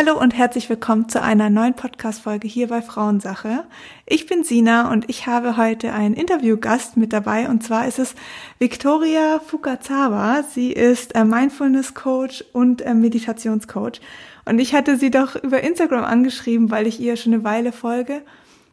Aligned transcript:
Hallo 0.00 0.18
und 0.18 0.34
herzlich 0.34 0.70
willkommen 0.70 1.10
zu 1.10 1.20
einer 1.20 1.50
neuen 1.50 1.74
Podcast-Folge 1.74 2.48
hier 2.48 2.68
bei 2.68 2.80
Frauensache. 2.80 3.64
Ich 4.06 4.24
bin 4.24 4.44
Sina 4.44 4.90
und 4.90 5.10
ich 5.10 5.26
habe 5.26 5.58
heute 5.58 5.92
einen 5.92 6.14
Interviewgast 6.14 6.96
mit 6.96 7.12
dabei 7.12 7.50
und 7.50 7.62
zwar 7.62 7.86
ist 7.86 7.98
es 7.98 8.14
Victoria 8.58 9.40
Fukazawa. 9.40 10.42
Sie 10.42 10.72
ist 10.72 11.14
äh, 11.14 11.24
Mindfulness-Coach 11.24 12.46
und 12.54 12.80
äh, 12.80 12.94
Meditationscoach. 12.94 14.00
Und 14.46 14.58
ich 14.58 14.74
hatte 14.74 14.96
sie 14.96 15.10
doch 15.10 15.36
über 15.36 15.62
Instagram 15.62 16.04
angeschrieben, 16.04 16.70
weil 16.70 16.86
ich 16.86 16.98
ihr 16.98 17.16
schon 17.16 17.34
eine 17.34 17.44
Weile 17.44 17.70
folge 17.70 18.22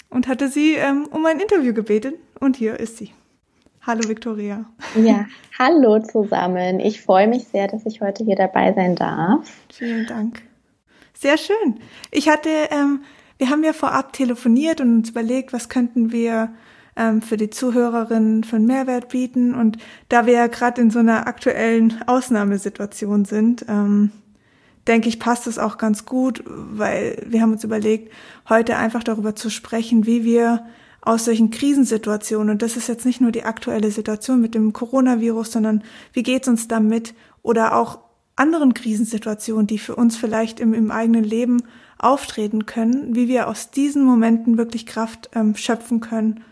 und 0.09 0.29
hatte 0.29 0.47
sie 0.47 0.75
ähm, 0.75 1.09
um 1.11 1.25
ein 1.25 1.41
Interview 1.41 1.73
gebeten 1.73 2.13
und 2.39 2.55
hier 2.55 2.79
ist 2.79 2.95
sie. 2.99 3.11
Hallo 3.85 4.07
Victoria. 4.07 4.63
Ja, 4.95 5.25
hallo 5.59 5.99
zusammen. 5.99 6.79
Ich 6.79 7.01
freue 7.01 7.27
mich 7.27 7.49
sehr, 7.49 7.67
dass 7.67 7.85
ich 7.85 7.99
heute 7.99 8.23
hier 8.23 8.37
dabei 8.37 8.71
sein 8.71 8.95
darf. 8.95 9.45
Vielen 9.69 10.07
Dank. 10.07 10.46
Sehr 11.19 11.37
schön. 11.37 11.79
Ich 12.11 12.29
hatte, 12.29 12.49
ähm, 12.69 13.01
wir 13.39 13.49
haben 13.49 13.63
ja 13.63 13.73
vorab 13.73 14.13
telefoniert 14.13 14.81
und 14.81 14.97
uns 14.97 15.09
überlegt, 15.09 15.51
was 15.51 15.67
könnten 15.67 16.11
wir 16.11 16.53
ähm, 16.95 17.23
für 17.23 17.37
die 17.37 17.49
Zuhörerinnen 17.49 18.45
einen 18.51 18.65
Mehrwert 18.67 19.09
bieten. 19.09 19.55
Und 19.55 19.79
da 20.09 20.27
wir 20.27 20.33
ja 20.33 20.47
gerade 20.47 20.79
in 20.79 20.91
so 20.91 20.99
einer 20.99 21.25
aktuellen 21.25 22.03
Ausnahmesituation 22.05 23.25
sind, 23.25 23.65
ähm, 23.67 24.11
denke 24.85 25.09
ich, 25.09 25.19
passt 25.19 25.47
es 25.47 25.57
auch 25.57 25.79
ganz 25.79 26.05
gut, 26.05 26.43
weil 26.45 27.23
wir 27.25 27.41
haben 27.41 27.53
uns 27.53 27.63
überlegt, 27.63 28.13
heute 28.47 28.77
einfach 28.77 29.03
darüber 29.03 29.35
zu 29.35 29.49
sprechen, 29.49 30.05
wie 30.05 30.23
wir 30.23 30.67
aus 31.01 31.25
solchen 31.25 31.49
Krisensituationen, 31.49 32.49
und 32.51 32.61
das 32.61 32.77
ist 32.77 32.87
jetzt 32.87 33.05
nicht 33.05 33.21
nur 33.21 33.31
die 33.31 33.43
aktuelle 33.43 33.89
Situation 33.89 34.39
mit 34.39 34.53
dem 34.53 34.71
Coronavirus, 34.71 35.53
sondern 35.53 35.83
wie 36.13 36.23
geht's 36.23 36.47
uns 36.47 36.67
damit 36.67 37.15
oder 37.41 37.75
auch 37.75 38.06
anderen 38.37 38.73
Krisensituationen, 38.73 39.67
die 39.67 39.79
für 39.79 39.95
uns 39.95 40.15
vielleicht 40.15 40.59
im, 40.59 40.73
im 40.73 40.91
eigenen 40.91 41.23
Leben 41.23 41.63
auftreten 41.97 42.65
können, 42.65 43.15
wie 43.15 43.27
wir 43.27 43.47
aus 43.47 43.71
diesen 43.71 44.03
Momenten 44.03 44.57
wirklich 44.57 44.85
Kraft 44.85 45.29
ähm, 45.33 45.55
schöpfen 45.55 45.99
können. 45.99 46.43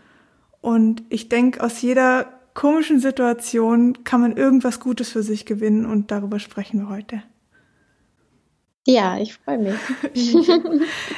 Und 0.60 1.04
ich 1.08 1.28
denke, 1.28 1.62
aus 1.62 1.80
jeder 1.80 2.26
komischen 2.54 2.98
Situation 2.98 4.02
kann 4.04 4.20
man 4.20 4.36
irgendwas 4.36 4.80
Gutes 4.80 5.10
für 5.10 5.22
sich 5.22 5.46
gewinnen 5.46 5.86
und 5.86 6.10
darüber 6.10 6.38
sprechen 6.38 6.80
wir 6.80 6.88
heute. 6.88 7.22
Ja, 8.86 9.18
ich 9.18 9.34
freue 9.34 9.58
mich. 9.58 9.74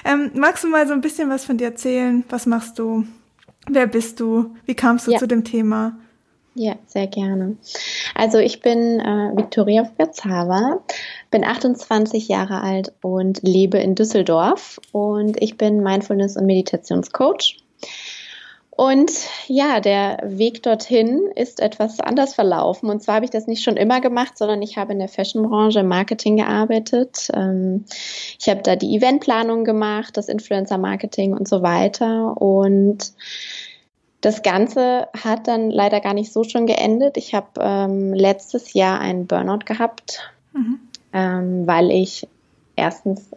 ähm, 0.05 0.30
magst 0.34 0.64
du 0.64 0.69
mal 0.69 0.86
so 0.86 0.94
ein 0.94 1.00
bisschen 1.00 1.28
was 1.28 1.44
von 1.44 1.58
dir 1.58 1.66
erzählen? 1.66 2.25
Was 2.28 2.47
machst 2.47 2.78
du? 2.78 3.06
Wer 3.69 3.86
bist 3.86 4.20
du? 4.20 4.56
Wie 4.64 4.75
kamst 4.75 5.06
du 5.06 5.12
ja. 5.12 5.19
zu 5.19 5.28
dem 5.28 5.44
Thema? 5.44 5.98
Ja, 6.61 6.75
sehr 6.87 7.06
gerne. 7.06 7.56
Also 8.17 8.39
ich 8.39 8.61
bin 8.61 8.98
äh, 8.98 9.31
Viktoria 9.37 9.84
Piazava, 9.97 10.81
bin 11.31 11.45
28 11.45 12.27
Jahre 12.27 12.62
alt 12.62 12.92
und 13.00 13.41
lebe 13.45 13.78
in 13.78 13.95
Düsseldorf 13.95 14.81
und 14.91 15.41
ich 15.41 15.56
bin 15.56 15.84
Mindfulness- 15.84 16.37
und 16.37 16.47
Meditationscoach. 16.47 17.62
Und 18.70 19.12
ja, 19.47 19.78
der 19.78 20.19
Weg 20.25 20.65
dorthin 20.65 21.31
ist 21.37 21.61
etwas 21.61 22.00
anders 22.00 22.34
verlaufen. 22.34 22.91
Und 22.91 23.05
zwar 23.05 23.17
habe 23.17 23.25
ich 23.25 23.31
das 23.31 23.47
nicht 23.47 23.62
schon 23.62 23.77
immer 23.77 24.00
gemacht, 24.00 24.37
sondern 24.37 24.61
ich 24.61 24.77
habe 24.77 24.93
in 24.93 24.98
der 24.98 25.09
Fashionbranche 25.09 25.81
im 25.81 25.89
Marketing 25.89 26.39
gearbeitet. 26.39 27.28
Ähm, 27.34 27.84
ich 28.39 28.48
habe 28.48 28.62
da 28.62 28.75
die 28.75 28.97
Eventplanung 28.97 29.62
gemacht, 29.62 30.17
das 30.17 30.28
Influencer-Marketing 30.28 31.34
und 31.34 31.47
so 31.47 31.62
weiter. 31.62 32.37
Und 32.41 33.12
das 34.21 34.43
Ganze 34.43 35.09
hat 35.17 35.47
dann 35.47 35.71
leider 35.71 36.01
gar 36.01 36.15
nicht 36.15 36.33
so 36.33 36.45
schon 36.45 36.67
geendet. 36.67 37.17
Ich 37.17 37.34
habe 37.34 37.49
ähm, 37.61 38.12
letztes 38.12 38.73
Jahr 38.73 39.01
einen 39.01 39.27
Burnout 39.27 39.65
gehabt, 39.65 40.33
mhm. 40.53 40.81
ähm, 41.12 41.67
weil 41.67 41.91
ich 41.91 42.27
erstens 42.75 43.31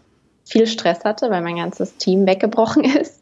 viel 0.44 0.68
Stress 0.68 1.04
hatte, 1.06 1.30
weil 1.30 1.42
mein 1.42 1.58
ganzes 1.58 1.98
Team 1.98 2.26
weggebrochen 2.26 2.84
ist 3.00 3.22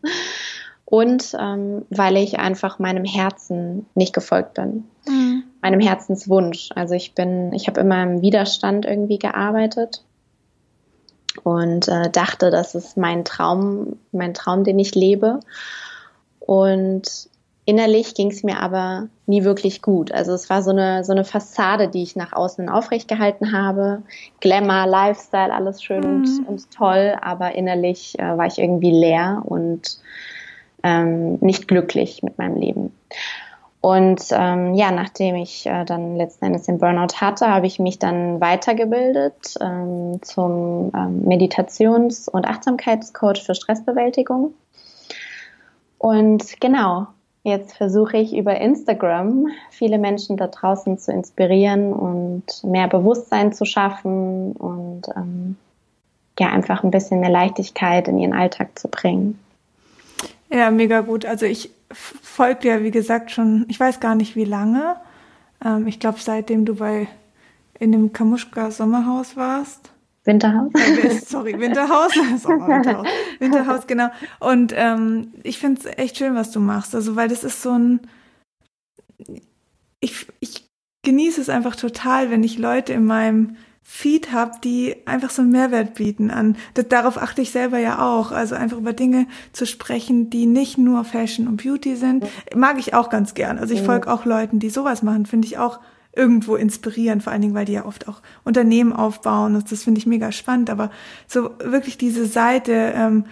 und 0.86 1.36
ähm, 1.40 1.86
weil 1.90 2.18
ich 2.18 2.40
einfach 2.40 2.80
meinem 2.80 3.06
Herzen 3.06 3.86
nicht 3.94 4.14
gefolgt 4.14 4.56
bin, 4.56 4.86
mhm. 5.08 5.44
meinem 5.62 5.80
Herzenswunsch. 5.80 6.70
Also 6.76 6.96
ich 6.96 7.14
bin, 7.14 7.54
ich 7.54 7.68
habe 7.68 7.82
immer 7.82 8.02
im 8.02 8.22
Widerstand 8.22 8.86
irgendwie 8.86 9.20
gearbeitet 9.20 10.04
und 11.44 11.88
äh, 11.88 12.10
dachte, 12.10 12.50
das 12.50 12.74
ist 12.74 12.98
mein 12.98 13.24
Traum, 13.24 13.98
mein 14.12 14.34
Traum, 14.34 14.64
den 14.64 14.80
ich 14.80 14.96
lebe. 14.96 15.42
Und 16.40 17.29
Innerlich 17.70 18.16
ging 18.16 18.32
es 18.32 18.42
mir 18.42 18.62
aber 18.62 19.10
nie 19.28 19.44
wirklich 19.44 19.84
gut. 19.84 20.12
Also 20.12 20.34
es 20.34 20.50
war 20.50 20.64
so 20.64 20.72
eine, 20.72 21.04
so 21.04 21.12
eine 21.12 21.24
Fassade, 21.24 21.88
die 21.88 22.02
ich 22.02 22.16
nach 22.16 22.34
außen 22.34 22.68
aufrecht 22.68 23.08
gehalten 23.08 23.52
habe. 23.52 24.02
Glamour, 24.40 24.88
Lifestyle, 24.88 25.54
alles 25.54 25.84
schön 25.84 26.00
mhm. 26.00 26.08
und, 26.08 26.48
und, 26.48 26.72
toll, 26.72 27.16
aber 27.22 27.54
innerlich 27.54 28.18
äh, 28.18 28.36
war 28.36 28.48
ich 28.48 28.58
irgendwie 28.58 28.90
leer 28.90 29.44
und 29.46 30.00
ähm, 30.82 31.36
nicht 31.42 31.68
glücklich 31.68 32.24
mit 32.24 32.40
meinem 32.40 32.56
Leben. 32.56 32.92
Und 33.82 34.24
ähm, 34.32 34.74
ja, 34.74 34.90
nachdem 34.90 35.36
ich 35.36 35.68
äh, 35.68 35.86
dann 35.86 36.16
letzten 36.16 36.46
Endes 36.46 36.64
den 36.64 36.80
Burnout 36.80 37.22
hatte, 37.22 37.50
habe 37.50 37.68
ich 37.68 37.78
mich 37.78 38.00
dann 38.00 38.42
weitergebildet 38.42 39.58
ähm, 39.62 40.20
zum 40.24 40.92
ähm, 40.96 41.22
Meditations- 41.24 42.28
und 42.28 42.48
Achtsamkeitscoach 42.48 43.44
für 43.46 43.54
Stressbewältigung. 43.54 44.56
Und 46.00 46.60
genau, 46.60 47.10
Jetzt 47.50 47.76
versuche 47.76 48.18
ich 48.18 48.38
über 48.38 48.62
Instagram 48.62 49.48
viele 49.72 49.98
Menschen 49.98 50.38
da 50.38 50.48
draußen 50.48 51.00
zu 51.00 51.12
inspirieren 51.12 51.94
und 51.94 52.44
mehr 52.64 52.88
Bewusstsein 52.88 53.54
zu 53.54 53.66
schaffen 53.66 54.52
und 54.52 55.08
ähm, 55.16 55.58
ja, 56.40 56.50
einfach 56.50 56.84
ein 56.84 56.92
bisschen 56.92 57.20
mehr 57.20 57.32
Leichtigkeit 57.32 58.08
in 58.08 58.20
ihren 58.20 58.34
Alltag 58.34 58.78
zu 58.78 58.88
bringen. 58.88 59.40
Ja, 60.52 60.70
mega 60.70 61.02
gut. 61.02 61.26
Also 61.26 61.48
ich 61.48 61.72
folge 61.92 62.60
dir, 62.62 62.84
wie 62.84 62.92
gesagt, 62.92 63.32
schon, 63.32 63.66
ich 63.68 63.80
weiß 63.80 64.00
gar 64.00 64.14
nicht 64.14 64.36
wie 64.36 64.46
lange. 64.46 64.96
Ähm, 65.66 65.88
ich 65.88 66.00
glaube, 66.00 66.20
seitdem 66.20 66.66
du 66.66 66.76
bei 66.76 67.08
in 67.80 67.92
dem 67.92 68.14
Kamuschka 68.14 68.72
Sommerhaus 68.72 69.36
warst. 69.36 69.92
Winterhaus? 70.26 70.72
Sorry, 71.26 71.60
Winterhaus. 71.60 72.14
Winterhaus. 72.16 73.08
Winterhaus, 73.40 73.88
genau. 73.88 74.10
Und 74.40 74.74
ähm, 74.76 75.34
ich 75.44 75.60
finde 75.60 75.82
es 75.82 75.98
echt 75.98 76.18
schön, 76.18 76.36
was 76.36 76.52
du 76.52 76.60
machst. 76.60 76.94
Also, 76.94 77.16
weil 77.16 77.30
das 77.30 77.44
ist 77.44 77.62
so 77.62 77.72
ein. 77.72 78.02
Ich, 80.02 80.28
ich 80.40 80.70
genieße 81.04 81.42
es 81.42 81.50
einfach 81.50 81.76
total, 81.76 82.30
wenn 82.30 82.44
ich 82.44 82.58
Leute 82.58 82.94
in 82.94 83.06
meinem 83.06 83.56
Feed 83.92 84.32
habe, 84.32 84.52
die 84.64 84.96
einfach 85.08 85.32
so 85.32 85.42
einen 85.42 85.52
Mehrwert 85.52 85.96
bieten 85.96 86.30
an. 86.30 86.58
Das, 86.76 86.88
darauf 86.90 87.18
achte 87.18 87.42
ich 87.42 87.50
selber 87.50 87.80
ja 87.80 88.00
auch. 88.00 88.32
Also 88.32 88.56
einfach 88.56 88.78
über 88.78 88.94
Dinge 88.94 89.26
zu 89.52 89.66
sprechen, 89.66 90.30
die 90.30 90.46
nicht 90.46 90.78
nur 90.78 91.04
Fashion 91.04 91.48
und 91.48 91.64
Beauty 91.64 91.96
sind, 91.96 92.26
mag 92.56 92.78
ich 92.78 92.94
auch 92.94 93.10
ganz 93.10 93.34
gern. 93.34 93.58
Also 93.58 93.74
ich 93.74 93.82
mhm. 93.82 93.88
folge 93.88 94.14
auch 94.14 94.26
Leuten, 94.26 94.60
die 94.60 94.70
sowas 94.70 95.02
machen, 95.02 95.26
finde 95.26 95.48
ich 95.48 95.58
auch 95.58 95.80
irgendwo 96.14 96.56
inspirieren, 96.56 97.22
vor 97.22 97.32
allen 97.32 97.42
Dingen, 97.42 97.54
weil 97.54 97.66
die 97.66 97.74
ja 97.74 97.86
oft 97.86 98.08
auch 98.08 98.22
Unternehmen 98.44 98.94
aufbauen. 98.94 99.54
Das, 99.54 99.66
das 99.66 99.84
finde 99.84 100.00
ich 100.00 100.08
mega 100.08 100.32
spannend. 100.32 100.70
Aber 100.70 100.92
so 101.28 101.52
wirklich 101.64 101.98
diese 101.98 102.26
Seite 102.26 102.94
ähm, 102.96 103.26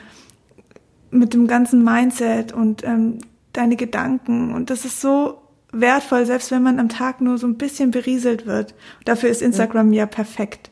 mit 1.11 1.33
dem 1.33 1.47
ganzen 1.47 1.83
Mindset 1.83 2.53
und 2.53 2.83
ähm, 2.83 3.19
deine 3.53 3.75
Gedanken 3.75 4.53
und 4.53 4.69
das 4.69 4.85
ist 4.85 5.01
so 5.01 5.41
wertvoll, 5.71 6.25
selbst 6.25 6.51
wenn 6.51 6.63
man 6.63 6.79
am 6.79 6.89
Tag 6.89 7.21
nur 7.21 7.37
so 7.37 7.47
ein 7.47 7.57
bisschen 7.57 7.91
berieselt 7.91 8.45
wird. 8.45 8.73
Dafür 9.05 9.29
ist 9.29 9.41
Instagram 9.41 9.93
ja, 9.93 10.05
perfekt, 10.05 10.69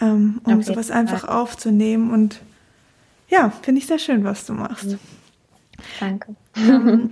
ähm, 0.00 0.40
um 0.44 0.54
okay. 0.54 0.62
sowas 0.62 0.90
einfach 0.90 1.24
aufzunehmen. 1.24 2.10
Und 2.10 2.40
ja, 3.28 3.50
finde 3.62 3.80
ich 3.80 3.86
sehr 3.86 3.98
schön, 3.98 4.24
was 4.24 4.46
du 4.46 4.54
machst. 4.54 4.96
Danke. 6.00 6.34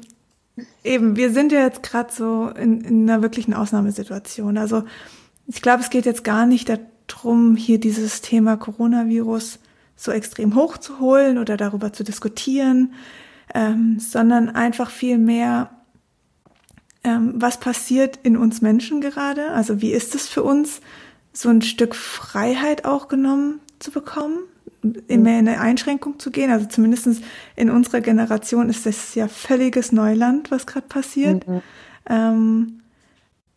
Eben, 0.85 1.17
wir 1.17 1.33
sind 1.33 1.51
ja 1.53 1.63
jetzt 1.63 1.83
gerade 1.83 2.13
so 2.13 2.49
in, 2.49 2.81
in 2.83 3.11
einer 3.11 3.23
wirklichen 3.23 3.55
Ausnahmesituation. 3.55 4.57
Also 4.57 4.85
ich 5.47 5.63
glaube, 5.63 5.83
es 5.83 5.91
geht 5.91 6.07
jetzt 6.07 6.25
gar 6.25 6.47
nicht 6.47 6.71
darum, 7.07 7.57
hier 7.57 7.81
dieses 7.81 8.21
Thema 8.21 8.57
Coronavirus 8.57 9.59
so 9.97 10.13
extrem 10.13 10.55
hochzuholen 10.55 11.39
oder 11.39 11.57
darüber 11.57 11.93
zu 11.93 12.05
diskutieren, 12.05 12.95
ähm, 13.53 13.99
sondern 13.99 14.49
einfach 14.49 14.91
viel 14.91 15.19
mehr, 15.19 15.71
ähm, 17.03 17.35
was 17.37 17.59
passiert 17.59 18.19
in 18.23 18.37
uns 18.37 18.63
Menschen 18.63 19.01
gerade? 19.01 19.51
Also 19.51 19.81
wie 19.81 19.93
ist 19.93 20.15
es 20.15 20.29
für 20.29 20.43
uns, 20.43 20.81
so 21.33 21.49
ein 21.49 21.63
Stück 21.63 21.97
Freiheit 21.97 22.85
auch 22.85 23.09
genommen 23.09 23.61
zu 23.81 23.91
bekommen? 23.91 24.39
Immer 25.09 25.39
in 25.39 25.49
eine 25.49 25.61
Einschränkung 25.61 26.19
zu 26.19 26.31
gehen. 26.31 26.51
Also 26.51 26.67
zumindest 26.67 27.23
in 27.57 27.71
unserer 27.71 28.01
Generation 28.01 28.69
ist 28.69 28.87
das 28.87 29.15
ja 29.15 29.29
völliges 29.29 29.93
Neuland, 29.93 30.51
was 30.51 30.67
gerade 30.67 30.87
passiert. 30.87 31.47
Mhm. 31.47 31.63
Ähm, 32.09 32.81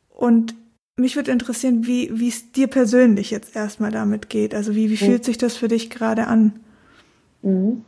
und 0.09 0.56
mich 0.95 1.15
würde 1.15 1.31
interessieren, 1.31 1.85
wie 1.85 2.09
wie 2.13 2.29
es 2.29 2.51
dir 2.51 2.68
persönlich 2.68 3.29
jetzt 3.31 3.56
erstmal 3.56 3.91
damit 3.91 4.29
geht. 4.29 4.56
Also 4.56 4.74
wie, 4.74 4.89
wie 4.89 5.03
mhm. 5.03 5.09
fühlt 5.12 5.25
sich 5.25 5.38
das 5.38 5.56
für 5.56 5.68
dich 5.68 5.89
gerade 5.89 6.27
an? 6.27 6.59
Mhm. 7.44 7.85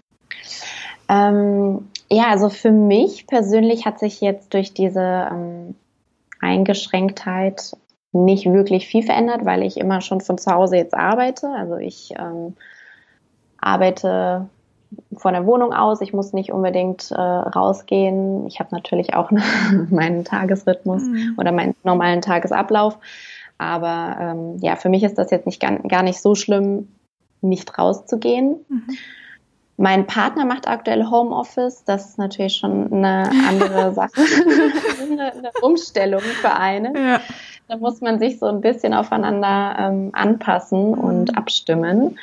Ähm, 1.10 1.88
ja, 2.12 2.28
also 2.30 2.50
für 2.50 2.72
mich 2.72 3.26
persönlich 3.26 3.86
hat 3.86 4.00
sich 4.00 4.22
jetzt 4.22 4.54
durch 4.54 4.74
diese 4.74 5.28
ähm, 5.32 5.76
Eingeschränktheit 6.40 7.76
nicht 8.12 8.46
wirklich 8.46 8.88
viel 8.88 9.04
verändert, 9.04 9.46
weil 9.46 9.64
ich 9.64 9.78
immer 9.78 10.02
schon 10.02 10.22
von 10.22 10.38
zu 10.38 10.52
Hause 10.52 10.78
jetzt 10.78 10.94
arbeite. 10.94 11.48
Also 11.50 11.78
ich 11.78 12.14
ähm, 12.18 12.56
arbeite 13.62 14.48
von 15.18 15.34
der 15.34 15.46
Wohnung 15.46 15.74
aus. 15.74 16.02
Ich 16.02 16.14
muss 16.14 16.34
nicht 16.34 16.52
unbedingt 16.52 17.12
äh, 17.12 17.20
rausgehen. 17.20 18.48
Ich 18.48 18.60
habe 18.60 18.74
natürlich 18.74 19.14
auch 19.14 19.32
meinen 19.90 20.26
Tagesrhythmus 20.26 21.04
mhm. 21.04 21.36
oder 21.38 21.52
meinen 21.52 21.76
normalen 21.84 22.22
Tagesablauf. 22.22 22.98
Aber 23.58 24.18
ähm, 24.20 24.58
ja, 24.62 24.76
für 24.76 24.90
mich 24.90 25.04
ist 25.04 25.18
das 25.18 25.32
jetzt 25.32 25.46
nicht 25.46 25.60
gar, 25.60 25.78
gar 25.80 26.04
nicht 26.04 26.22
so 26.22 26.34
schlimm, 26.34 26.88
nicht 27.42 27.78
rauszugehen. 27.78 28.56
Mhm. 28.70 28.84
Mein 29.78 30.08
Partner 30.08 30.44
macht 30.44 30.68
aktuell 30.68 31.06
Homeoffice. 31.06 31.84
Das 31.86 32.10
ist 32.10 32.18
natürlich 32.18 32.58
schon 32.58 32.92
eine 32.92 33.30
andere 33.48 33.94
Sache, 33.94 34.12
eine, 35.02 35.32
eine, 35.32 35.52
Umstellung 35.62 36.20
für 36.20 36.52
einen. 36.52 36.96
Ja. 36.96 37.22
Da 37.68 37.78
muss 37.78 38.02
man 38.02 38.20
sich 38.20 38.40
so 38.40 38.48
ein 38.48 38.62
bisschen 38.62 38.94
aufeinander 38.94 39.76
ähm, 39.80 40.10
anpassen 40.14 40.92
mhm. 40.92 40.98
und 40.98 41.38
abstimmen. 41.38 42.18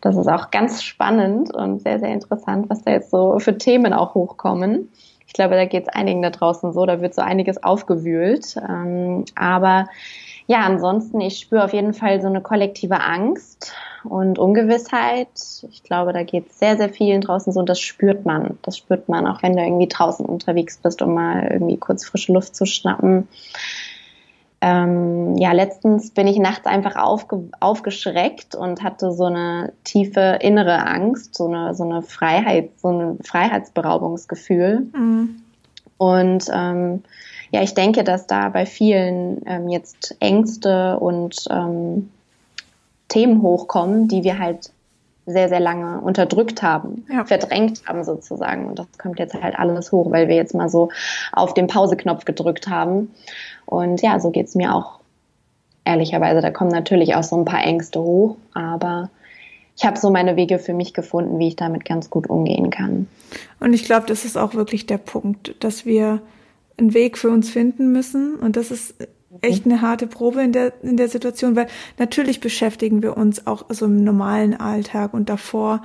Das 0.00 0.16
ist 0.16 0.28
auch 0.28 0.50
ganz 0.50 0.82
spannend 0.82 1.54
und 1.54 1.82
sehr, 1.82 1.98
sehr 1.98 2.12
interessant, 2.12 2.68
was 2.68 2.82
da 2.82 2.92
jetzt 2.92 3.10
so 3.10 3.38
für 3.38 3.56
Themen 3.56 3.92
auch 3.92 4.14
hochkommen. 4.14 4.90
Ich 5.26 5.32
glaube, 5.32 5.54
da 5.54 5.64
geht 5.64 5.88
es 5.88 5.88
einigen 5.88 6.22
da 6.22 6.30
draußen 6.30 6.72
so, 6.72 6.86
da 6.86 7.00
wird 7.00 7.14
so 7.14 7.22
einiges 7.22 7.62
aufgewühlt. 7.62 8.56
Ähm, 8.56 9.24
aber 9.34 9.88
ja, 10.46 10.60
ansonsten, 10.60 11.20
ich 11.20 11.38
spüre 11.38 11.64
auf 11.64 11.72
jeden 11.72 11.92
Fall 11.92 12.20
so 12.20 12.28
eine 12.28 12.40
kollektive 12.40 13.00
Angst 13.00 13.74
und 14.04 14.38
Ungewissheit. 14.38 15.28
Ich 15.70 15.82
glaube, 15.82 16.12
da 16.12 16.22
geht 16.22 16.50
es 16.50 16.58
sehr, 16.60 16.76
sehr 16.76 16.88
vielen 16.88 17.20
draußen 17.20 17.52
so 17.52 17.58
und 17.58 17.68
das 17.68 17.80
spürt 17.80 18.24
man. 18.24 18.56
Das 18.62 18.78
spürt 18.78 19.08
man, 19.08 19.26
auch 19.26 19.42
wenn 19.42 19.56
du 19.56 19.62
irgendwie 19.62 19.88
draußen 19.88 20.24
unterwegs 20.24 20.78
bist, 20.78 21.02
um 21.02 21.14
mal 21.14 21.48
irgendwie 21.50 21.78
kurz 21.78 22.04
frische 22.04 22.32
Luft 22.32 22.54
zu 22.54 22.64
schnappen. 22.64 23.26
Ähm, 24.68 25.36
ja, 25.36 25.52
letztens 25.52 26.10
bin 26.10 26.26
ich 26.26 26.38
nachts 26.38 26.66
einfach 26.66 26.96
aufge 26.96 27.48
aufgeschreckt 27.60 28.56
und 28.56 28.82
hatte 28.82 29.12
so 29.12 29.26
eine 29.26 29.72
tiefe 29.84 30.38
innere 30.40 30.84
Angst, 30.84 31.36
so 31.36 31.46
eine, 31.46 31.72
so 31.76 31.84
eine 31.84 32.02
Freiheit, 32.02 32.70
so 32.78 32.88
ein 32.88 33.18
Freiheitsberaubungsgefühl. 33.22 34.88
Mhm. 34.92 35.36
Und 35.98 36.50
ähm, 36.52 37.04
ja, 37.52 37.62
ich 37.62 37.74
denke, 37.74 38.02
dass 38.02 38.26
da 38.26 38.48
bei 38.48 38.66
vielen 38.66 39.40
ähm, 39.46 39.68
jetzt 39.68 40.16
Ängste 40.18 40.98
und 40.98 41.44
ähm, 41.48 42.10
Themen 43.06 43.42
hochkommen, 43.42 44.08
die 44.08 44.24
wir 44.24 44.40
halt 44.40 44.72
sehr, 45.26 45.48
sehr 45.48 45.60
lange 45.60 46.00
unterdrückt 46.00 46.62
haben, 46.62 47.04
ja. 47.12 47.24
verdrängt 47.24 47.82
haben 47.86 48.04
sozusagen. 48.04 48.66
Und 48.66 48.78
das 48.78 48.86
kommt 48.96 49.18
jetzt 49.18 49.34
halt 49.34 49.58
alles 49.58 49.90
hoch, 49.90 50.10
weil 50.12 50.28
wir 50.28 50.36
jetzt 50.36 50.54
mal 50.54 50.68
so 50.68 50.90
auf 51.32 51.52
den 51.52 51.66
Pauseknopf 51.66 52.24
gedrückt 52.24 52.68
haben. 52.68 53.10
Und 53.66 54.02
ja, 54.02 54.20
so 54.20 54.30
geht's 54.30 54.54
mir 54.54 54.72
auch 54.72 55.00
ehrlicherweise. 55.84 56.40
Da 56.40 56.50
kommen 56.50 56.70
natürlich 56.70 57.16
auch 57.16 57.24
so 57.24 57.36
ein 57.36 57.44
paar 57.44 57.64
Ängste 57.64 58.00
hoch, 58.00 58.36
aber 58.54 59.10
ich 59.76 59.84
habe 59.84 59.98
so 59.98 60.10
meine 60.10 60.36
Wege 60.36 60.60
für 60.60 60.74
mich 60.74 60.94
gefunden, 60.94 61.38
wie 61.38 61.48
ich 61.48 61.56
damit 61.56 61.84
ganz 61.84 62.08
gut 62.08 62.30
umgehen 62.30 62.70
kann. 62.70 63.08
Und 63.58 63.72
ich 63.72 63.84
glaube, 63.84 64.06
das 64.06 64.24
ist 64.24 64.38
auch 64.38 64.54
wirklich 64.54 64.86
der 64.86 64.98
Punkt, 64.98 65.56
dass 65.62 65.84
wir 65.84 66.20
einen 66.78 66.94
Weg 66.94 67.18
für 67.18 67.30
uns 67.30 67.50
finden 67.50 67.90
müssen. 67.92 68.36
Und 68.36 68.56
das 68.56 68.70
ist 68.70 68.94
echt 69.42 69.64
eine 69.64 69.82
harte 69.82 70.06
Probe 70.06 70.42
in 70.42 70.52
der, 70.52 70.72
in 70.82 70.96
der 70.96 71.08
Situation, 71.08 71.56
weil 71.56 71.66
natürlich 71.98 72.40
beschäftigen 72.40 73.02
wir 73.02 73.16
uns 73.16 73.46
auch 73.46 73.66
so 73.68 73.86
im 73.86 74.04
normalen 74.04 74.54
Alltag 74.54 75.14
und 75.14 75.28
davor, 75.28 75.82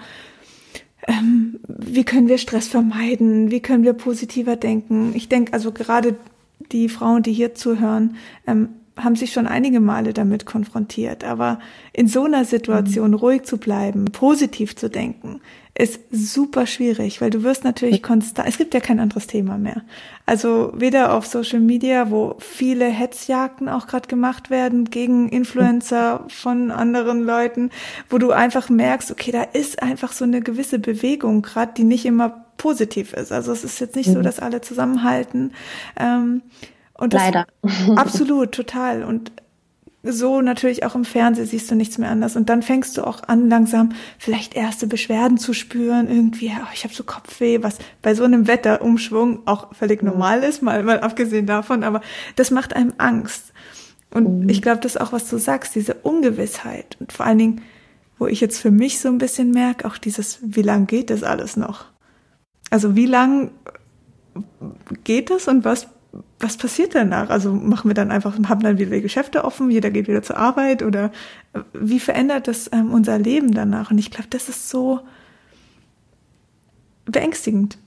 ähm, 1.07 1.59
wie 1.67 2.03
können 2.03 2.27
wir 2.27 2.37
Stress 2.37 2.67
vermeiden, 2.67 3.51
wie 3.51 3.59
können 3.59 3.83
wir 3.83 3.93
positiver 3.93 4.55
denken. 4.55 5.13
Ich 5.15 5.29
denke, 5.29 5.53
also 5.53 5.71
gerade 5.71 6.15
die 6.71 6.89
Frauen, 6.89 7.23
die 7.23 7.33
hier 7.33 7.55
zuhören, 7.55 8.15
ähm, 8.47 8.69
haben 8.97 9.15
sich 9.15 9.31
schon 9.31 9.47
einige 9.47 9.79
Male 9.79 10.13
damit 10.13 10.45
konfrontiert. 10.45 11.23
Aber 11.23 11.59
in 11.93 12.07
so 12.07 12.23
einer 12.23 12.45
Situation 12.45 13.11
mhm. 13.11 13.17
ruhig 13.17 13.43
zu 13.43 13.57
bleiben, 13.57 14.05
positiv 14.05 14.75
zu 14.75 14.89
denken, 14.89 15.41
ist 15.73 16.01
super 16.11 16.67
schwierig, 16.67 17.21
weil 17.21 17.29
du 17.29 17.43
wirst 17.43 17.63
natürlich 17.63 18.03
konstant, 18.03 18.47
es 18.47 18.57
gibt 18.57 18.73
ja 18.73 18.81
kein 18.81 18.99
anderes 18.99 19.27
Thema 19.27 19.57
mehr. 19.57 19.83
Also 20.25 20.73
weder 20.75 21.13
auf 21.13 21.25
Social 21.25 21.61
Media, 21.61 22.11
wo 22.11 22.35
viele 22.39 22.85
Hetzjagden 22.85 23.69
auch 23.69 23.87
gerade 23.87 24.07
gemacht 24.07 24.49
werden 24.49 24.85
gegen 24.85 25.29
Influencer 25.29 26.25
von 26.27 26.71
anderen 26.71 27.23
Leuten, 27.23 27.69
wo 28.09 28.17
du 28.17 28.31
einfach 28.31 28.69
merkst, 28.69 29.11
okay, 29.11 29.31
da 29.31 29.43
ist 29.43 29.81
einfach 29.81 30.11
so 30.11 30.25
eine 30.25 30.41
gewisse 30.41 30.77
Bewegung 30.77 31.41
gerade, 31.41 31.73
die 31.77 31.85
nicht 31.85 32.05
immer 32.05 32.45
positiv 32.57 33.13
ist. 33.13 33.31
Also 33.31 33.53
es 33.53 33.63
ist 33.63 33.79
jetzt 33.79 33.95
nicht 33.95 34.09
mhm. 34.09 34.15
so, 34.15 34.21
dass 34.21 34.39
alle 34.39 34.61
zusammenhalten. 34.61 35.53
Ähm, 35.97 36.41
und 36.93 37.13
das, 37.13 37.23
Leider. 37.23 37.47
absolut, 37.95 38.51
total. 38.51 39.03
Und 39.03 39.31
so 40.03 40.41
natürlich 40.41 40.83
auch 40.83 40.95
im 40.95 41.05
Fernsehen 41.05 41.45
siehst 41.45 41.69
du 41.69 41.75
nichts 41.75 41.97
mehr 41.97 42.09
anders. 42.09 42.35
Und 42.35 42.49
dann 42.49 42.63
fängst 42.63 42.97
du 42.97 43.05
auch 43.05 43.23
an, 43.23 43.49
langsam 43.49 43.89
vielleicht 44.17 44.55
erste 44.55 44.87
Beschwerden 44.87 45.37
zu 45.37 45.53
spüren. 45.53 46.09
Irgendwie, 46.09 46.51
oh, 46.55 46.67
ich 46.73 46.83
habe 46.83 46.93
so 46.93 47.03
Kopfweh, 47.03 47.61
was 47.61 47.77
bei 48.01 48.15
so 48.15 48.23
einem 48.23 48.47
Wetterumschwung 48.47 49.45
auch 49.45 49.75
völlig 49.75 50.01
normal 50.01 50.43
ist, 50.43 50.63
mal, 50.63 50.81
mal 50.83 51.01
abgesehen 51.01 51.45
davon. 51.45 51.83
Aber 51.83 52.01
das 52.35 52.49
macht 52.49 52.75
einem 52.75 52.93
Angst. 52.97 53.53
Und 54.11 54.41
mhm. 54.41 54.49
ich 54.49 54.61
glaube, 54.61 54.81
das 54.81 54.95
ist 54.95 55.01
auch, 55.01 55.13
was 55.13 55.29
du 55.29 55.37
sagst, 55.37 55.75
diese 55.75 55.93
Ungewissheit. 55.93 56.97
Und 56.99 57.13
vor 57.13 57.27
allen 57.27 57.37
Dingen, 57.37 57.61
wo 58.17 58.27
ich 58.27 58.41
jetzt 58.41 58.59
für 58.59 58.71
mich 58.71 58.99
so 58.99 59.07
ein 59.07 59.19
bisschen 59.19 59.51
merke, 59.51 59.87
auch 59.87 59.97
dieses, 59.97 60.39
wie 60.41 60.63
lang 60.63 60.87
geht 60.87 61.11
das 61.11 61.23
alles 61.23 61.57
noch? 61.57 61.85
Also 62.71 62.95
wie 62.95 63.05
lang 63.05 63.51
geht 65.03 65.29
das 65.29 65.47
und 65.47 65.63
was 65.65 65.87
was 66.41 66.57
passiert 66.57 66.95
danach? 66.95 67.29
Also 67.29 67.53
machen 67.53 67.89
wir 67.89 67.93
dann 67.93 68.11
einfach, 68.11 68.37
haben 68.47 68.61
dann 68.61 68.77
wieder 68.77 68.91
die 68.91 69.01
Geschäfte 69.01 69.43
offen, 69.43 69.69
jeder 69.69 69.91
geht 69.91 70.07
wieder 70.07 70.23
zur 70.23 70.37
Arbeit 70.37 70.83
oder 70.83 71.11
äh, 71.53 71.59
wie 71.73 71.99
verändert 71.99 72.47
das 72.47 72.69
ähm, 72.71 72.91
unser 72.91 73.19
Leben 73.19 73.53
danach? 73.53 73.91
Und 73.91 73.97
ich 73.97 74.11
glaube, 74.11 74.27
das 74.29 74.49
ist 74.49 74.69
so 74.69 75.01
beängstigend. 77.05 77.77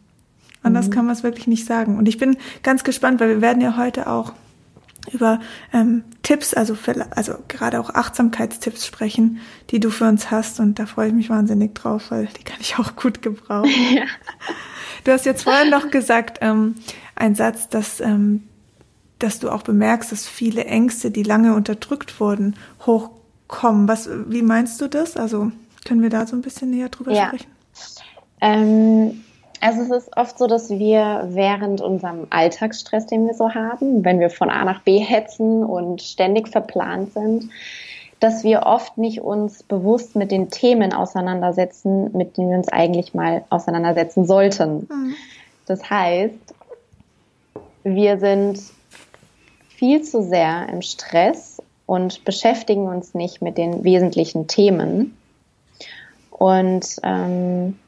Anders 0.63 0.87
mhm. 0.87 0.91
kann 0.91 1.07
man 1.07 1.15
es 1.15 1.23
wirklich 1.23 1.47
nicht 1.47 1.67
sagen. 1.67 1.99
Und 1.99 2.09
ich 2.09 2.19
bin 2.19 2.37
ganz 2.63 2.85
gespannt, 2.85 3.21
weil 3.21 3.29
wir 3.29 3.41
werden 3.41 3.61
ja 3.61 3.77
heute 3.77 4.09
auch 4.09 4.33
über 5.13 5.41
ähm, 5.73 6.03
Tipps, 6.23 6.55
also, 6.55 6.75
für, 6.75 7.07
also 7.15 7.35
gerade 7.49 7.79
auch 7.79 7.91
Achtsamkeitstipps 7.91 8.87
sprechen, 8.87 9.41
die 9.71 9.81
du 9.81 9.91
für 9.91 10.07
uns 10.07 10.31
hast. 10.31 10.61
Und 10.61 10.79
da 10.79 10.87
freue 10.87 11.09
ich 11.09 11.15
mich 11.15 11.29
wahnsinnig 11.29 11.75
drauf, 11.75 12.11
weil 12.11 12.29
die 12.39 12.45
kann 12.45 12.57
ich 12.61 12.79
auch 12.79 12.97
gut 12.97 13.23
gebrauchen. 13.23 13.71
Ja. 13.95 14.05
Du 15.05 15.13
hast 15.13 15.27
jetzt 15.27 15.43
vorhin 15.43 15.69
noch 15.69 15.91
gesagt, 15.91 16.39
ähm, 16.41 16.77
ein 17.17 17.35
Satz, 17.35 17.69
dass, 17.69 18.01
ähm, 18.01 18.45
dass 19.19 19.39
du 19.39 19.51
auch 19.51 19.63
bemerkst, 19.63 20.13
dass 20.13 20.27
viele 20.27 20.65
Ängste, 20.65 21.11
die 21.11 21.23
lange 21.23 21.55
unterdrückt 21.55 22.21
wurden, 22.21 22.57
hochkommen. 22.87 23.89
Was, 23.89 24.09
wie 24.29 24.43
meinst 24.43 24.81
du 24.81 24.89
das? 24.89 25.17
Also 25.17 25.53
können 25.85 26.03
wir 26.03 26.11
da 26.11 26.27
so 26.27 26.37
ein 26.37 26.43
bisschen 26.43 26.71
näher 26.71 26.89
drüber 26.89 27.13
ja. 27.13 27.27
sprechen? 27.27 27.51
Ähm, 28.41 29.25
also 29.61 29.81
es 29.81 30.05
ist 30.05 30.17
oft 30.17 30.39
so, 30.39 30.47
dass 30.47 30.69
wir 30.69 31.29
während 31.31 31.81
unserem 31.81 32.27
Alltagsstress, 32.31 33.07
den 33.07 33.27
wir 33.27 33.35
so 33.35 33.55
haben, 33.55 34.05
wenn 34.05 34.21
wir 34.21 34.29
von 34.29 34.51
A 34.51 34.65
nach 34.65 34.83
B 34.83 34.99
hetzen 34.99 35.65
und 35.65 36.03
ständig 36.03 36.49
verplant 36.49 37.15
sind, 37.15 37.49
dass 38.21 38.45
wir 38.45 38.65
oft 38.65 38.99
nicht 38.99 39.21
uns 39.21 39.63
bewusst 39.63 40.17
mit 40.17 40.31
den 40.31 40.51
Themen 40.51 40.93
auseinandersetzen, 40.93 42.11
mit 42.17 42.37
denen 42.37 42.51
wir 42.51 42.59
uns 42.59 42.69
eigentlich 42.69 43.15
mal 43.15 43.45
auseinandersetzen 43.51 44.27
sollten. 44.27 44.87
Mhm. 44.91 45.15
Das 45.67 45.89
heißt, 45.89 46.55
wir 47.85 48.19
sind 48.19 48.61
viel 49.69 50.03
zu 50.03 50.23
sehr 50.23 50.69
im 50.71 50.83
Stress 50.83 51.63
und 51.87 52.25
beschäftigen 52.25 52.89
uns 52.89 53.15
nicht 53.15 53.43
mit 53.43 53.59
den 53.59 53.85
wesentlichen 53.85 54.49
Themen. 54.49 55.17
Und 56.31 56.97
ähm, 57.03 57.79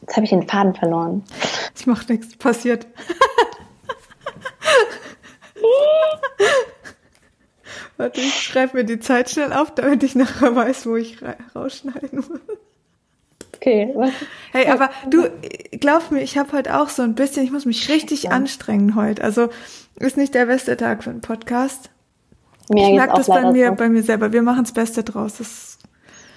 jetzt 0.00 0.16
habe 0.16 0.24
ich 0.24 0.30
den 0.30 0.48
Faden 0.48 0.74
verloren. 0.74 1.22
Ich 1.76 1.86
mache 1.86 2.12
nichts, 2.12 2.36
passiert. 2.36 2.86
Warte, 7.96 8.20
ich 8.20 8.34
schreibe 8.34 8.76
mir 8.78 8.84
die 8.84 9.00
Zeit 9.00 9.30
schnell 9.30 9.52
auf, 9.52 9.74
damit 9.74 10.02
ich 10.02 10.14
nachher 10.14 10.54
weiß, 10.54 10.86
wo 10.86 10.96
ich 10.96 11.18
rausschneiden 11.54 12.24
muss. 12.28 12.40
Okay. 13.60 13.92
Hey, 14.52 14.68
aber 14.68 14.88
du, 15.10 15.28
glaub 15.80 16.12
mir, 16.12 16.22
ich 16.22 16.38
habe 16.38 16.52
heute 16.52 16.80
auch 16.80 16.88
so 16.88 17.02
ein 17.02 17.16
bisschen, 17.16 17.42
ich 17.44 17.50
muss 17.50 17.66
mich 17.66 17.88
richtig 17.88 18.24
ja. 18.24 18.30
anstrengen 18.30 18.94
heute. 18.94 19.22
Also 19.22 19.48
ist 19.96 20.16
nicht 20.16 20.32
der 20.34 20.46
beste 20.46 20.76
Tag 20.76 21.02
für 21.02 21.10
einen 21.10 21.20
Podcast. 21.20 21.90
Mir 22.70 22.88
ich 22.88 22.94
merke 22.94 23.16
das 23.16 23.26
bei 23.26 23.50
mir, 23.50 23.70
so. 23.70 23.74
bei 23.74 23.88
mir 23.88 24.04
selber. 24.04 24.32
Wir 24.32 24.42
machen 24.42 24.62
das 24.62 24.72
Beste 24.72 25.02
draus. 25.02 25.38
Das 25.38 25.78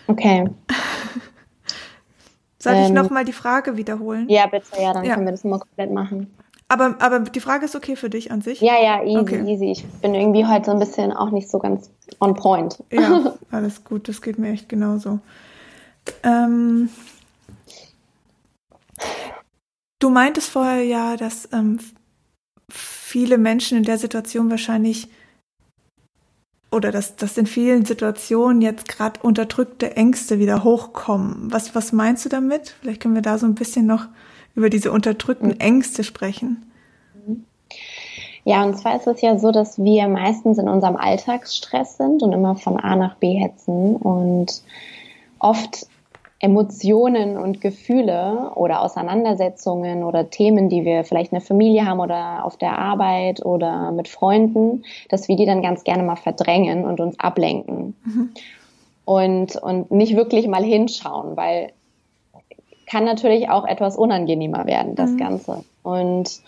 okay. 0.07 0.49
Soll 2.57 2.73
ähm, 2.73 2.83
ich 2.85 2.89
nochmal 2.91 3.23
die 3.23 3.33
Frage 3.33 3.77
wiederholen? 3.77 4.27
Ja, 4.27 4.47
bitte, 4.47 4.65
ja, 4.81 4.93
dann 4.93 5.05
ja. 5.05 5.13
können 5.13 5.27
wir 5.27 5.31
das 5.31 5.43
mal 5.43 5.59
komplett 5.59 5.91
machen. 5.91 6.33
Aber, 6.69 6.95
aber 6.99 7.19
die 7.19 7.39
Frage 7.39 7.65
ist 7.65 7.75
okay 7.75 7.95
für 7.95 8.09
dich 8.09 8.31
an 8.31 8.41
sich? 8.41 8.61
Ja, 8.61 8.81
ja, 8.81 9.03
easy, 9.03 9.19
okay. 9.19 9.43
easy. 9.45 9.71
Ich 9.71 9.85
bin 10.01 10.15
irgendwie 10.15 10.45
heute 10.45 10.65
so 10.65 10.71
ein 10.71 10.79
bisschen 10.79 11.11
auch 11.11 11.29
nicht 11.29 11.49
so 11.49 11.59
ganz 11.59 11.91
on 12.19 12.33
point. 12.33 12.83
Ja, 12.91 13.33
alles 13.51 13.83
gut, 13.83 14.07
das 14.07 14.21
geht 14.21 14.39
mir 14.39 14.51
echt 14.51 14.69
genauso. 14.69 15.19
Ähm, 16.23 16.89
du 20.01 20.09
meintest 20.09 20.49
vorher 20.49 20.83
ja, 20.83 21.15
dass 21.15 21.47
ähm, 21.53 21.79
viele 22.69 23.37
Menschen 23.37 23.77
in 23.77 23.83
der 23.83 23.97
Situation 23.97 24.49
wahrscheinlich 24.49 25.07
oder 26.71 26.91
dass, 26.91 27.17
dass 27.17 27.37
in 27.37 27.47
vielen 27.47 27.85
Situationen 27.85 28.61
jetzt 28.61 28.87
gerade 28.87 29.19
unterdrückte 29.21 29.97
Ängste 29.97 30.39
wieder 30.39 30.63
hochkommen. 30.63 31.51
Was, 31.51 31.75
was 31.75 31.91
meinst 31.91 32.23
du 32.25 32.29
damit? 32.29 32.75
Vielleicht 32.81 33.01
können 33.01 33.15
wir 33.15 33.21
da 33.21 33.37
so 33.37 33.45
ein 33.45 33.55
bisschen 33.55 33.85
noch 33.85 34.05
über 34.55 34.69
diese 34.69 34.91
unterdrückten 34.91 35.49
mhm. 35.49 35.59
Ängste 35.59 36.03
sprechen. 36.03 36.71
Ja, 38.43 38.63
und 38.63 38.77
zwar 38.77 38.95
ist 38.95 39.05
es 39.05 39.21
ja 39.21 39.37
so, 39.37 39.51
dass 39.51 39.77
wir 39.77 40.07
meistens 40.07 40.57
in 40.57 40.67
unserem 40.67 40.95
Alltagsstress 40.95 41.97
sind 41.97 42.23
und 42.23 42.31
immer 42.31 42.55
von 42.55 42.79
A 42.79 42.95
nach 42.95 43.15
B 43.15 43.33
hetzen 43.33 43.97
und 43.97 44.63
oft 45.39 45.87
Emotionen 46.41 47.37
und 47.37 47.61
Gefühle 47.61 48.51
oder 48.55 48.81
Auseinandersetzungen 48.81 50.03
oder 50.03 50.31
Themen, 50.31 50.69
die 50.69 50.85
wir 50.85 51.03
vielleicht 51.03 51.31
in 51.31 51.37
der 51.37 51.45
Familie 51.45 51.85
haben 51.85 51.99
oder 51.99 52.43
auf 52.43 52.57
der 52.57 52.79
Arbeit 52.79 53.45
oder 53.45 53.91
mit 53.91 54.07
Freunden, 54.07 54.83
dass 55.09 55.27
wir 55.27 55.35
die 55.35 55.45
dann 55.45 55.61
ganz 55.61 55.83
gerne 55.83 56.01
mal 56.01 56.15
verdrängen 56.15 56.83
und 56.85 56.99
uns 56.99 57.19
ablenken. 57.19 57.95
Mhm. 58.03 58.29
Und, 59.05 59.55
und 59.55 59.91
nicht 59.91 60.15
wirklich 60.15 60.47
mal 60.47 60.63
hinschauen, 60.63 61.37
weil 61.37 61.73
kann 62.87 63.05
natürlich 63.05 63.49
auch 63.49 63.65
etwas 63.65 63.95
unangenehmer 63.95 64.65
werden, 64.65 64.95
das 64.95 65.11
mhm. 65.11 65.17
Ganze. 65.17 65.63
Und 65.83 66.41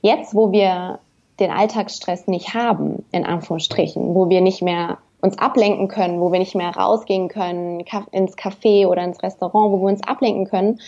jetzt, 0.00 0.34
wo 0.34 0.50
wir 0.50 0.98
den 1.38 1.50
Alltagsstress 1.50 2.26
nicht 2.26 2.54
haben, 2.54 3.04
in 3.12 3.24
Anführungsstrichen, 3.24 4.14
wo 4.14 4.28
wir 4.28 4.40
nicht 4.40 4.62
mehr 4.62 4.98
uns 5.26 5.38
ablenken 5.38 5.88
können, 5.88 6.20
wo 6.20 6.32
wir 6.32 6.38
nicht 6.38 6.54
mehr 6.54 6.70
rausgehen 6.70 7.28
können, 7.28 7.80
ins 8.12 8.36
Café 8.36 8.86
oder 8.86 9.02
ins 9.04 9.22
Restaurant, 9.22 9.72
wo 9.72 9.78
wir 9.80 9.92
uns 9.92 10.02
ablenken 10.02 10.46
können, 10.46 10.80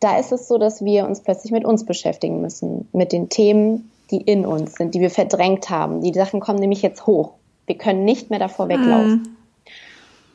da 0.00 0.18
ist 0.18 0.32
es 0.32 0.48
so, 0.48 0.58
dass 0.58 0.84
wir 0.84 1.06
uns 1.06 1.20
plötzlich 1.20 1.52
mit 1.52 1.64
uns 1.64 1.86
beschäftigen 1.86 2.40
müssen, 2.40 2.88
mit 2.92 3.12
den 3.12 3.28
Themen, 3.28 3.90
die 4.10 4.20
in 4.20 4.44
uns 4.44 4.74
sind, 4.74 4.94
die 4.94 5.00
wir 5.00 5.10
verdrängt 5.10 5.70
haben. 5.70 6.02
Die 6.02 6.12
Sachen 6.12 6.40
kommen 6.40 6.58
nämlich 6.58 6.82
jetzt 6.82 7.06
hoch. 7.06 7.32
Wir 7.66 7.78
können 7.78 8.04
nicht 8.04 8.28
mehr 8.28 8.38
davor 8.38 8.68
weglaufen. 8.68 9.22
Mhm. 9.22 9.36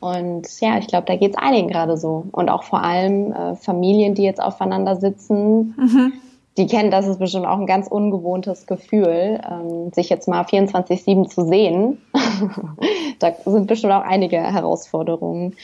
Und 0.00 0.60
ja, 0.60 0.78
ich 0.78 0.88
glaube, 0.88 1.06
da 1.06 1.14
geht 1.14 1.32
es 1.32 1.36
einigen 1.36 1.68
gerade 1.68 1.96
so. 1.96 2.24
Und 2.32 2.48
auch 2.48 2.64
vor 2.64 2.82
allem 2.82 3.32
äh, 3.32 3.54
Familien, 3.54 4.14
die 4.14 4.22
jetzt 4.22 4.42
aufeinander 4.42 4.96
sitzen, 4.96 5.74
mhm 5.76 6.12
die 6.56 6.66
kennen, 6.66 6.90
das 6.90 7.06
ist 7.06 7.18
bestimmt 7.18 7.46
auch 7.46 7.58
ein 7.58 7.66
ganz 7.66 7.86
ungewohntes 7.86 8.66
Gefühl, 8.66 9.40
ähm, 9.48 9.92
sich 9.92 10.08
jetzt 10.08 10.26
mal 10.26 10.42
24-7 10.42 11.28
zu 11.28 11.46
sehen. 11.46 11.98
da 13.18 13.32
sind 13.44 13.66
bestimmt 13.66 13.92
auch 13.92 14.02
einige 14.02 14.38
Herausforderungen, 14.38 15.54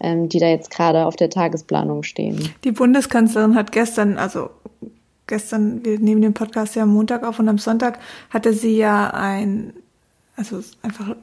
ähm, 0.00 0.28
die 0.28 0.38
da 0.38 0.46
jetzt 0.46 0.70
gerade 0.70 1.06
auf 1.06 1.16
der 1.16 1.30
Tagesplanung 1.30 2.04
stehen. 2.04 2.52
Die 2.64 2.72
Bundeskanzlerin 2.72 3.56
hat 3.56 3.72
gestern, 3.72 4.18
also 4.18 4.50
gestern, 5.26 5.84
wir 5.84 5.98
nehmen 5.98 6.22
den 6.22 6.34
Podcast 6.34 6.76
ja 6.76 6.84
am 6.84 6.94
Montag 6.94 7.24
auf 7.24 7.38
und 7.40 7.48
am 7.48 7.58
Sonntag 7.58 7.98
hatte 8.30 8.52
sie 8.52 8.76
ja 8.76 9.10
ein, 9.10 9.72
also 10.36 10.60
einfach 10.82 11.16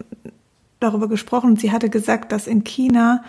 darüber 0.80 1.08
gesprochen. 1.08 1.56
Sie 1.56 1.72
hatte 1.72 1.90
gesagt, 1.90 2.34
dass 2.34 2.46
in 2.46 2.66
China 2.66 3.24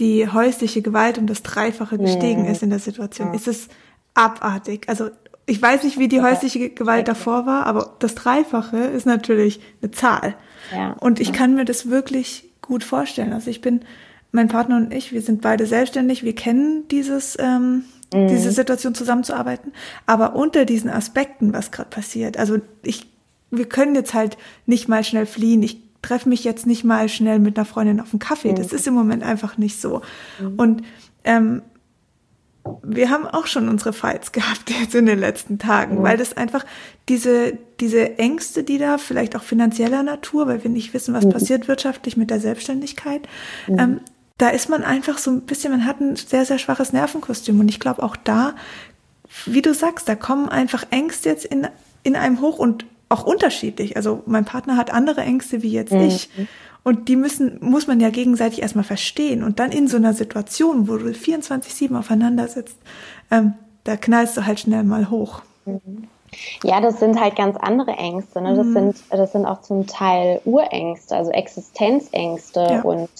die 0.00 0.28
häusliche 0.28 0.82
Gewalt 0.82 1.18
um 1.18 1.26
das 1.26 1.42
Dreifache 1.42 1.98
gestiegen 1.98 2.42
mhm. 2.42 2.48
ist 2.48 2.62
in 2.62 2.70
der 2.70 2.80
Situation. 2.80 3.28
Ja. 3.28 3.34
Ist 3.34 3.48
es 3.48 3.68
abartig. 4.14 4.88
Also 4.88 5.10
ich 5.46 5.62
weiß 5.62 5.84
nicht, 5.84 5.98
wie 5.98 6.08
die 6.08 6.20
häusliche 6.20 6.70
Gewalt 6.70 7.06
davor 7.06 7.46
war, 7.46 7.66
aber 7.66 7.94
das 8.00 8.16
Dreifache 8.16 8.78
ist 8.78 9.06
natürlich 9.06 9.60
eine 9.80 9.92
Zahl. 9.92 10.34
Ja. 10.74 10.92
Und 10.98 11.20
ich 11.20 11.32
kann 11.32 11.54
mir 11.54 11.64
das 11.64 11.88
wirklich 11.88 12.50
gut 12.62 12.82
vorstellen. 12.82 13.32
Also 13.32 13.50
ich 13.50 13.60
bin, 13.60 13.82
mein 14.32 14.48
Partner 14.48 14.76
und 14.76 14.92
ich, 14.92 15.12
wir 15.12 15.22
sind 15.22 15.42
beide 15.42 15.66
selbstständig, 15.66 16.24
wir 16.24 16.34
kennen 16.34 16.88
dieses, 16.90 17.36
ähm, 17.38 17.84
mhm. 18.12 18.26
diese 18.26 18.50
Situation 18.50 18.94
zusammenzuarbeiten. 18.94 19.72
Aber 20.04 20.34
unter 20.34 20.64
diesen 20.64 20.90
Aspekten, 20.90 21.52
was 21.52 21.70
gerade 21.70 21.90
passiert, 21.90 22.36
also 22.36 22.58
ich, 22.82 23.06
wir 23.52 23.68
können 23.68 23.94
jetzt 23.94 24.14
halt 24.14 24.36
nicht 24.66 24.88
mal 24.88 25.04
schnell 25.04 25.26
fliehen. 25.26 25.62
Ich 25.62 25.80
treffe 26.02 26.28
mich 26.28 26.42
jetzt 26.42 26.66
nicht 26.66 26.82
mal 26.82 27.08
schnell 27.08 27.38
mit 27.38 27.56
einer 27.56 27.64
Freundin 27.64 28.00
auf 28.00 28.12
einen 28.12 28.18
Kaffee. 28.18 28.50
Mhm. 28.50 28.56
Das 28.56 28.72
ist 28.72 28.88
im 28.88 28.94
Moment 28.94 29.22
einfach 29.22 29.58
nicht 29.58 29.80
so. 29.80 30.02
Mhm. 30.40 30.54
Und 30.56 30.82
ähm, 31.22 31.62
wir 32.82 33.10
haben 33.10 33.26
auch 33.26 33.46
schon 33.46 33.68
unsere 33.68 33.92
Fights 33.92 34.32
gehabt 34.32 34.70
jetzt 34.70 34.94
in 34.94 35.06
den 35.06 35.18
letzten 35.18 35.58
Tagen, 35.58 35.98
mhm. 35.98 36.02
weil 36.02 36.16
das 36.16 36.36
einfach 36.36 36.64
diese, 37.08 37.58
diese 37.80 38.18
Ängste, 38.18 38.64
die 38.64 38.78
da 38.78 38.98
vielleicht 38.98 39.36
auch 39.36 39.42
finanzieller 39.42 40.02
Natur, 40.02 40.46
weil 40.46 40.62
wir 40.62 40.70
nicht 40.70 40.94
wissen, 40.94 41.14
was 41.14 41.24
mhm. 41.24 41.30
passiert 41.30 41.68
wirtschaftlich 41.68 42.16
mit 42.16 42.30
der 42.30 42.40
Selbstständigkeit, 42.40 43.22
mhm. 43.66 43.78
ähm, 43.78 44.00
da 44.38 44.50
ist 44.50 44.68
man 44.68 44.84
einfach 44.84 45.18
so 45.18 45.30
ein 45.30 45.42
bisschen, 45.42 45.72
man 45.72 45.86
hat 45.86 46.00
ein 46.00 46.16
sehr, 46.16 46.44
sehr 46.44 46.58
schwaches 46.58 46.92
Nervenkostüm 46.92 47.58
und 47.58 47.68
ich 47.68 47.80
glaube 47.80 48.02
auch 48.02 48.16
da, 48.16 48.54
wie 49.46 49.62
du 49.62 49.72
sagst, 49.72 50.08
da 50.08 50.14
kommen 50.14 50.48
einfach 50.48 50.84
Ängste 50.90 51.30
jetzt 51.30 51.46
in, 51.46 51.66
in 52.02 52.16
einem 52.16 52.40
hoch 52.40 52.58
und 52.58 52.84
auch 53.08 53.24
unterschiedlich. 53.24 53.96
Also 53.96 54.22
mein 54.26 54.44
Partner 54.44 54.76
hat 54.76 54.92
andere 54.92 55.22
Ängste 55.22 55.62
wie 55.62 55.70
jetzt 55.70 55.92
ich. 55.92 56.28
Und 56.86 57.08
die 57.08 57.16
müssen, 57.16 57.58
muss 57.60 57.88
man 57.88 57.98
ja 57.98 58.10
gegenseitig 58.10 58.62
erstmal 58.62 58.84
verstehen. 58.84 59.42
Und 59.42 59.58
dann 59.58 59.72
in 59.72 59.88
so 59.88 59.96
einer 59.96 60.14
Situation, 60.14 60.86
wo 60.86 60.96
du 60.96 61.08
24-7 61.08 61.98
aufeinander 61.98 62.46
sitzt, 62.46 62.76
ähm, 63.32 63.54
da 63.82 63.96
knallst 63.96 64.36
du 64.36 64.46
halt 64.46 64.60
schnell 64.60 64.84
mal 64.84 65.10
hoch. 65.10 65.42
Ja, 66.62 66.80
das 66.80 67.00
sind 67.00 67.20
halt 67.20 67.34
ganz 67.34 67.56
andere 67.56 67.90
Ängste. 67.90 68.40
Ne? 68.40 68.54
Das, 68.54 68.66
mhm. 68.68 68.72
sind, 68.72 68.96
das 69.10 69.32
sind 69.32 69.46
auch 69.46 69.62
zum 69.62 69.88
Teil 69.88 70.40
Urängste, 70.44 71.16
also 71.16 71.32
Existenzängste 71.32 72.60
ja. 72.60 72.82
und 72.82 73.10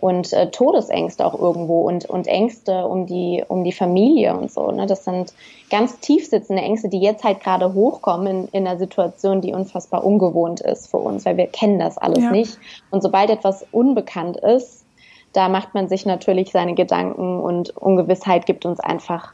und 0.00 0.32
äh, 0.32 0.50
Todesängste 0.50 1.26
auch 1.26 1.38
irgendwo 1.38 1.82
und, 1.82 2.04
und 2.06 2.28
Ängste 2.28 2.86
um 2.86 3.06
die, 3.06 3.44
um 3.46 3.64
die 3.64 3.72
Familie 3.72 4.36
und 4.36 4.52
so. 4.52 4.70
Ne? 4.70 4.86
Das 4.86 5.04
sind 5.04 5.34
ganz 5.70 5.98
tief 5.98 6.28
sitzende 6.28 6.62
Ängste, 6.62 6.88
die 6.88 7.00
jetzt 7.00 7.24
halt 7.24 7.40
gerade 7.40 7.74
hochkommen 7.74 8.26
in, 8.26 8.48
in 8.52 8.66
einer 8.66 8.78
Situation, 8.78 9.40
die 9.40 9.52
unfassbar 9.52 10.04
ungewohnt 10.04 10.60
ist 10.60 10.88
für 10.88 10.98
uns, 10.98 11.24
weil 11.24 11.36
wir 11.36 11.48
kennen 11.48 11.80
das 11.80 11.98
alles 11.98 12.22
ja. 12.22 12.30
nicht. 12.30 12.58
Und 12.90 13.02
sobald 13.02 13.28
etwas 13.30 13.66
unbekannt 13.72 14.36
ist, 14.36 14.84
da 15.32 15.48
macht 15.48 15.74
man 15.74 15.88
sich 15.88 16.06
natürlich 16.06 16.52
seine 16.52 16.74
Gedanken 16.74 17.40
und 17.40 17.76
Ungewissheit 17.76 18.46
gibt 18.46 18.64
uns 18.64 18.80
einfach 18.80 19.32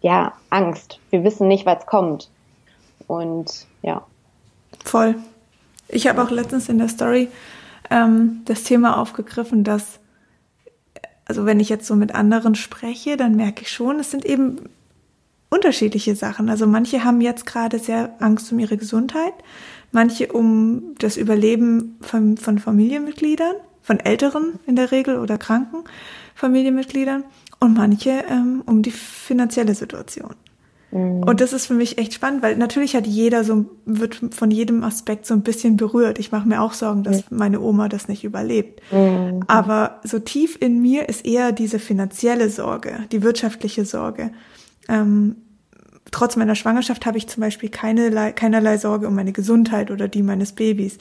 ja 0.00 0.32
Angst. 0.50 0.98
Wir 1.10 1.24
wissen 1.24 1.48
nicht, 1.48 1.66
was 1.66 1.86
kommt. 1.86 2.28
Und 3.06 3.66
ja. 3.82 4.02
Voll. 4.84 5.14
Ich 5.88 6.06
habe 6.06 6.22
auch 6.22 6.30
letztens 6.30 6.68
in 6.68 6.78
der 6.78 6.88
Story 6.88 7.28
ähm, 7.90 8.42
das 8.44 8.62
Thema 8.62 8.98
aufgegriffen, 8.98 9.64
dass 9.64 10.00
also 11.30 11.46
wenn 11.46 11.60
ich 11.60 11.68
jetzt 11.68 11.86
so 11.86 11.94
mit 11.94 12.12
anderen 12.12 12.56
spreche, 12.56 13.16
dann 13.16 13.36
merke 13.36 13.62
ich 13.62 13.70
schon, 13.70 14.00
es 14.00 14.10
sind 14.10 14.24
eben 14.24 14.68
unterschiedliche 15.48 16.16
Sachen. 16.16 16.50
Also 16.50 16.66
manche 16.66 17.04
haben 17.04 17.20
jetzt 17.20 17.46
gerade 17.46 17.78
sehr 17.78 18.16
Angst 18.18 18.50
um 18.50 18.58
ihre 18.58 18.76
Gesundheit, 18.76 19.34
manche 19.92 20.32
um 20.32 20.96
das 20.98 21.16
Überleben 21.16 21.98
von, 22.00 22.36
von 22.36 22.58
Familienmitgliedern, 22.58 23.54
von 23.80 24.00
Älteren 24.00 24.58
in 24.66 24.74
der 24.74 24.90
Regel 24.90 25.18
oder 25.18 25.38
kranken 25.38 25.84
Familienmitgliedern 26.34 27.22
und 27.60 27.74
manche 27.74 28.24
ähm, 28.28 28.64
um 28.66 28.82
die 28.82 28.90
finanzielle 28.90 29.76
Situation. 29.76 30.34
Mhm. 30.90 31.22
Und 31.22 31.40
das 31.40 31.52
ist 31.52 31.66
für 31.66 31.74
mich 31.74 31.98
echt 31.98 32.14
spannend, 32.14 32.42
weil 32.42 32.56
natürlich 32.56 32.94
hat 32.96 33.06
jeder 33.06 33.44
so, 33.44 33.66
wird 33.84 34.20
von 34.30 34.50
jedem 34.50 34.82
Aspekt 34.82 35.26
so 35.26 35.34
ein 35.34 35.42
bisschen 35.42 35.76
berührt. 35.76 36.18
Ich 36.18 36.32
mache 36.32 36.48
mir 36.48 36.60
auch 36.60 36.72
Sorgen, 36.72 37.02
dass 37.02 37.30
mhm. 37.30 37.38
meine 37.38 37.60
Oma 37.60 37.88
das 37.88 38.08
nicht 38.08 38.24
überlebt. 38.24 38.80
Mhm. 38.90 39.44
Aber 39.46 40.00
so 40.04 40.18
tief 40.18 40.56
in 40.60 40.80
mir 40.80 41.08
ist 41.08 41.24
eher 41.24 41.52
diese 41.52 41.78
finanzielle 41.78 42.50
Sorge, 42.50 43.04
die 43.12 43.22
wirtschaftliche 43.22 43.84
Sorge. 43.84 44.32
Ähm, 44.88 45.36
trotz 46.10 46.36
meiner 46.36 46.54
Schwangerschaft 46.54 47.06
habe 47.06 47.18
ich 47.18 47.28
zum 47.28 47.40
Beispiel 47.40 47.68
keine, 47.68 48.32
keinerlei 48.32 48.78
Sorge 48.78 49.08
um 49.08 49.14
meine 49.14 49.32
Gesundheit 49.32 49.90
oder 49.90 50.08
die 50.08 50.22
meines 50.22 50.52
Babys. 50.52 50.98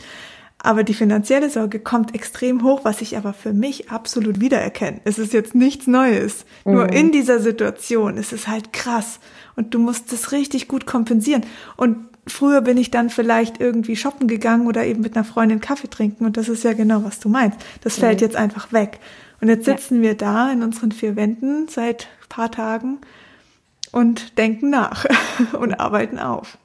Aber 0.62 0.84
die 0.84 0.94
finanzielle 0.94 1.50
Sorge 1.50 1.80
kommt 1.80 2.14
extrem 2.14 2.64
hoch, 2.64 2.82
was 2.84 3.00
ich 3.02 3.16
aber 3.16 3.32
für 3.32 3.54
mich 3.54 3.90
absolut 3.90 4.42
wiedererkenne. 4.42 5.00
Es 5.06 5.18
ist 5.18 5.32
jetzt 5.32 5.56
nichts 5.56 5.88
Neues. 5.88 6.46
Mhm. 6.66 6.74
Nur 6.74 6.90
in 6.92 7.12
dieser 7.14 7.40
Situation 7.40 8.18
ist 8.18 8.34
es 8.34 8.48
halt 8.48 8.74
krass. 8.74 9.20
Und 9.60 9.74
du 9.74 9.80
musst 9.80 10.14
es 10.14 10.32
richtig 10.32 10.70
gut 10.70 10.86
kompensieren. 10.86 11.44
Und 11.76 11.98
früher 12.26 12.62
bin 12.62 12.78
ich 12.78 12.92
dann 12.92 13.10
vielleicht 13.10 13.60
irgendwie 13.60 13.98
shoppen 13.98 14.30
gegangen 14.30 14.68
oder 14.68 14.86
eben 14.86 15.02
mit 15.02 15.18
einer 15.18 15.26
Freundin 15.26 15.60
Kaffee 15.60 15.90
trinken. 15.90 16.24
Und 16.24 16.38
das 16.38 16.48
ist 16.48 16.64
ja 16.64 16.72
genau, 16.72 17.04
was 17.04 17.20
du 17.20 17.28
meinst. 17.28 17.60
Das 17.82 17.98
mhm. 17.98 18.02
fällt 18.02 18.22
jetzt 18.22 18.38
einfach 18.38 18.72
weg. 18.72 19.02
Und 19.42 19.50
jetzt 19.50 19.66
sitzen 19.66 19.98
ja. 19.98 20.02
wir 20.04 20.16
da 20.16 20.50
in 20.50 20.64
unseren 20.64 20.94
vier 20.94 21.18
Wänden 21.18 21.68
seit 21.68 22.08
paar 22.30 22.52
Tagen 22.52 23.00
und 23.92 24.38
denken 24.38 24.70
nach 24.70 25.06
und 25.60 25.74
arbeiten 25.74 26.20
auf. 26.20 26.58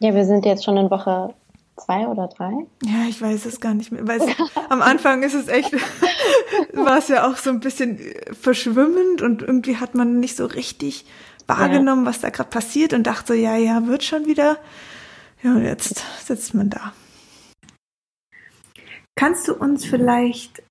Ja, 0.00 0.14
wir 0.14 0.26
sind 0.26 0.44
jetzt 0.44 0.66
schon 0.66 0.76
in 0.76 0.90
Woche 0.90 1.32
zwei 1.76 2.06
oder 2.06 2.28
drei? 2.28 2.52
Ja, 2.82 3.08
ich 3.08 3.20
weiß 3.20 3.46
es 3.46 3.60
gar 3.60 3.74
nicht 3.74 3.92
mehr. 3.92 4.06
Weil 4.06 4.20
es, 4.20 4.26
am 4.68 4.82
Anfang 4.82 5.22
ist 5.22 5.34
es 5.34 5.48
echt, 5.48 5.72
war 6.74 6.98
es 6.98 7.08
ja 7.08 7.26
auch 7.28 7.36
so 7.36 7.50
ein 7.50 7.60
bisschen 7.60 7.98
verschwimmend 8.38 9.22
und 9.22 9.42
irgendwie 9.42 9.76
hat 9.76 9.94
man 9.94 10.20
nicht 10.20 10.36
so 10.36 10.46
richtig 10.46 11.06
wahrgenommen, 11.58 12.04
ja. 12.04 12.10
was 12.10 12.20
da 12.20 12.30
gerade 12.30 12.50
passiert 12.50 12.92
und 12.92 13.06
dachte, 13.06 13.34
ja, 13.34 13.56
ja, 13.56 13.86
wird 13.86 14.02
schon 14.02 14.26
wieder. 14.26 14.58
Ja, 15.42 15.52
und 15.52 15.64
jetzt 15.64 16.04
sitzt 16.24 16.54
man 16.54 16.70
da. 16.70 16.92
Kannst 19.16 19.48
du 19.48 19.54
uns 19.54 19.84
vielleicht 19.84 20.62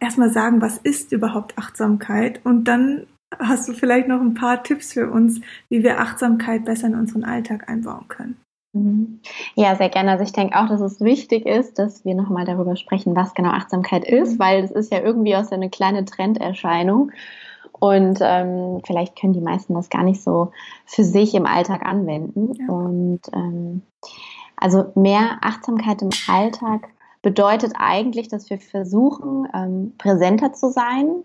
erstmal 0.00 0.30
sagen, 0.30 0.60
was 0.60 0.78
ist 0.78 1.12
überhaupt 1.12 1.58
Achtsamkeit? 1.58 2.40
Und 2.44 2.64
dann 2.64 3.06
hast 3.38 3.68
du 3.68 3.72
vielleicht 3.72 4.08
noch 4.08 4.20
ein 4.20 4.34
paar 4.34 4.62
Tipps 4.62 4.92
für 4.92 5.10
uns, 5.10 5.40
wie 5.68 5.82
wir 5.82 6.00
Achtsamkeit 6.00 6.64
besser 6.64 6.88
in 6.88 6.94
unseren 6.94 7.24
Alltag 7.24 7.68
einbauen 7.68 8.08
können. 8.08 8.36
Mhm. 8.74 9.20
Ja, 9.54 9.76
sehr 9.76 9.88
gerne. 9.88 10.12
Also 10.12 10.24
ich 10.24 10.32
denke 10.32 10.58
auch, 10.58 10.68
dass 10.68 10.80
es 10.80 11.00
wichtig 11.00 11.46
ist, 11.46 11.78
dass 11.78 12.04
wir 12.04 12.14
nochmal 12.14 12.44
darüber 12.44 12.76
sprechen, 12.76 13.14
was 13.14 13.34
genau 13.34 13.50
Achtsamkeit 13.50 14.04
ist, 14.04 14.34
mhm. 14.34 14.38
weil 14.38 14.64
es 14.64 14.70
ist 14.70 14.92
ja 14.92 15.00
irgendwie 15.00 15.36
auch 15.36 15.44
so 15.44 15.54
eine 15.54 15.70
kleine 15.70 16.04
Trenderscheinung. 16.04 17.12
Und 17.82 18.20
ähm, 18.22 18.80
vielleicht 18.86 19.18
können 19.18 19.32
die 19.32 19.40
meisten 19.40 19.74
das 19.74 19.90
gar 19.90 20.04
nicht 20.04 20.22
so 20.22 20.52
für 20.86 21.02
sich 21.02 21.34
im 21.34 21.46
Alltag 21.46 21.84
anwenden. 21.84 22.52
Ja. 22.54 22.72
Und 22.72 23.22
ähm, 23.34 23.82
also 24.54 24.92
mehr 24.94 25.38
Achtsamkeit 25.40 26.00
im 26.00 26.10
Alltag 26.28 26.90
bedeutet 27.22 27.72
eigentlich, 27.76 28.28
dass 28.28 28.50
wir 28.50 28.60
versuchen, 28.60 29.48
ähm, 29.52 29.94
präsenter 29.98 30.52
zu 30.52 30.70
sein, 30.70 31.24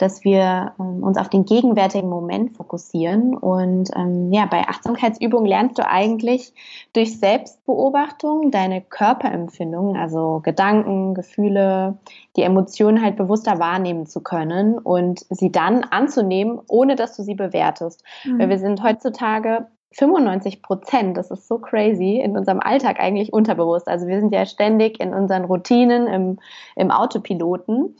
dass 0.00 0.24
wir 0.24 0.72
ähm, 0.80 1.02
uns 1.02 1.18
auf 1.18 1.28
den 1.28 1.44
gegenwärtigen 1.44 2.08
Moment 2.08 2.56
fokussieren. 2.56 3.36
Und 3.36 3.90
ähm, 3.94 4.32
ja, 4.32 4.46
bei 4.46 4.66
Achtsamkeitsübungen 4.66 5.46
lernst 5.46 5.78
du 5.78 5.86
eigentlich 5.86 6.54
durch 6.94 7.18
Selbstbeobachtung 7.18 8.50
deine 8.50 8.80
Körperempfindungen, 8.80 9.96
also 9.96 10.40
Gedanken, 10.42 11.12
Gefühle, 11.12 11.98
die 12.36 12.42
Emotionen 12.42 13.02
halt 13.02 13.16
bewusster 13.16 13.58
wahrnehmen 13.58 14.06
zu 14.06 14.22
können 14.22 14.78
und 14.78 15.20
sie 15.28 15.52
dann 15.52 15.84
anzunehmen, 15.84 16.60
ohne 16.66 16.96
dass 16.96 17.14
du 17.16 17.22
sie 17.22 17.34
bewertest. 17.34 18.02
Mhm. 18.24 18.38
Weil 18.38 18.48
wir 18.48 18.58
sind 18.58 18.82
heutzutage 18.82 19.66
95 19.92 20.62
Prozent, 20.62 21.16
das 21.16 21.30
ist 21.30 21.48
so 21.48 21.58
crazy, 21.58 22.20
in 22.20 22.36
unserem 22.36 22.60
Alltag 22.60 23.00
eigentlich 23.00 23.32
unterbewusst. 23.32 23.88
Also 23.88 24.06
wir 24.06 24.20
sind 24.20 24.32
ja 24.32 24.46
ständig 24.46 25.00
in 25.00 25.12
unseren 25.12 25.44
Routinen, 25.44 26.06
im, 26.06 26.38
im 26.76 26.90
Autopiloten. 26.90 27.96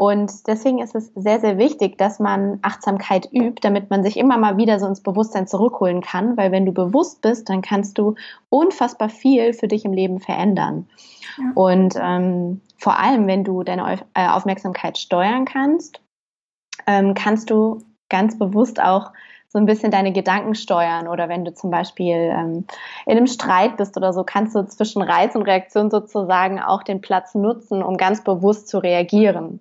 Und 0.00 0.46
deswegen 0.46 0.78
ist 0.78 0.94
es 0.94 1.12
sehr, 1.14 1.40
sehr 1.40 1.58
wichtig, 1.58 1.98
dass 1.98 2.20
man 2.20 2.58
Achtsamkeit 2.62 3.28
übt, 3.34 3.60
damit 3.60 3.90
man 3.90 4.02
sich 4.02 4.16
immer 4.16 4.38
mal 4.38 4.56
wieder 4.56 4.80
so 4.80 4.86
ins 4.86 5.02
Bewusstsein 5.02 5.46
zurückholen 5.46 6.00
kann, 6.00 6.38
weil 6.38 6.52
wenn 6.52 6.64
du 6.64 6.72
bewusst 6.72 7.20
bist, 7.20 7.50
dann 7.50 7.60
kannst 7.60 7.98
du 7.98 8.14
unfassbar 8.48 9.10
viel 9.10 9.52
für 9.52 9.68
dich 9.68 9.84
im 9.84 9.92
Leben 9.92 10.18
verändern. 10.18 10.88
Ja. 11.36 11.52
Und 11.54 11.96
ähm, 12.00 12.62
vor 12.78 12.98
allem, 12.98 13.26
wenn 13.26 13.44
du 13.44 13.62
deine 13.62 13.98
äh, 14.14 14.26
Aufmerksamkeit 14.26 14.96
steuern 14.96 15.44
kannst, 15.44 16.00
ähm, 16.86 17.12
kannst 17.12 17.50
du 17.50 17.82
ganz 18.08 18.38
bewusst 18.38 18.80
auch 18.80 19.12
so 19.48 19.58
ein 19.58 19.66
bisschen 19.66 19.90
deine 19.90 20.14
Gedanken 20.14 20.54
steuern 20.54 21.08
oder 21.08 21.28
wenn 21.28 21.44
du 21.44 21.52
zum 21.52 21.70
Beispiel 21.70 22.14
ähm, 22.14 22.64
in 23.04 23.18
einem 23.18 23.26
Streit 23.26 23.76
bist 23.76 23.98
oder 23.98 24.14
so, 24.14 24.24
kannst 24.24 24.54
du 24.54 24.64
zwischen 24.64 25.02
Reiz 25.02 25.34
und 25.34 25.42
Reaktion 25.42 25.90
sozusagen 25.90 26.58
auch 26.58 26.84
den 26.84 27.02
Platz 27.02 27.34
nutzen, 27.34 27.82
um 27.82 27.98
ganz 27.98 28.24
bewusst 28.24 28.68
zu 28.68 28.78
reagieren. 28.78 29.60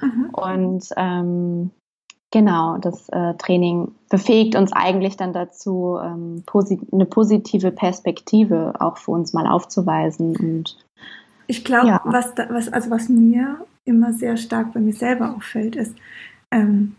Mhm. 0.00 0.30
Und 0.32 0.88
ähm, 0.96 1.70
genau, 2.30 2.78
das 2.78 3.08
äh, 3.10 3.34
Training 3.34 3.92
befähigt 4.08 4.56
uns 4.56 4.72
eigentlich 4.72 5.16
dann 5.16 5.32
dazu, 5.32 5.98
ähm, 6.02 6.42
posit 6.46 6.80
eine 6.92 7.06
positive 7.06 7.70
Perspektive 7.70 8.74
auch 8.80 8.98
für 8.98 9.12
uns 9.12 9.32
mal 9.32 9.46
aufzuweisen. 9.46 10.36
Und 10.36 10.76
ich 11.46 11.64
glaube, 11.64 11.88
ja. 11.88 12.00
was, 12.04 12.32
was, 12.48 12.72
also 12.72 12.90
was 12.90 13.08
mir 13.08 13.58
immer 13.84 14.12
sehr 14.12 14.36
stark 14.36 14.74
bei 14.74 14.80
mir 14.80 14.92
selber 14.92 15.34
auffällt, 15.34 15.76
ist, 15.76 15.94
ähm, 16.50 16.94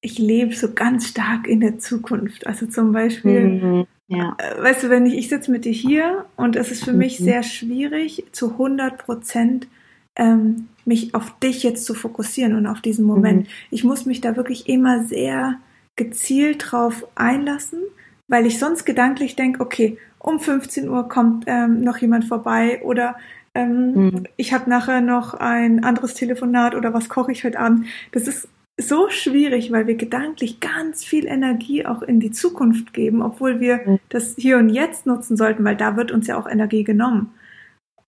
ich 0.00 0.18
lebe 0.18 0.54
so 0.54 0.72
ganz 0.72 1.08
stark 1.08 1.46
in 1.46 1.60
der 1.60 1.78
Zukunft. 1.78 2.46
Also 2.46 2.66
zum 2.66 2.92
Beispiel, 2.92 3.48
mhm, 3.48 3.86
ja. 4.08 4.36
äh, 4.38 4.62
weißt 4.62 4.84
du, 4.84 4.90
wenn 4.90 5.06
ich, 5.06 5.14
ich 5.14 5.28
sitze 5.28 5.50
mit 5.50 5.64
dir 5.64 5.72
hier 5.72 6.26
und 6.36 6.56
es 6.56 6.72
ist 6.72 6.84
für 6.84 6.92
mhm. 6.92 6.98
mich 6.98 7.18
sehr 7.18 7.42
schwierig, 7.42 8.24
zu 8.32 8.52
100 8.52 8.98
Prozent 8.98 9.68
ähm, 10.16 10.68
mich 10.84 11.14
auf 11.14 11.38
dich 11.40 11.62
jetzt 11.62 11.84
zu 11.84 11.94
fokussieren 11.94 12.54
und 12.56 12.66
auf 12.66 12.80
diesen 12.80 13.04
Moment. 13.04 13.42
Mhm. 13.42 13.50
Ich 13.70 13.84
muss 13.84 14.06
mich 14.06 14.20
da 14.20 14.36
wirklich 14.36 14.68
immer 14.68 15.04
sehr 15.04 15.58
gezielt 15.96 16.70
drauf 16.70 17.06
einlassen, 17.14 17.80
weil 18.28 18.46
ich 18.46 18.58
sonst 18.58 18.84
gedanklich 18.84 19.36
denke, 19.36 19.60
okay, 19.60 19.98
um 20.18 20.40
15 20.40 20.88
Uhr 20.88 21.08
kommt 21.08 21.44
ähm, 21.46 21.82
noch 21.82 21.98
jemand 21.98 22.24
vorbei 22.24 22.80
oder 22.82 23.16
ähm, 23.54 23.94
mhm. 23.94 24.24
ich 24.36 24.54
habe 24.54 24.70
nachher 24.70 25.00
noch 25.00 25.34
ein 25.34 25.84
anderes 25.84 26.14
Telefonat 26.14 26.74
oder 26.74 26.94
was 26.94 27.08
koche 27.08 27.32
ich 27.32 27.44
heute 27.44 27.58
Abend. 27.58 27.86
Das 28.12 28.26
ist 28.26 28.48
so 28.78 29.10
schwierig, 29.10 29.70
weil 29.70 29.86
wir 29.86 29.96
gedanklich 29.96 30.60
ganz 30.60 31.04
viel 31.04 31.26
Energie 31.26 31.84
auch 31.84 32.02
in 32.02 32.20
die 32.20 32.30
Zukunft 32.30 32.94
geben, 32.94 33.20
obwohl 33.20 33.60
wir 33.60 33.80
mhm. 33.84 33.98
das 34.08 34.34
hier 34.36 34.58
und 34.58 34.70
jetzt 34.70 35.06
nutzen 35.06 35.36
sollten, 35.36 35.64
weil 35.64 35.76
da 35.76 35.96
wird 35.96 36.10
uns 36.10 36.26
ja 36.26 36.38
auch 36.38 36.48
Energie 36.48 36.84
genommen. 36.84 37.34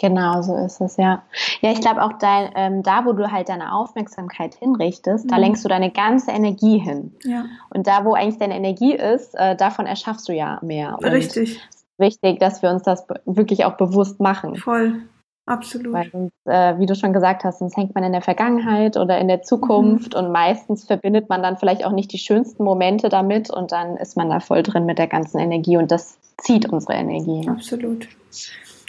Genau, 0.00 0.42
so 0.42 0.56
ist 0.56 0.80
es, 0.80 0.96
ja. 0.96 1.22
Ja, 1.60 1.70
ich 1.70 1.80
glaube 1.80 2.02
auch 2.02 2.14
dein, 2.14 2.50
ähm, 2.56 2.82
da, 2.82 3.04
wo 3.04 3.12
du 3.12 3.30
halt 3.30 3.48
deine 3.48 3.72
Aufmerksamkeit 3.72 4.54
hinrichtest, 4.54 5.24
mhm. 5.24 5.28
da 5.28 5.36
lenkst 5.36 5.64
du 5.64 5.68
deine 5.68 5.90
ganze 5.90 6.32
Energie 6.32 6.78
hin. 6.78 7.14
Ja. 7.24 7.44
Und 7.70 7.86
da, 7.86 8.04
wo 8.04 8.14
eigentlich 8.14 8.38
deine 8.38 8.56
Energie 8.56 8.94
ist, 8.94 9.34
äh, 9.34 9.56
davon 9.56 9.86
erschaffst 9.86 10.28
du 10.28 10.32
ja 10.32 10.58
mehr. 10.62 10.98
Und 10.98 11.06
Richtig. 11.06 11.60
Wichtig, 11.96 12.40
dass 12.40 12.62
wir 12.62 12.70
uns 12.70 12.82
das 12.82 13.06
wirklich 13.24 13.64
auch 13.64 13.76
bewusst 13.76 14.18
machen. 14.18 14.56
Voll. 14.56 15.02
Absolut. 15.46 15.92
Weil 15.92 16.10
sonst, 16.10 16.32
äh, 16.46 16.78
wie 16.78 16.86
du 16.86 16.94
schon 16.94 17.12
gesagt 17.12 17.44
hast, 17.44 17.58
sonst 17.58 17.76
hängt 17.76 17.94
man 17.94 18.02
in 18.02 18.12
der 18.12 18.22
Vergangenheit 18.22 18.96
oder 18.96 19.18
in 19.18 19.28
der 19.28 19.42
Zukunft 19.42 20.14
mhm. 20.14 20.20
und 20.20 20.32
meistens 20.32 20.84
verbindet 20.84 21.28
man 21.28 21.42
dann 21.42 21.58
vielleicht 21.58 21.84
auch 21.84 21.92
nicht 21.92 22.12
die 22.12 22.18
schönsten 22.18 22.64
Momente 22.64 23.10
damit 23.10 23.50
und 23.50 23.70
dann 23.70 23.96
ist 23.98 24.16
man 24.16 24.30
da 24.30 24.40
voll 24.40 24.62
drin 24.62 24.86
mit 24.86 24.98
der 24.98 25.06
ganzen 25.06 25.38
Energie 25.38 25.76
und 25.76 25.90
das 25.90 26.18
zieht 26.38 26.70
unsere 26.70 26.94
Energie. 26.94 27.46
Absolut. 27.46 28.08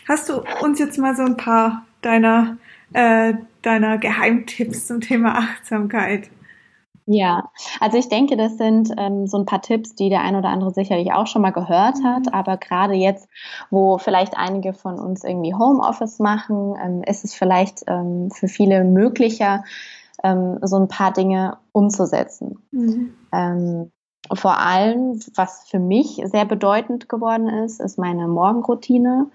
Hast 0.08 0.30
du 0.30 0.44
uns 0.62 0.80
jetzt 0.80 0.98
mal 0.98 1.16
so 1.16 1.24
ein 1.24 1.38
paar 1.38 1.86
deiner, 2.02 2.58
äh, 2.94 3.34
deiner 3.62 3.98
Geheimtipps 3.98 4.88
zum 4.88 5.02
Thema 5.02 5.38
Achtsamkeit? 5.38 6.30
Ja, 7.08 7.52
also 7.80 7.98
ich 7.98 8.10
denke, 8.10 8.36
das 8.36 8.58
sind 8.58 8.92
ähm, 8.98 9.28
so 9.28 9.38
ein 9.38 9.46
paar 9.46 9.62
Tipps, 9.62 9.94
die 9.94 10.10
der 10.10 10.22
ein 10.22 10.36
oder 10.36 10.50
andere 10.50 10.74
sicherlich 10.74 11.12
auch 11.12 11.28
schon 11.28 11.44
mal 11.44 11.52
gehört 11.52 11.98
hat. 12.04 12.26
Mhm. 12.26 12.34
Aber 12.34 12.58
gerade 12.58 12.96
jetzt, 12.96 13.28
wo 13.70 14.00
vielleicht 14.00 14.36
einige 14.36 14.74
von 14.74 15.00
uns 15.00 15.24
irgendwie 15.24 15.54
Homeoffice 15.54 16.20
machen, 16.20 16.76
ähm, 16.84 17.04
ist 17.04 17.24
es 17.24 17.36
vielleicht 17.36 17.84
ähm, 17.88 18.32
für 18.32 18.48
viele 18.48 18.84
möglicher, 18.84 19.64
ähm, 20.24 20.58
so 20.64 20.78
ein 20.78 20.88
paar 20.88 21.14
Dinge 21.14 21.58
umzusetzen. 21.74 22.58
Mhm. 22.72 23.14
Ähm, 23.32 23.92
vor 24.34 24.58
allem, 24.58 25.20
was 25.36 25.68
für 25.70 25.80
mich 25.80 26.20
sehr 26.26 26.46
bedeutend 26.46 27.08
geworden 27.08 27.48
ist, 27.48 27.80
ist 27.80 28.00
meine 28.00 28.28
Morgenroutine. 28.28 29.28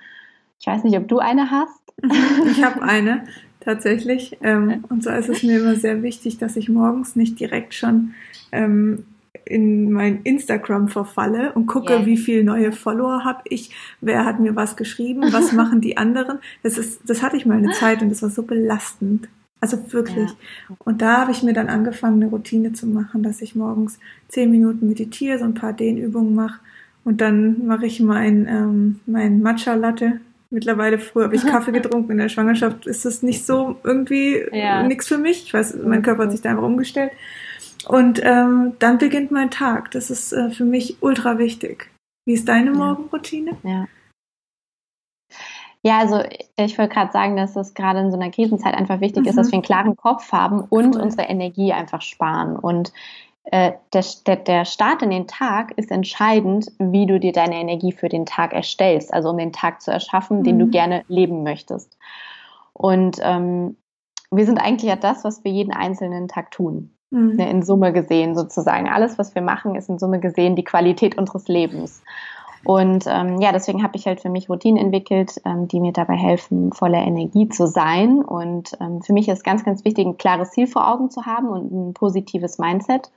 Ich 0.61 0.66
weiß 0.66 0.85
nicht, 0.85 0.96
ob 0.96 1.09
du 1.09 1.18
eine 1.18 1.51
hast. 1.51 1.81
Ich 2.46 2.62
habe 2.62 2.83
eine 2.83 3.25
tatsächlich. 3.61 4.38
Ähm, 4.42 4.85
und 4.88 5.03
so 5.03 5.11
ist 5.11 5.29
es 5.29 5.42
mir 5.42 5.61
immer 5.61 5.77
sehr 5.77 6.03
wichtig, 6.03 6.38
dass 6.38 6.57
ich 6.57 6.68
morgens 6.68 7.16
nicht 7.16 7.40
direkt 7.40 7.75
schon 7.75 8.14
ähm, 8.53 9.05
in 9.44 9.90
mein 9.90 10.23
Instagram 10.23 10.88
verfalle 10.88 11.53
und 11.53 11.66
gucke, 11.66 11.92
yeah. 11.94 12.07
wie 12.07 12.16
viel 12.16 12.44
neue 12.44 12.73
Follower 12.73 13.25
habe 13.25 13.42
ich, 13.44 13.70
wer 14.01 14.25
hat 14.25 14.40
mir 14.40 14.57
was 14.57 14.77
geschrieben, 14.77 15.33
was 15.33 15.53
machen 15.61 15.81
die 15.81 15.96
anderen. 15.96 16.38
Das 16.62 16.79
ist, 16.79 17.01
das 17.09 17.23
hatte 17.23 17.37
ich 17.37 17.46
mal 17.46 17.59
eine 17.59 17.73
Zeit 17.73 18.03
und 18.03 18.11
das 18.11 18.23
war 18.23 18.31
so 18.31 18.42
belastend. 18.42 19.29
Also 19.61 19.92
wirklich. 19.92 20.31
Ja. 20.31 20.77
Und 20.79 21.03
da 21.03 21.18
habe 21.18 21.33
ich 21.33 21.42
mir 21.42 21.53
dann 21.53 21.68
angefangen, 21.68 22.23
eine 22.23 22.31
Routine 22.31 22.73
zu 22.73 22.87
machen, 22.87 23.23
dass 23.23 23.42
ich 23.42 23.55
morgens 23.55 23.99
zehn 24.29 24.51
Minuten 24.51 24.88
meditiere, 24.88 25.38
so 25.38 25.44
ein 25.44 25.55
paar 25.55 25.75
Dehnübungen 25.75 26.35
mache 26.35 26.61
und 27.05 27.20
dann 27.20 27.66
mache 27.66 27.87
ich 27.87 28.01
mein, 28.01 28.46
ähm, 28.49 29.01
mein 29.07 29.42
Matcha 29.42 29.75
Latte 29.75 30.20
Mittlerweile, 30.50 30.98
früher 30.98 31.24
habe 31.24 31.36
ich 31.36 31.46
Kaffee 31.46 31.72
getrunken, 31.72 32.12
in 32.12 32.18
der 32.18 32.28
Schwangerschaft 32.28 32.86
ist 32.86 33.04
das 33.04 33.22
nicht 33.22 33.46
so 33.46 33.76
irgendwie 33.84 34.44
ja. 34.52 34.82
nichts 34.82 35.06
für 35.06 35.18
mich. 35.18 35.44
Ich 35.44 35.54
weiß, 35.54 35.76
mein 35.84 36.02
Körper 36.02 36.24
hat 36.24 36.32
sich 36.32 36.42
da 36.42 36.50
einfach 36.50 36.64
umgestellt. 36.64 37.12
Und 37.88 38.20
ähm, 38.22 38.74
dann 38.78 38.98
beginnt 38.98 39.30
mein 39.30 39.50
Tag. 39.50 39.90
Das 39.92 40.10
ist 40.10 40.32
äh, 40.32 40.50
für 40.50 40.64
mich 40.64 40.98
ultra 41.00 41.38
wichtig. 41.38 41.90
Wie 42.26 42.34
ist 42.34 42.48
deine 42.48 42.72
Morgenroutine? 42.72 43.56
Ja. 43.62 43.86
Ja, 45.82 45.98
also 45.98 46.22
ich 46.56 46.76
wollte 46.76 46.92
gerade 46.92 47.12
sagen, 47.12 47.36
dass 47.36 47.56
es 47.56 47.72
gerade 47.72 48.00
in 48.00 48.10
so 48.10 48.18
einer 48.18 48.30
Krisenzeit 48.30 48.74
einfach 48.74 49.00
wichtig 49.00 49.22
mhm. 49.22 49.28
ist, 49.28 49.36
dass 49.36 49.48
wir 49.48 49.54
einen 49.54 49.62
klaren 49.62 49.96
Kopf 49.96 50.30
haben 50.30 50.60
und 50.60 50.96
cool. 50.96 51.00
unsere 51.00 51.22
Energie 51.22 51.72
einfach 51.72 52.02
sparen. 52.02 52.56
Und 52.56 52.92
äh, 53.44 53.72
der, 53.92 54.05
der, 54.26 54.37
der 54.37 54.64
Start 54.64 55.03
in 55.03 55.11
den 55.11 55.26
Tag 55.26 55.72
ist 55.76 55.90
entscheidend, 55.90 56.70
wie 56.79 57.07
du 57.07 57.18
dir 57.18 57.33
deine 57.33 57.57
Energie 57.57 57.92
für 57.92 58.09
den 58.09 58.26
Tag 58.26 58.53
erstellst, 58.53 59.12
also 59.12 59.31
um 59.31 59.38
den 59.38 59.53
Tag 59.53 59.83
zu 59.83 59.90
erschaffen, 59.90 60.40
mhm. 60.40 60.44
den 60.44 60.59
du 60.59 60.66
mhm. 60.66 60.70
gerne 60.70 61.05
leben 61.09 61.42
möchtest. 61.42 61.96
Und 62.72 63.18
ähm, 63.22 63.76
wir 64.31 64.46
sind 64.46 64.59
eigentlich 64.59 64.88
ja 64.88 64.96
das, 64.96 65.24
was 65.24 65.42
wir 65.42 65.50
jeden 65.50 65.72
einzelnen 65.72 66.29
Tag 66.29 66.50
tun. 66.50 66.94
Mhm. 67.11 67.37
Ne, 67.37 67.50
in 67.50 67.62
Summe 67.62 67.92
gesehen 67.92 68.37
sozusagen. 68.37 68.88
Alles, 68.88 69.18
was 69.18 69.35
wir 69.35 69.42
machen, 69.42 69.74
ist 69.74 69.88
in 69.88 69.98
Summe 69.98 70.20
gesehen 70.20 70.55
die 70.55 70.64
Qualität 70.64 71.18
unseres 71.18 71.48
Lebens. 71.48 72.03
Und 72.64 73.05
ähm, 73.07 73.40
ja, 73.40 73.53
deswegen 73.53 73.83
habe 73.83 73.96
ich 73.96 74.07
halt 74.07 74.20
für 74.20 74.29
mich 74.29 74.51
Routinen 74.51 74.83
entwickelt, 74.83 75.40
ähm, 75.44 75.66
die 75.68 75.81
mir 75.81 75.92
dabei 75.92 76.16
helfen, 76.16 76.73
voller 76.73 76.99
Energie 76.99 77.49
zu 77.49 77.66
sein. 77.66 78.23
Und 78.23 78.77
ähm, 78.81 79.03
für 79.03 79.12
mich 79.12 79.29
ist 79.29 79.44
ganz, 79.44 79.64
ganz 79.64 79.85
wichtig, 79.85 80.07
ein 80.07 80.18
klares 80.18 80.51
Ziel 80.51 80.66
vor 80.66 80.92
Augen 80.92 81.11
zu 81.11 81.25
haben 81.25 81.49
und 81.49 81.73
ein 81.73 81.94
positives 81.94 82.59
Mindset. 82.59 83.11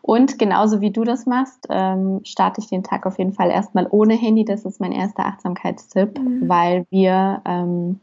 Und 0.00 0.38
genauso 0.38 0.80
wie 0.80 0.92
du 0.92 1.04
das 1.04 1.26
machst, 1.26 1.66
ähm, 1.68 2.20
starte 2.24 2.60
ich 2.60 2.68
den 2.68 2.84
Tag 2.84 3.06
auf 3.06 3.18
jeden 3.18 3.32
Fall 3.32 3.50
erstmal 3.50 3.88
ohne 3.90 4.14
Handy. 4.14 4.44
Das 4.44 4.64
ist 4.64 4.80
mein 4.80 4.92
erster 4.92 5.26
Achtsamkeitstipp, 5.26 6.18
mhm. 6.18 6.48
weil 6.48 6.86
wir 6.90 7.42
ähm, 7.44 8.00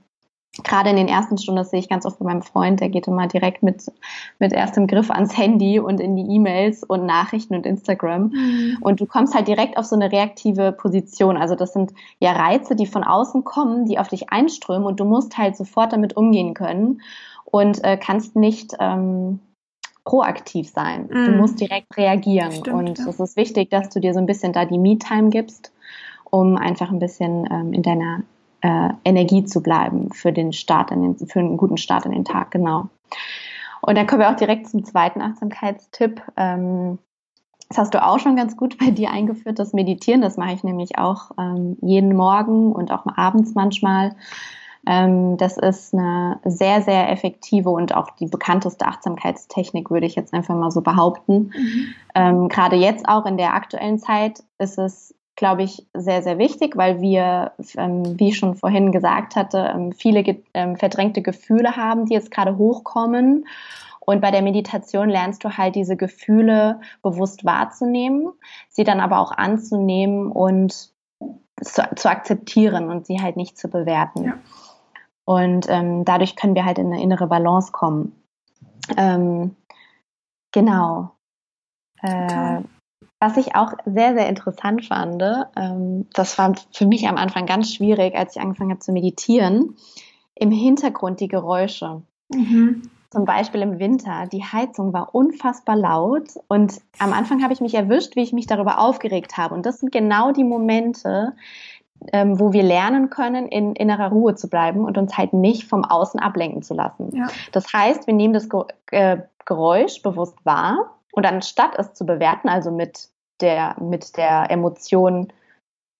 gerade 0.62 0.92
in 0.92 0.98
den 0.98 1.08
ersten 1.08 1.38
Stunden, 1.38 1.58
das 1.58 1.72
sehe 1.72 1.80
ich 1.80 1.89
ganz 1.89 2.06
oft 2.06 2.20
bei 2.20 2.26
meinem 2.26 2.44
Freund, 2.44 2.80
der 2.80 2.89
geht 2.89 3.08
immer 3.08 3.28
direkt 3.28 3.63
mit, 3.63 3.92
mit 4.38 4.54
erstem 4.54 4.86
Griff 4.86 5.10
ans 5.10 5.36
Handy 5.36 5.80
und 5.80 6.00
in 6.00 6.16
die 6.16 6.36
E-Mails 6.36 6.84
und 6.84 7.08
Nachrichten 7.08 7.56
und 7.56 7.66
Instagram. 7.66 8.28
Mhm. 8.28 8.78
Und 8.82 9.02
du 9.02 9.08
kommst 9.08 9.34
halt 9.34 9.48
direkt 9.48 9.78
auf 9.78 9.86
so 9.86 9.96
eine 9.96 10.12
reaktive 10.12 10.72
Position. 10.72 11.38
Also 11.38 11.56
das 11.56 11.74
sind 11.74 11.94
ja 12.20 12.34
Reize, 12.34 12.76
die 12.76 12.86
von 12.86 13.04
außen 13.04 13.44
kommen, 13.44 13.86
die 13.86 13.98
auf 13.98 14.10
dich 14.10 14.30
einströmen 14.30 14.86
und 14.86 15.00
du 15.00 15.06
musst 15.06 15.38
halt 15.39 15.58
sofort 15.58 15.92
damit 15.92 16.16
umgehen 16.16 16.54
können 16.54 17.02
und 17.46 17.84
äh, 17.84 17.98
kannst 17.98 18.36
nicht 18.36 18.74
ähm, 18.80 19.39
proaktiv 20.06 20.70
sein. 20.70 21.10
Mhm. 21.12 21.26
Du 21.26 21.32
musst 21.32 21.60
direkt 21.60 21.98
reagieren. 21.98 22.52
Stimmt, 22.52 22.68
und 22.68 23.00
ja. 23.00 23.08
es 23.08 23.20
ist 23.20 23.38
wichtig, 23.38 23.72
dass 23.72 23.89
du 23.89 24.00
dir 24.00 24.13
so 24.13 24.20
ein 24.20 24.28
bisschen 24.28 24.54
da 24.54 24.66
die 24.66 24.78
Me-Time 24.78 25.30
gibst, 25.30 25.72
um 26.30 26.58
einfach 26.58 26.92
ein 26.92 27.00
bisschen 27.00 27.48
ähm, 27.52 27.74
in 27.74 27.82
deiner 27.82 28.22
äh, 28.63 28.89
Energie 29.04 29.43
zu 29.43 29.62
bleiben 29.62 30.12
für 30.12 30.32
den 30.32 30.54
Start, 30.54 30.89
in 30.89 31.02
den, 31.02 31.28
für 31.28 31.39
einen 31.39 31.58
guten 31.58 31.78
Start 31.78 32.06
in 32.06 32.12
den 32.12 32.26
Tag, 32.26 32.52
genau. 32.52 32.88
Und 33.82 33.97
dann 33.97 34.08
kommen 34.08 34.21
wir 34.21 34.32
auch 34.32 34.38
direkt 34.38 34.69
zum 34.69 34.86
zweiten 34.86 35.21
Achtsamkeitstipp. 35.21 36.21
Ähm, 36.38 36.97
das 37.67 37.78
hast 37.78 37.93
du 37.93 38.04
auch 38.04 38.19
schon 38.19 38.38
ganz 38.38 38.56
gut 38.56 38.78
bei 38.78 38.91
dir 38.91 39.12
eingeführt, 39.12 39.60
das 39.60 39.73
Meditieren. 39.73 40.21
Das 40.21 40.38
mache 40.38 40.54
ich 40.54 40.63
nämlich 40.63 40.97
auch 40.97 41.32
ähm, 41.38 41.78
jeden 41.82 42.15
Morgen 42.15 42.71
und 42.71 42.91
auch 42.91 43.06
abends 43.15 43.54
manchmal. 43.54 44.15
Ähm, 44.88 45.36
das 45.38 45.58
ist 45.58 45.93
eine 45.93 46.39
sehr, 46.45 46.82
sehr 46.82 47.12
effektive 47.12 47.69
und 47.69 47.93
auch 47.95 48.12
die 48.12 48.28
bekannteste 48.28 48.86
Achtsamkeitstechnik, 48.86 49.91
würde 49.91 50.06
ich 50.06 50.15
jetzt 50.15 50.34
einfach 50.34 50.56
mal 50.56 50.71
so 50.71 50.82
behaupten. 50.82 51.52
Mhm. 51.54 51.93
Ähm, 52.15 52.47
gerade 52.47 52.78
jetzt 52.78 53.08
auch 53.10 53.26
in 53.26 53.38
der 53.38 53.54
aktuellen 53.54 53.99
Zeit 53.99 54.43
ist 54.58 54.78
es 54.78 55.13
glaube 55.36 55.63
ich, 55.63 55.86
sehr, 55.93 56.22
sehr 56.22 56.38
wichtig, 56.38 56.78
weil 56.78 57.02
wir, 57.02 57.54
ähm, 57.76 58.19
wie 58.19 58.30
ich 58.30 58.38
schon 58.38 58.56
vorhin 58.56 58.91
gesagt 58.91 59.36
hatte, 59.36 59.72
ähm, 59.74 59.91
viele 59.91 60.24
ge 60.24 60.43
ähm, 60.54 60.78
verdrängte 60.78 61.22
Gefühle 61.22 61.76
haben, 61.76 62.06
die 62.06 62.13
jetzt 62.13 62.32
gerade 62.32 62.58
hochkommen. 62.58 63.48
Und 64.00 64.22
bei 64.22 64.32
der 64.32 64.41
Meditation 64.41 65.10
lernst 65.10 65.43
du 65.43 65.58
halt 65.58 65.76
diese 65.76 65.96
Gefühle 65.96 66.82
bewusst 67.02 67.46
wahrzunehmen, 67.46 68.34
sie 68.69 68.84
dann 68.84 69.00
aber 69.00 69.19
auch 69.19 69.32
anzunehmen 69.32 70.32
und 70.32 70.91
zu, 71.62 71.82
zu 71.96 72.10
akzeptieren 72.10 72.89
und 72.89 73.06
sie 73.06 73.22
halt 73.22 73.38
nicht 73.38 73.58
zu 73.58 73.69
bewerten. 73.69 74.26
Ja. 74.26 74.34
Und 75.26 75.67
ähm, 75.69 76.04
dadurch 76.04 76.36
können 76.36 76.54
wir 76.54 76.65
halt 76.65 76.80
in 76.80 76.88
eine 76.88 77.02
innere 77.02 77.28
Balance 77.28 77.72
kommen. 77.72 78.13
Ähm, 78.98 79.56
genau. 80.52 81.12
Äh, 82.02 82.62
was 83.24 83.38
ich 83.38 83.56
auch 83.56 83.72
sehr, 83.86 84.16
sehr 84.16 84.28
interessant 84.28 84.86
fand, 84.86 85.24
ähm, 85.56 86.08
das 86.14 86.38
war 86.38 86.56
für 86.74 86.86
mich 86.86 87.08
am 87.08 87.16
Anfang 87.16 87.46
ganz 87.46 87.74
schwierig, 87.74 88.16
als 88.16 88.36
ich 88.36 88.42
angefangen 88.42 88.72
habe 88.72 88.82
zu 88.82 88.92
meditieren, 88.92 89.78
im 90.36 90.52
Hintergrund 90.52 91.22
die 91.22 91.30
Geräusche. 91.30 92.02
Mhm. 92.34 92.90
Zum 93.12 93.24
Beispiel 93.24 93.62
im 93.62 93.80
Winter, 93.80 94.28
die 94.30 94.44
Heizung 94.44 94.92
war 94.92 95.16
unfassbar 95.16 95.78
laut 95.78 96.32
und 96.50 96.82
am 97.00 97.14
Anfang 97.14 97.42
habe 97.44 97.54
ich 97.54 97.62
mich 97.62 97.76
erwischt, 97.76 98.18
wie 98.18 98.24
ich 98.24 98.34
mich 98.34 98.48
darüber 98.48 98.80
aufgeregt 98.80 99.38
habe. 99.38 99.56
Und 99.56 99.66
das 99.66 99.80
sind 99.80 99.94
genau 99.94 100.34
die 100.34 100.44
Momente, 100.44 101.32
ähm, 102.12 102.42
wo 102.42 102.52
wir 102.52 102.64
lernen 102.64 103.10
können, 103.10 103.48
in 103.48 103.74
innerer 103.74 104.10
Ruhe 104.10 104.36
zu 104.36 104.50
bleiben 104.50 104.84
und 104.84 104.98
uns 104.98 105.18
halt 105.18 105.32
nicht 105.32 105.64
vom 105.70 105.86
Außen 105.86 106.20
ablenken 106.20 106.62
zu 106.62 106.74
lassen. 106.74 107.16
Ja. 107.16 107.28
Das 107.54 107.72
heißt, 107.72 108.06
wir 108.06 108.14
nehmen 108.16 108.34
das 108.34 108.50
äh, 108.92 109.20
Geräusch 109.46 110.02
bewusst 110.02 110.36
wahr 110.44 110.98
und 111.14 111.26
anstatt 111.26 111.76
es 111.78 111.94
zu 111.94 112.06
bewerten, 112.06 112.50
also 112.50 112.70
mit 112.70 113.12
der, 113.41 113.76
mit 113.82 114.17
der 114.17 114.50
Emotion, 114.50 115.32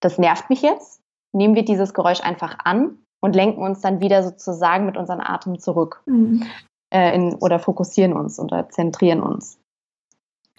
das 0.02 0.18
nervt 0.18 0.50
mich 0.50 0.62
jetzt, 0.62 1.02
nehmen 1.34 1.56
wir 1.56 1.66
dieses 1.66 1.94
Geräusch 1.94 2.22
einfach 2.22 2.58
an 2.64 2.98
und 3.22 3.36
lenken 3.36 3.62
uns 3.62 3.82
dann 3.82 4.02
wieder 4.02 4.24
sozusagen 4.24 4.86
mit 4.86 4.98
unserem 4.98 5.22
Atem 5.22 5.60
zurück 5.60 6.02
mhm. 6.06 6.46
äh, 6.94 7.16
in, 7.16 7.36
oder 7.36 7.60
fokussieren 7.60 8.14
uns 8.14 8.40
oder 8.40 8.70
zentrieren 8.70 9.22
uns. 9.22 9.60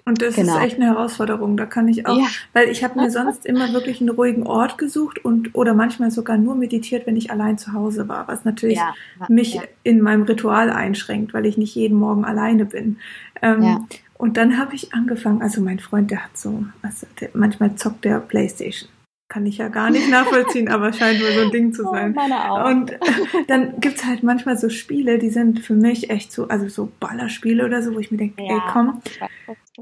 Und 0.07 0.21
das 0.21 0.37
genau. 0.37 0.59
ist 0.59 0.63
echt 0.63 0.77
eine 0.77 0.87
Herausforderung. 0.87 1.57
Da 1.57 1.65
kann 1.65 1.89
ich 1.89 2.07
auch, 2.07 2.19
ja. 2.19 2.27
weil 2.53 2.69
ich 2.69 2.85
habe 2.85 3.01
mir 3.01 3.11
sonst 3.11 3.47
immer 3.47 3.73
wirklich 3.73 4.03
einen 4.03 4.11
ruhigen 4.11 4.47
Ort 4.47 4.77
gesucht 4.77 5.25
und 5.25 5.55
oder 5.55 5.73
manchmal 5.73 6.11
sogar 6.11 6.37
nur 6.37 6.55
meditiert, 6.57 7.07
wenn 7.07 7.17
ich 7.17 7.31
allein 7.31 7.57
zu 7.57 7.73
Hause 7.73 8.07
war, 8.07 8.29
was 8.29 8.45
natürlich 8.45 8.77
ja. 8.77 8.93
mich 9.29 9.55
ja. 9.55 9.63
in 9.83 10.03
meinem 10.03 10.25
Ritual 10.25 10.69
einschränkt, 10.69 11.33
weil 11.33 11.47
ich 11.47 11.57
nicht 11.57 11.75
jeden 11.75 11.99
Morgen 11.99 12.27
alleine 12.27 12.67
bin. 12.67 12.99
Ähm, 13.41 13.87
und 14.17 14.37
dann 14.37 14.59
habe 14.59 14.75
ich 14.75 14.95
angefangen, 14.95 15.43
also 15.43 15.61
mein 15.61 15.79
Freund, 15.79 16.11
der 16.11 16.25
hat 16.25 16.37
so, 16.37 16.65
also 16.83 17.07
der, 17.21 17.31
manchmal 17.35 17.75
zockt 17.77 18.05
der 18.05 18.21
Playstation. 18.21 18.89
Kann 19.29 19.47
ich 19.47 19.59
ja 19.59 19.69
gar 19.69 19.91
nicht 19.91 20.09
nachvollziehen, 20.11 20.69
aber 20.69 20.93
scheint 20.93 21.21
wohl 21.21 21.33
so 21.33 21.41
ein 21.41 21.51
Ding 21.51 21.73
zu 21.73 21.85
oh, 21.89 21.93
sein. 21.93 22.13
Oh, 22.13 22.21
meine 22.21 22.51
auch. 22.51 22.71
Und 22.71 22.97
dann 23.49 23.81
gibt's 23.81 24.05
halt 24.05 24.23
manchmal 24.23 24.57
so 24.57 24.69
Spiele, 24.69 25.19
die 25.19 25.31
sind 25.31 25.61
für 25.61 25.75
mich 25.75 26.11
echt 26.11 26.31
so, 26.31 26.49
also 26.49 26.69
so 26.69 26.93
Ballerspiele 27.01 27.65
oder 27.65 27.83
so, 27.83 27.95
wo 27.95 27.99
ich 27.99 28.11
mir 28.11 28.19
denke, 28.19 28.43
ja, 28.43 28.55
ey 28.55 28.61
komm, 28.73 29.03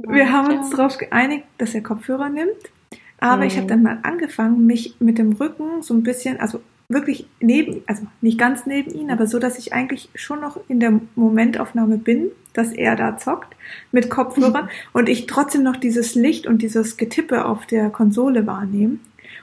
wir 0.08 0.32
haben 0.32 0.58
uns 0.58 0.70
darauf 0.70 0.96
geeinigt, 0.96 1.44
dass 1.58 1.74
er 1.74 1.82
Kopfhörer 1.82 2.28
nimmt. 2.28 2.50
Aber 3.18 3.42
mhm. 3.42 3.48
ich 3.48 3.56
habe 3.56 3.66
dann 3.66 3.82
mal 3.82 3.98
angefangen, 4.02 4.66
mich 4.66 4.96
mit 5.00 5.18
dem 5.18 5.32
Rücken 5.32 5.82
so 5.82 5.94
ein 5.94 6.02
bisschen, 6.02 6.40
also 6.40 6.60
wirklich 6.88 7.26
neben, 7.40 7.82
also 7.86 8.06
nicht 8.20 8.38
ganz 8.38 8.66
neben 8.66 8.92
ihn, 8.92 9.10
aber 9.10 9.26
so, 9.26 9.38
dass 9.38 9.58
ich 9.58 9.72
eigentlich 9.72 10.08
schon 10.14 10.40
noch 10.40 10.58
in 10.68 10.80
der 10.80 11.00
Momentaufnahme 11.14 11.98
bin, 11.98 12.30
dass 12.52 12.72
er 12.72 12.96
da 12.96 13.16
zockt 13.16 13.56
mit 13.90 14.10
Kopfhörern 14.10 14.66
mhm. 14.66 14.70
und 14.92 15.08
ich 15.08 15.26
trotzdem 15.26 15.62
noch 15.62 15.76
dieses 15.76 16.14
Licht 16.14 16.46
und 16.46 16.62
dieses 16.62 16.96
Getippe 16.96 17.44
auf 17.44 17.66
der 17.66 17.90
Konsole 17.90 18.46
wahrnehme. 18.46 18.98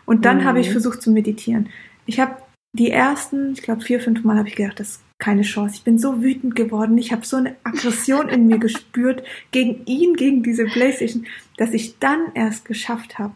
Und 0.06 0.26
dann 0.26 0.40
mhm. 0.40 0.44
habe 0.46 0.60
ich 0.60 0.72
versucht 0.72 1.02
zu 1.02 1.12
meditieren. 1.12 1.70
Ich 2.06 2.20
habe 2.20 2.38
die 2.74 2.92
ersten, 2.92 3.54
ich 3.54 3.62
glaube 3.62 3.82
vier, 3.82 4.00
fünf 4.00 4.24
Mal 4.24 4.38
habe 4.38 4.48
ich 4.48 4.56
gedacht, 4.56 4.80
das 4.80 4.90
ist 4.90 5.04
keine 5.18 5.42
Chance. 5.42 5.76
Ich 5.76 5.84
bin 5.84 5.98
so 5.98 6.22
wütend 6.22 6.56
geworden. 6.56 6.98
Ich 6.98 7.12
habe 7.12 7.26
so 7.26 7.38
eine 7.38 7.56
Aggression 7.64 8.30
in 8.30 8.48
mir 8.48 8.58
gespürt 8.60 9.24
gegen 9.52 9.86
ihn, 9.86 10.16
gegen 10.16 10.44
diese 10.44 10.66
Playstation, 10.66 11.26
dass 11.58 11.74
ich 11.74 12.00
dann 12.00 12.32
erst 12.34 12.66
geschafft 12.66 13.20
habe, 13.20 13.34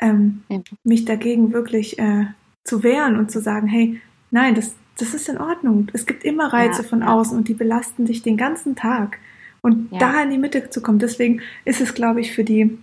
ähm, 0.00 0.42
mich 0.84 1.04
dagegen 1.04 1.52
wirklich 1.52 1.98
äh, 1.98 2.26
zu 2.64 2.82
wehren 2.82 3.18
und 3.18 3.30
zu 3.30 3.40
sagen, 3.40 3.66
hey, 3.66 4.00
nein, 4.30 4.54
das, 4.54 4.74
das 4.98 5.14
ist 5.14 5.28
in 5.28 5.38
Ordnung. 5.38 5.88
Es 5.92 6.06
gibt 6.06 6.24
immer 6.24 6.52
Reize 6.52 6.82
ja, 6.82 6.88
von 6.88 7.02
außen 7.02 7.36
und 7.36 7.48
die 7.48 7.54
belasten 7.54 8.06
dich 8.06 8.22
den 8.22 8.36
ganzen 8.36 8.76
Tag. 8.76 9.18
Und 9.60 9.90
ja. 9.92 9.98
da 9.98 10.22
in 10.22 10.30
die 10.30 10.38
Mitte 10.38 10.70
zu 10.70 10.82
kommen, 10.82 10.98
deswegen 10.98 11.40
ist 11.64 11.80
es, 11.80 11.94
glaube 11.94 12.20
ich, 12.20 12.32
für 12.32 12.44
die, 12.44 12.78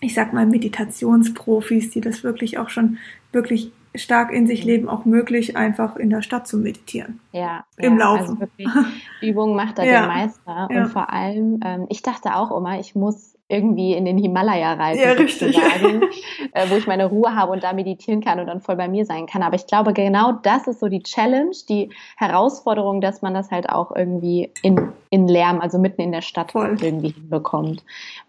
ich 0.00 0.14
sag 0.14 0.32
mal, 0.32 0.46
Meditationsprofis, 0.46 1.90
die 1.90 2.00
das 2.00 2.24
wirklich 2.24 2.58
auch 2.58 2.70
schon 2.70 2.98
wirklich 3.32 3.72
stark 3.94 4.32
in 4.32 4.46
sich 4.46 4.64
leben, 4.64 4.88
auch 4.88 5.04
möglich, 5.04 5.56
einfach 5.56 5.96
in 5.96 6.10
der 6.10 6.22
Stadt 6.22 6.48
zu 6.48 6.58
meditieren. 6.58 7.20
Ja. 7.32 7.64
Im 7.76 7.98
ja, 7.98 8.06
Laufen. 8.06 8.38
Also 8.40 8.88
Übung 9.20 9.54
macht 9.54 9.78
da 9.78 9.84
ja. 9.84 10.00
den 10.02 10.08
Meister. 10.08 10.68
Und 10.70 10.88
vor 10.88 11.12
allem, 11.12 11.60
ähm, 11.64 11.86
ich 11.88 12.02
dachte 12.02 12.34
auch 12.34 12.56
immer, 12.56 12.80
ich 12.80 12.94
muss 12.94 13.33
irgendwie 13.48 13.92
in 13.92 14.06
den 14.06 14.16
Himalaya 14.16 14.72
reisen, 14.72 15.02
ja, 15.02 15.12
richtig. 15.12 15.56
äh, 16.52 16.70
wo 16.70 16.76
ich 16.76 16.86
meine 16.86 17.06
Ruhe 17.06 17.34
habe 17.34 17.52
und 17.52 17.62
da 17.62 17.74
meditieren 17.74 18.22
kann 18.22 18.40
und 18.40 18.46
dann 18.46 18.62
voll 18.62 18.76
bei 18.76 18.88
mir 18.88 19.04
sein 19.04 19.26
kann. 19.26 19.42
Aber 19.42 19.54
ich 19.54 19.66
glaube, 19.66 19.92
genau 19.92 20.32
das 20.32 20.66
ist 20.66 20.80
so 20.80 20.88
die 20.88 21.02
Challenge, 21.02 21.54
die 21.68 21.90
Herausforderung, 22.16 23.02
dass 23.02 23.20
man 23.20 23.34
das 23.34 23.50
halt 23.50 23.68
auch 23.68 23.94
irgendwie 23.94 24.50
in, 24.62 24.92
in 25.10 25.28
Lärm, 25.28 25.60
also 25.60 25.78
mitten 25.78 26.00
in 26.00 26.12
der 26.12 26.22
Stadt 26.22 26.52
voll. 26.52 26.76
irgendwie 26.80 27.10
hinbekommt. 27.10 27.84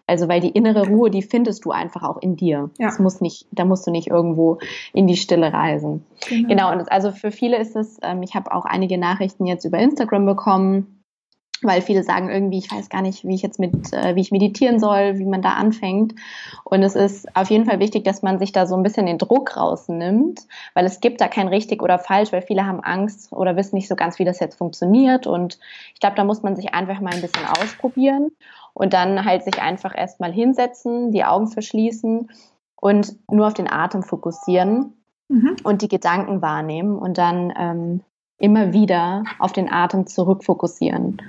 Also 0.05 0.27
weil 0.27 0.41
die 0.41 0.49
innere 0.49 0.87
Ruhe, 0.87 1.09
die 1.09 1.23
findest 1.23 1.65
du 1.65 1.71
einfach 1.71 2.03
auch 2.03 2.21
in 2.21 2.35
dir. 2.35 2.69
Ja. 2.77 2.87
Das 2.87 2.99
muss 2.99 3.21
nicht, 3.21 3.47
da 3.51 3.63
musst 3.63 3.87
du 3.87 3.91
nicht 3.91 4.07
irgendwo 4.07 4.59
in 4.93 5.07
die 5.07 5.17
Stille 5.17 5.51
reisen. 5.51 6.05
Genau, 6.27 6.47
genau 6.49 6.71
und 6.73 6.91
also 6.91 7.11
für 7.11 7.31
viele 7.31 7.57
ist 7.57 7.75
es, 7.75 7.97
ähm, 8.03 8.21
ich 8.21 8.35
habe 8.35 8.53
auch 8.53 8.65
einige 8.65 8.97
Nachrichten 8.97 9.45
jetzt 9.45 9.65
über 9.65 9.79
Instagram 9.79 10.25
bekommen, 10.25 10.94
weil 11.61 11.81
viele 11.81 12.03
sagen 12.03 12.29
irgendwie, 12.29 12.57
ich 12.57 12.71
weiß 12.71 12.89
gar 12.89 13.01
nicht, 13.01 13.25
wie 13.25 13.35
ich 13.35 13.41
jetzt 13.41 13.59
mit, 13.59 13.93
äh, 13.93 14.15
wie 14.15 14.21
ich 14.21 14.31
meditieren 14.31 14.79
soll, 14.79 15.17
wie 15.17 15.25
man 15.25 15.41
da 15.41 15.51
anfängt. 15.51 16.13
Und 16.63 16.83
es 16.83 16.95
ist 16.95 17.33
auf 17.35 17.49
jeden 17.49 17.65
Fall 17.65 17.79
wichtig, 17.79 18.03
dass 18.03 18.21
man 18.21 18.39
sich 18.39 18.51
da 18.51 18.65
so 18.65 18.75
ein 18.75 18.83
bisschen 18.83 19.05
den 19.05 19.17
Druck 19.17 19.55
rausnimmt, 19.55 20.41
weil 20.73 20.85
es 20.85 20.99
gibt 20.99 21.21
da 21.21 21.27
kein 21.27 21.47
richtig 21.47 21.81
oder 21.81 21.97
falsch, 21.97 22.31
weil 22.31 22.41
viele 22.41 22.65
haben 22.65 22.81
Angst 22.81 23.31
oder 23.31 23.55
wissen 23.55 23.75
nicht 23.75 23.87
so 23.87 23.95
ganz, 23.95 24.19
wie 24.19 24.25
das 24.25 24.39
jetzt 24.39 24.57
funktioniert. 24.57 25.27
Und 25.27 25.59
ich 25.93 25.99
glaube, 25.99 26.15
da 26.15 26.23
muss 26.23 26.43
man 26.43 26.55
sich 26.55 26.73
einfach 26.73 26.99
mal 26.99 27.13
ein 27.13 27.21
bisschen 27.21 27.45
ausprobieren 27.45 28.31
und 28.73 28.93
dann 28.93 29.23
halt 29.23 29.43
sich 29.43 29.61
einfach 29.61 29.97
erstmal 29.97 30.33
hinsetzen, 30.33 31.11
die 31.11 31.23
Augen 31.23 31.47
verschließen 31.47 32.29
und 32.75 33.15
nur 33.31 33.47
auf 33.47 33.53
den 33.53 33.71
Atem 33.71 34.03
fokussieren 34.03 34.93
mhm. 35.29 35.55
und 35.63 35.81
die 35.81 35.87
Gedanken 35.87 36.41
wahrnehmen 36.41 36.97
und 36.97 37.17
dann 37.17 37.53
ähm, 37.57 38.01
immer 38.37 38.73
wieder 38.73 39.23
auf 39.39 39.53
den 39.53 39.71
Atem 39.71 40.07
zurückfokussieren 40.07 41.21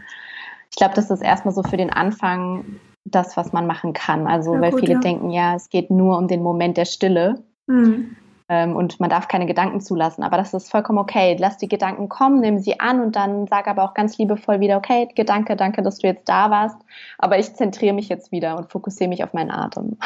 ich 0.76 0.78
glaube, 0.78 0.94
das 0.94 1.10
ist 1.10 1.22
erstmal 1.22 1.54
so 1.54 1.62
für 1.62 1.78
den 1.78 1.90
Anfang 1.90 2.66
das, 3.06 3.34
was 3.38 3.54
man 3.54 3.66
machen 3.66 3.94
kann. 3.94 4.26
Also, 4.26 4.54
ja, 4.54 4.60
weil 4.60 4.72
gut, 4.72 4.80
viele 4.80 4.92
ja. 4.92 5.00
denken, 5.00 5.30
ja, 5.30 5.54
es 5.54 5.70
geht 5.70 5.90
nur 5.90 6.18
um 6.18 6.28
den 6.28 6.42
Moment 6.42 6.76
der 6.76 6.84
Stille. 6.84 7.42
Mhm. 7.66 8.14
Ähm, 8.50 8.76
und 8.76 9.00
man 9.00 9.08
darf 9.08 9.26
keine 9.26 9.46
Gedanken 9.46 9.80
zulassen. 9.80 10.22
Aber 10.22 10.36
das 10.36 10.52
ist 10.52 10.70
vollkommen 10.70 10.98
okay. 10.98 11.34
Lass 11.40 11.56
die 11.56 11.66
Gedanken 11.66 12.10
kommen, 12.10 12.40
nimm 12.40 12.58
sie 12.58 12.78
an 12.78 13.00
und 13.00 13.16
dann 13.16 13.46
sag 13.46 13.68
aber 13.68 13.84
auch 13.84 13.94
ganz 13.94 14.18
liebevoll 14.18 14.60
wieder, 14.60 14.76
okay, 14.76 15.08
Gedanke, 15.14 15.56
danke, 15.56 15.82
dass 15.82 16.00
du 16.00 16.08
jetzt 16.08 16.28
da 16.28 16.50
warst. 16.50 16.76
Aber 17.16 17.38
ich 17.38 17.54
zentriere 17.54 17.94
mich 17.94 18.10
jetzt 18.10 18.30
wieder 18.30 18.58
und 18.58 18.70
fokussiere 18.70 19.08
mich 19.08 19.24
auf 19.24 19.32
meinen 19.32 19.52
Atem. 19.52 19.96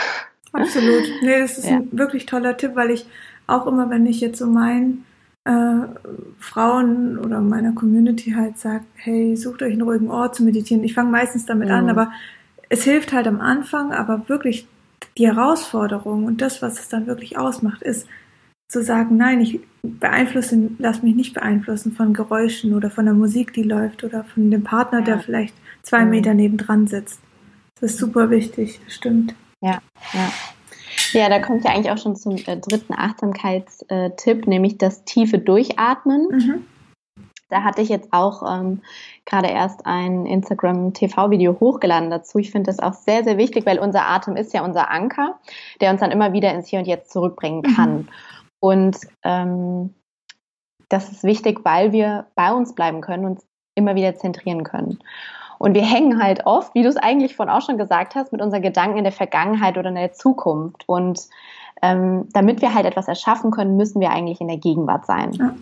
Absolut. 0.53 1.03
Nee, 1.23 1.41
das 1.41 1.59
ist 1.59 1.67
ja. 1.69 1.79
ein 1.79 1.89
wirklich 1.91 2.27
toller 2.27 2.57
Tipp, 2.57 2.77
weil 2.77 2.91
ich 2.91 3.07
auch 3.49 3.67
immer, 3.67 3.91
wenn 3.91 4.07
ich 4.07 4.21
jetzt 4.21 4.39
so 4.39 4.47
mein 4.47 5.05
äh, 5.45 5.87
Frauen 6.39 7.19
oder 7.19 7.41
meiner 7.41 7.73
Community 7.73 8.33
halt 8.33 8.59
sagt, 8.59 8.87
hey, 8.97 9.37
sucht 9.37 9.63
euch 9.63 9.73
einen 9.73 9.83
ruhigen 9.83 10.11
Ort 10.11 10.35
zu 10.35 10.45
meditieren. 10.45 10.85
Ich 10.85 10.95
fange 10.95 11.11
meistens 11.11 11.47
damit 11.47 11.69
mhm. 11.69 11.75
an, 11.75 11.91
aber 11.91 12.13
es 12.69 12.85
hilft 12.85 13.13
halt 13.13 13.27
am 13.27 13.41
Anfang, 13.41 13.93
aber 13.93 14.29
wirklich 14.29 14.67
die 15.19 15.27
Herausforderung 15.27 16.25
und 16.25 16.41
das, 16.41 16.63
was 16.63 16.79
es 16.79 16.89
dann 16.89 17.07
wirklich 17.07 17.37
ausmacht, 17.39 17.83
ist 17.83 18.07
zu 18.69 18.83
sagen, 18.83 19.17
nein, 19.17 19.41
ich 19.41 19.61
beeinflusse, 19.83 20.71
lass 20.79 21.03
mich 21.03 21.17
nicht 21.17 21.35
beeinflussen 21.35 21.93
von 21.93 22.15
Geräuschen 22.15 22.75
oder 22.75 22.91
von 22.91 23.05
der 23.05 23.15
Musik, 23.15 23.53
die 23.53 23.65
läuft 23.65 24.05
oder 24.05 24.23
von 24.25 24.51
dem 24.51 24.63
Partner, 24.63 25.01
ja. 25.01 25.05
der 25.05 25.19
vielleicht 25.19 25.55
zwei 25.83 26.05
mhm. 26.05 26.11
Meter 26.11 26.35
nebendran 26.35 26.87
sitzt. 26.87 27.21
Das 27.81 27.93
ist 27.93 27.99
super 27.99 28.31
wichtig, 28.31 28.81
stimmt. 28.87 29.35
Ja, 29.61 29.81
ja. 30.13 30.33
Ja, 31.13 31.29
da 31.29 31.41
kommt 31.41 31.65
ja 31.65 31.73
eigentlich 31.73 31.91
auch 31.91 31.99
schon 31.99 32.17
zum 32.17 32.37
äh, 32.37 32.57
dritten 32.57 32.95
Achtsamkeitstipp, 32.95 34.47
nämlich 34.47 34.79
das 34.79 35.05
tiefe 35.05 35.39
Durchatmen. 35.39 36.29
Mhm. 36.31 36.67
Da 37.49 37.65
hatte 37.65 37.83
ich 37.83 37.89
jetzt 37.89 38.13
auch 38.13 38.43
ähm, 38.49 38.81
gerade 39.27 39.49
erst 39.49 39.85
ein 39.85 40.25
Instagram-TV-Video 40.25 41.59
hochgeladen 41.59 42.09
dazu. 42.09 42.39
Ich 42.39 42.53
finde 42.53 42.71
das 42.71 42.79
auch 42.79 42.95
sehr, 42.95 43.25
sehr 43.25 43.39
wichtig, 43.39 43.67
weil 43.67 43.81
unser 43.81 44.07
Atem 44.07 44.37
ist 44.37 44.55
ja 44.55 44.65
unser 44.65 44.91
Anker, 44.91 45.41
der 45.81 45.91
uns 45.91 46.01
dann 46.01 46.13
immer 46.13 46.33
wieder 46.33 46.55
ins 46.55 46.69
Hier 46.69 46.79
und 46.79 46.87
Jetzt 46.87 47.11
zurückbringen 47.11 47.63
mhm. 47.67 47.75
kann. 47.75 47.97
Mhm. 47.97 48.09
Und 48.61 48.99
ähm, 49.25 49.95
das 50.89 51.11
ist 51.11 51.25
wichtig, 51.25 51.61
weil 51.65 51.93
wir 51.93 52.27
bei 52.35 52.53
uns 52.53 52.75
bleiben 52.75 53.01
können 53.01 53.25
und 53.25 53.41
immer 53.75 53.95
wieder 53.95 54.15
zentrieren 54.17 54.65
können. 54.65 54.99
Und 55.61 55.75
wir 55.75 55.85
hängen 55.85 56.23
halt 56.23 56.47
oft, 56.47 56.75
wie 56.75 56.83
du 56.83 56.89
es 56.89 56.97
eigentlich 56.97 57.37
von 57.37 57.51
auch 57.51 57.61
schon 57.61 57.77
gesagt 57.77 58.15
hast, 58.15 58.33
mit 58.33 58.41
unseren 58.41 58.63
Gedanken 58.63 58.97
in 58.97 59.05
der 59.05 59.13
Vergangenheit 59.13 59.77
oder 59.77 59.91
in 59.91 59.95
der 59.95 60.15
Zukunft. 60.15 60.89
Und 60.89 61.21
ähm, 61.83 62.29
damit 62.33 62.63
wir 62.63 62.73
halt 62.73 62.87
etwas 62.87 63.09
erschaffen 63.09 63.51
können, 63.51 63.77
müssen 63.77 64.01
wir 64.01 64.11
eigentlich 64.11 64.41
in 64.41 64.49
der 64.49 64.57
Gegenwart 64.57 65.05
sein. 65.05 65.33
Ja. 65.33 65.55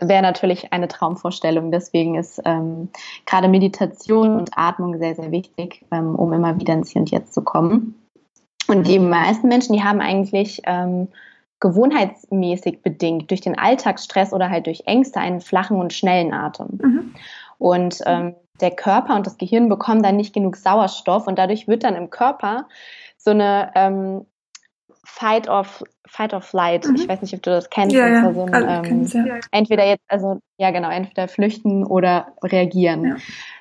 Wäre 0.00 0.22
natürlich 0.22 0.72
eine 0.72 0.86
Traumvorstellung. 0.86 1.72
Deswegen 1.72 2.14
ist 2.14 2.40
ähm, 2.44 2.90
gerade 3.26 3.48
Meditation 3.48 4.36
und 4.36 4.50
Atmung 4.54 4.98
sehr, 4.98 5.16
sehr 5.16 5.32
wichtig, 5.32 5.84
ähm, 5.90 6.14
um 6.14 6.32
immer 6.32 6.60
wieder 6.60 6.74
ins 6.74 6.90
Hier 6.90 7.00
und 7.00 7.10
Jetzt 7.10 7.34
zu 7.34 7.42
kommen. 7.42 8.00
Und 8.68 8.86
die 8.86 9.00
meisten 9.00 9.48
Menschen, 9.48 9.72
die 9.72 9.82
haben 9.82 10.00
eigentlich 10.00 10.62
ähm, 10.64 11.08
gewohnheitsmäßig 11.58 12.82
bedingt 12.82 13.32
durch 13.32 13.40
den 13.40 13.58
Alltagsstress 13.58 14.32
oder 14.32 14.48
halt 14.48 14.66
durch 14.66 14.84
Ängste 14.86 15.18
einen 15.18 15.40
flachen 15.40 15.80
und 15.80 15.92
schnellen 15.92 16.32
Atem. 16.32 16.78
Mhm. 16.80 17.14
Und 17.58 17.98
ähm, 18.06 18.36
der 18.60 18.70
Körper 18.70 19.16
und 19.16 19.26
das 19.26 19.36
Gehirn 19.36 19.68
bekommen 19.68 20.02
dann 20.02 20.16
nicht 20.16 20.34
genug 20.34 20.56
Sauerstoff 20.56 21.26
und 21.26 21.38
dadurch 21.38 21.66
wird 21.68 21.84
dann 21.84 21.96
im 21.96 22.10
Körper 22.10 22.68
so 23.16 23.30
eine 23.30 23.72
ähm, 23.74 24.26
Fight 25.04 25.48
of 25.48 25.82
Fight 26.06 26.34
of 26.34 26.44
Flight. 26.44 26.86
Mhm. 26.86 26.96
Ich 26.96 27.08
weiß 27.08 27.22
nicht, 27.22 27.34
ob 27.34 27.42
du 27.42 27.50
das 27.50 27.70
kennst. 27.70 27.94
Ja, 27.94 28.08
ja. 28.08 28.32
So 28.32 28.46
ein, 28.46 28.84
ähm, 28.84 29.26
ja. 29.26 29.40
Entweder 29.50 29.86
jetzt, 29.86 30.04
also 30.08 30.38
ja 30.58 30.70
genau, 30.70 30.90
entweder 30.90 31.28
flüchten 31.28 31.84
oder 31.84 32.28
reagieren. 32.42 33.04
Ja. 33.04 33.16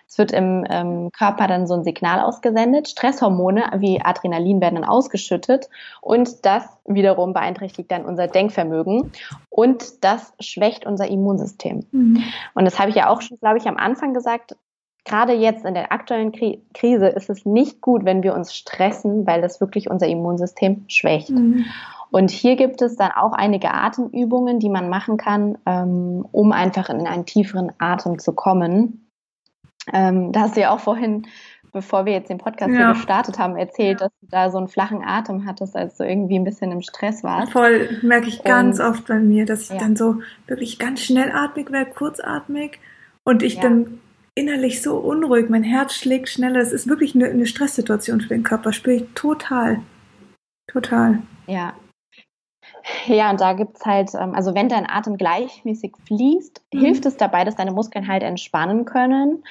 Es 0.08 0.20
wird 0.20 0.32
im 0.32 0.64
ähm, 0.70 1.10
Körper 1.12 1.48
dann 1.48 1.66
so 1.66 1.74
ein 1.74 1.84
Signal 1.84 2.20
ausgesendet. 2.20 2.88
Stresshormone 2.88 3.64
wie 3.78 4.00
Adrenalin 4.00 4.62
werden 4.62 4.76
dann 4.76 4.84
ausgeschüttet 4.84 5.70
und 6.02 6.46
das 6.46 6.66
wiederum 6.86 7.34
beeinträchtigt 7.34 7.92
dann 7.92 8.06
unser 8.06 8.28
Denkvermögen 8.28 9.12
und 9.50 10.04
das 10.04 10.34
schwächt 10.40 10.86
unser 10.86 11.08
Immunsystem. 11.08 11.88
Mhm. 11.92 12.24
Und 12.54 12.66
das 12.66 12.78
habe 12.78 12.92
ich 12.92 12.96
ja 12.96 13.10
auch 13.10 13.22
schon, 13.22 13.40
glaube 13.40 13.58
ich, 13.58 13.68
am 13.68 13.78
Anfang 13.78 14.14
gesagt. 14.14 14.56
Gerade 15.06 15.34
jetzt 15.34 15.66
in 15.66 15.74
der 15.74 15.92
aktuellen 15.92 16.32
Kri 16.32 16.62
Krise 16.74 17.08
ist 17.08 17.30
es 17.30 17.46
nicht 17.46 17.82
gut, 17.82 18.06
wenn 18.06 18.24
wir 18.24 18.34
uns 18.34 18.56
stressen, 18.56 19.28
weil 19.28 19.42
das 19.42 19.60
wirklich 19.60 19.90
unser 19.90 20.08
Immunsystem 20.08 20.86
schwächt. 20.88 21.32
Mhm. 21.32 21.66
Und 22.10 22.30
hier 22.30 22.56
gibt 22.56 22.82
es 22.82 22.96
dann 22.96 23.12
auch 23.12 23.34
einige 23.34 23.74
Atemübungen, 23.74 24.60
die 24.60 24.70
man 24.70 24.88
machen 24.88 25.18
kann, 25.18 25.58
ähm, 25.66 26.26
um 26.32 26.52
einfach 26.52 26.90
in 26.90 27.08
einen 27.08 27.26
tieferen 27.26 27.72
Atem 27.80 28.20
zu 28.20 28.34
kommen. 28.34 29.10
Ähm, 29.92 30.32
da 30.32 30.42
hast 30.42 30.56
du 30.56 30.62
ja 30.62 30.70
auch 30.70 30.80
vorhin, 30.80 31.26
bevor 31.74 32.06
wir 32.06 32.14
jetzt 32.14 32.30
den 32.30 32.38
Podcast 32.38 32.72
ja. 32.72 32.78
hier 32.78 32.94
gestartet 32.94 33.40
haben, 33.40 33.58
erzählt, 33.58 34.00
dass 34.00 34.12
du 34.22 34.28
da 34.30 34.52
so 34.52 34.60
einen 34.60 34.68
flachen 34.68 35.04
Atem 35.04 35.46
hattest, 35.46 35.76
als 35.76 35.98
du 35.98 36.06
irgendwie 36.06 36.38
ein 36.38 36.44
bisschen 36.44 36.72
im 36.72 36.82
Stress 36.82 37.24
warst. 37.24 37.52
Voll, 37.52 37.90
merke 38.04 38.28
ich 38.28 38.44
ganz 38.44 38.80
und, 38.80 38.86
oft 38.86 39.08
bei 39.08 39.20
mir, 39.20 39.46
dass 39.46 39.64
ich 39.64 39.72
ja. 39.72 39.80
dann 39.80 39.96
so 39.96 40.18
wirklich 40.46 40.80
ganz 40.80 41.02
schnellatmig 41.02 41.72
werde, 41.72 41.92
kurzatmig 41.92 42.80
und 43.24 43.42
ich 43.42 43.56
ja. 43.56 43.64
dann 43.64 44.00
innerlich 44.36 44.82
so 44.82 44.98
unruhig, 44.98 45.50
mein 45.50 45.64
Herz 45.64 45.94
schlägt 45.94 46.30
schneller. 46.30 46.60
Es 46.60 46.72
ist 46.72 46.88
wirklich 46.88 47.16
eine, 47.16 47.26
eine 47.26 47.46
Stresssituation 47.46 48.22
für 48.22 48.30
den 48.30 48.44
Körper, 48.44 48.74
spüre 48.74 48.98
ich 48.98 49.06
total. 49.14 49.82
Total. 50.68 51.20
Ja, 51.48 51.74
ja, 53.06 53.30
und 53.30 53.40
da 53.40 53.54
gibt's 53.54 53.86
halt, 53.86 54.12
ähm, 54.14 54.34
also 54.36 54.56
wenn 54.56 54.70
dein 54.70 54.90
Atem 54.90 55.18
gleichmäßig 55.18 55.94
fließt, 56.06 56.62
mhm. 56.74 56.80
hilft 56.80 57.06
es 57.06 57.18
dabei, 57.18 57.44
dass 57.44 57.56
deine 57.56 57.72
Muskeln 57.72 58.08
halt 58.08 58.24
entspannen 58.24 58.86
können 58.86 59.44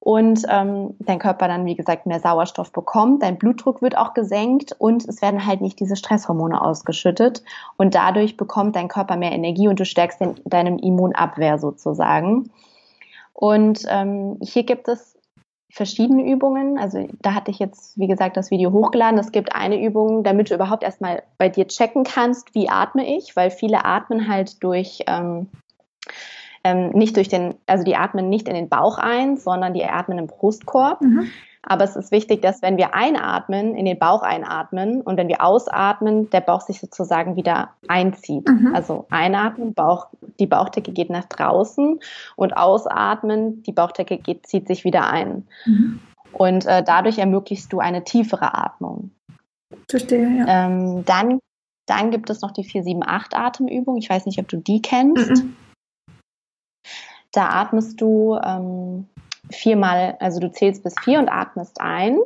und 0.00 0.42
ähm, 0.50 0.94
dein 0.98 1.18
Körper 1.18 1.48
dann, 1.48 1.64
wie 1.64 1.74
gesagt, 1.74 2.06
mehr 2.06 2.20
Sauerstoff 2.20 2.72
bekommt, 2.72 3.22
dein 3.22 3.38
Blutdruck 3.38 3.80
wird 3.80 3.96
auch 3.96 4.12
gesenkt 4.12 4.74
und 4.78 5.08
es 5.08 5.22
werden 5.22 5.46
halt 5.46 5.60
nicht 5.60 5.80
diese 5.80 5.96
Stresshormone 5.96 6.60
ausgeschüttet 6.60 7.42
und 7.76 7.94
dadurch 7.94 8.36
bekommt 8.36 8.76
dein 8.76 8.88
Körper 8.88 9.16
mehr 9.16 9.32
Energie 9.32 9.68
und 9.68 9.80
du 9.80 9.84
stärkst 9.84 10.20
den, 10.20 10.34
deinem 10.44 10.78
Immunabwehr 10.78 11.58
sozusagen. 11.58 12.50
Und 13.34 13.84
ähm, 13.88 14.38
hier 14.40 14.62
gibt 14.62 14.88
es 14.88 15.18
verschiedene 15.70 16.24
Übungen. 16.24 16.78
Also 16.78 17.08
da 17.20 17.34
hatte 17.34 17.50
ich 17.50 17.58
jetzt, 17.58 17.98
wie 17.98 18.06
gesagt, 18.06 18.36
das 18.36 18.52
Video 18.52 18.72
hochgeladen. 18.72 19.18
Es 19.18 19.32
gibt 19.32 19.54
eine 19.54 19.82
Übung, 19.82 20.22
damit 20.22 20.50
du 20.50 20.54
überhaupt 20.54 20.84
erstmal 20.84 21.24
bei 21.36 21.48
dir 21.48 21.66
checken 21.66 22.04
kannst, 22.04 22.54
wie 22.54 22.68
atme 22.68 23.16
ich, 23.16 23.34
weil 23.34 23.50
viele 23.50 23.84
atmen 23.84 24.28
halt 24.28 24.62
durch 24.62 25.00
ähm, 25.08 25.48
ähm, 26.62 26.90
nicht 26.90 27.16
durch 27.16 27.28
den, 27.28 27.56
also 27.66 27.84
die 27.84 27.96
atmen 27.96 28.28
nicht 28.28 28.48
in 28.48 28.54
den 28.54 28.68
Bauch 28.68 28.98
ein, 28.98 29.36
sondern 29.36 29.74
die 29.74 29.84
atmen 29.84 30.18
im 30.18 30.28
Brustkorb. 30.28 31.02
Mhm. 31.02 31.28
Aber 31.66 31.84
es 31.84 31.96
ist 31.96 32.12
wichtig, 32.12 32.42
dass 32.42 32.62
wenn 32.62 32.76
wir 32.76 32.94
einatmen, 32.94 33.74
in 33.74 33.84
den 33.84 33.98
Bauch 33.98 34.22
einatmen 34.22 35.00
und 35.00 35.16
wenn 35.16 35.28
wir 35.28 35.42
ausatmen, 35.42 36.30
der 36.30 36.40
Bauch 36.40 36.60
sich 36.60 36.80
sozusagen 36.80 37.36
wieder 37.36 37.70
einzieht. 37.88 38.48
Mhm. 38.48 38.74
Also 38.74 39.06
einatmen, 39.10 39.74
Bauch, 39.74 40.08
die 40.38 40.46
Bauchdecke 40.46 40.92
geht 40.92 41.10
nach 41.10 41.24
draußen 41.24 42.00
und 42.36 42.56
ausatmen, 42.56 43.62
die 43.62 43.72
Bauchdecke 43.72 44.18
geht, 44.18 44.46
zieht 44.46 44.66
sich 44.66 44.84
wieder 44.84 45.08
ein. 45.08 45.46
Mhm. 45.64 46.00
Und 46.32 46.66
äh, 46.66 46.82
dadurch 46.82 47.18
ermöglichst 47.18 47.72
du 47.72 47.78
eine 47.78 48.04
tiefere 48.04 48.54
Atmung. 48.54 49.10
Verstehe, 49.88 50.38
ja. 50.38 50.66
Ähm, 50.66 51.04
dann, 51.04 51.38
dann 51.86 52.10
gibt 52.10 52.28
es 52.30 52.42
noch 52.42 52.50
die 52.50 52.64
478 52.64 53.38
Atemübung. 53.38 53.96
Ich 53.96 54.10
weiß 54.10 54.26
nicht, 54.26 54.38
ob 54.38 54.48
du 54.48 54.56
die 54.56 54.82
kennst. 54.82 55.42
Mhm. 55.42 55.56
Da 57.32 57.48
atmest 57.48 58.00
du 58.00 58.38
ähm, 58.44 59.08
viermal, 59.50 60.16
also 60.20 60.40
du 60.40 60.50
zählst 60.50 60.82
bis 60.82 60.94
vier 61.02 61.18
und 61.18 61.28
atmest 61.28 61.80
ein. 61.80 62.18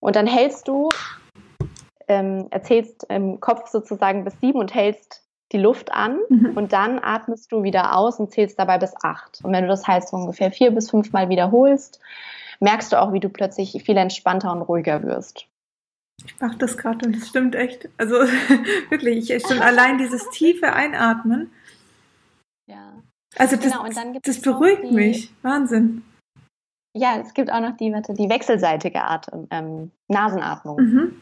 Und 0.00 0.16
dann 0.16 0.26
hältst 0.26 0.68
du, 0.68 0.90
ähm, 2.08 2.48
erzählst 2.50 3.06
im 3.08 3.40
Kopf 3.40 3.68
sozusagen 3.68 4.24
bis 4.24 4.38
sieben 4.40 4.58
und 4.58 4.74
hältst 4.74 5.22
die 5.52 5.58
Luft 5.58 5.92
an 5.92 6.18
mhm. 6.28 6.56
und 6.56 6.72
dann 6.72 6.98
atmest 7.02 7.52
du 7.52 7.62
wieder 7.62 7.96
aus 7.96 8.18
und 8.18 8.32
zählst 8.32 8.58
dabei 8.58 8.78
bis 8.78 8.92
acht. 9.02 9.40
Und 9.42 9.52
wenn 9.52 9.64
du 9.64 9.68
das 9.68 9.86
heißt 9.86 10.08
so 10.08 10.16
ungefähr 10.16 10.50
vier 10.50 10.72
bis 10.72 10.90
fünf 10.90 11.12
Mal 11.12 11.28
wiederholst, 11.28 12.00
merkst 12.60 12.92
du 12.92 13.00
auch, 13.00 13.12
wie 13.12 13.20
du 13.20 13.28
plötzlich 13.28 13.80
viel 13.84 13.96
entspannter 13.96 14.52
und 14.52 14.62
ruhiger 14.62 15.02
wirst. 15.02 15.46
Ich 16.24 16.40
mache 16.40 16.56
das 16.58 16.76
gerade 16.76 17.06
und 17.06 17.16
es 17.16 17.28
stimmt 17.28 17.54
echt. 17.54 17.88
Also 17.98 18.14
wirklich, 18.88 19.30
ich 19.30 19.46
schon 19.46 19.60
allein 19.60 19.98
dieses 19.98 20.28
tiefe 20.30 20.72
Einatmen. 20.72 21.50
Also 23.36 23.56
das, 23.56 23.64
genau, 23.64 23.84
das 24.22 24.40
beruhigt 24.40 24.84
die, 24.84 24.94
mich. 24.94 25.32
Wahnsinn. 25.42 26.02
Ja, 26.96 27.18
es 27.18 27.34
gibt 27.34 27.52
auch 27.52 27.60
noch 27.60 27.76
die, 27.76 27.92
warte, 27.92 28.14
die 28.14 28.28
wechselseitige 28.28 29.02
Atem, 29.02 29.48
ähm, 29.50 29.90
Nasenatmung. 30.08 30.76
Mhm. 30.76 31.20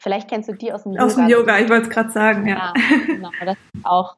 Vielleicht 0.00 0.28
kennst 0.28 0.48
du 0.48 0.54
die 0.54 0.72
aus 0.72 0.84
dem 0.84 0.92
Yoga. 0.92 1.04
Aus 1.04 1.14
dem 1.16 1.28
Yoga, 1.28 1.58
ich 1.58 1.68
wollte 1.68 1.88
es 1.88 1.90
gerade 1.90 2.10
sagen, 2.10 2.46
ja. 2.46 2.72
ja. 2.74 2.96
Genau, 3.06 3.30
das 3.44 3.56
ist 3.74 3.84
auch, 3.84 4.16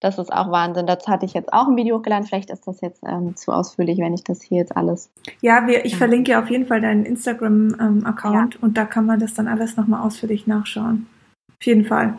das 0.00 0.18
ist 0.18 0.32
auch 0.32 0.50
Wahnsinn. 0.50 0.86
Dazu 0.86 1.08
hatte 1.08 1.26
ich 1.26 1.34
jetzt 1.34 1.52
auch 1.52 1.68
ein 1.68 1.76
Video 1.76 1.98
hochgeladen. 1.98 2.26
Vielleicht 2.26 2.50
ist 2.50 2.66
das 2.66 2.80
jetzt 2.80 3.02
ähm, 3.06 3.36
zu 3.36 3.52
ausführlich, 3.52 3.98
wenn 3.98 4.14
ich 4.14 4.24
das 4.24 4.42
hier 4.42 4.58
jetzt 4.58 4.76
alles. 4.76 5.12
Ja, 5.40 5.66
wir, 5.66 5.84
ich 5.84 5.92
ja. 5.92 5.98
verlinke 5.98 6.38
auf 6.38 6.50
jeden 6.50 6.66
Fall 6.66 6.80
deinen 6.80 7.04
Instagram-Account 7.04 8.54
ähm, 8.54 8.60
ja. 8.60 8.66
und 8.66 8.76
da 8.76 8.86
kann 8.86 9.06
man 9.06 9.20
das 9.20 9.34
dann 9.34 9.46
alles 9.46 9.76
nochmal 9.76 10.04
ausführlich 10.04 10.46
nachschauen. 10.46 11.06
Auf 11.60 11.66
jeden 11.66 11.84
Fall. 11.84 12.16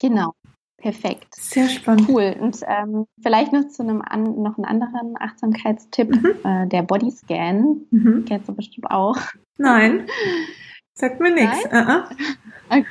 Genau. 0.00 0.32
Perfekt. 0.78 1.34
Sehr 1.34 1.68
spannend. 1.68 2.08
Cool. 2.08 2.36
Und 2.38 2.60
ähm, 2.66 3.06
vielleicht 3.22 3.52
noch 3.52 3.68
zu 3.68 3.82
einem 3.82 4.02
an, 4.02 4.42
noch 4.42 4.58
einen 4.58 4.66
anderen 4.66 5.14
Achtsamkeitstipp, 5.18 6.10
mhm. 6.10 6.34
äh, 6.44 6.66
der 6.66 6.82
Bodyscan. 6.82 7.86
Mhm. 7.90 8.24
Kennst 8.26 8.48
du 8.48 8.54
bestimmt 8.54 8.90
auch. 8.90 9.16
Nein. 9.56 10.06
Sagt 10.92 11.20
mir 11.20 11.32
nichts. 11.32 11.64
Uh 11.66 11.68
-uh. 11.68 12.04
Okay. 12.68 12.84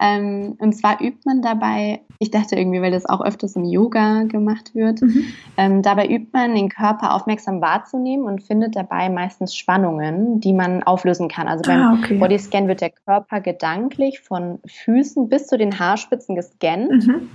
Ähm, 0.00 0.56
und 0.58 0.74
zwar 0.74 1.00
übt 1.00 1.20
man 1.24 1.42
dabei, 1.42 2.00
ich 2.18 2.30
dachte 2.30 2.56
irgendwie, 2.56 2.80
weil 2.82 2.90
das 2.90 3.06
auch 3.06 3.20
öfters 3.20 3.56
im 3.56 3.64
Yoga 3.64 4.24
gemacht 4.24 4.74
wird, 4.74 5.02
mhm. 5.02 5.24
ähm, 5.56 5.82
dabei 5.82 6.08
übt 6.08 6.28
man 6.32 6.54
den 6.54 6.68
Körper 6.68 7.14
aufmerksam 7.14 7.60
wahrzunehmen 7.60 8.26
und 8.26 8.42
findet 8.42 8.76
dabei 8.76 9.08
meistens 9.08 9.54
Spannungen, 9.54 10.40
die 10.40 10.52
man 10.52 10.82
auflösen 10.82 11.28
kann. 11.28 11.48
Also 11.48 11.62
beim 11.62 11.80
ah, 11.80 11.98
okay. 11.98 12.18
Bodyscan 12.18 12.68
wird 12.68 12.80
der 12.80 12.90
Körper 12.90 13.40
gedanklich 13.40 14.20
von 14.20 14.58
Füßen 14.66 15.28
bis 15.28 15.46
zu 15.46 15.58
den 15.58 15.78
Haarspitzen 15.78 16.34
gescannt. 16.34 17.06
Mhm. 17.06 17.30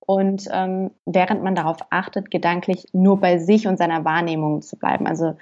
Und 0.00 0.46
ähm, 0.52 0.92
während 1.04 1.42
man 1.42 1.56
darauf 1.56 1.78
achtet, 1.90 2.30
gedanklich 2.30 2.86
nur 2.92 3.20
bei 3.20 3.38
sich 3.38 3.66
und 3.66 3.76
seiner 3.76 4.04
Wahrnehmung 4.04 4.62
zu 4.62 4.76
bleiben. 4.76 5.06
Also 5.06 5.36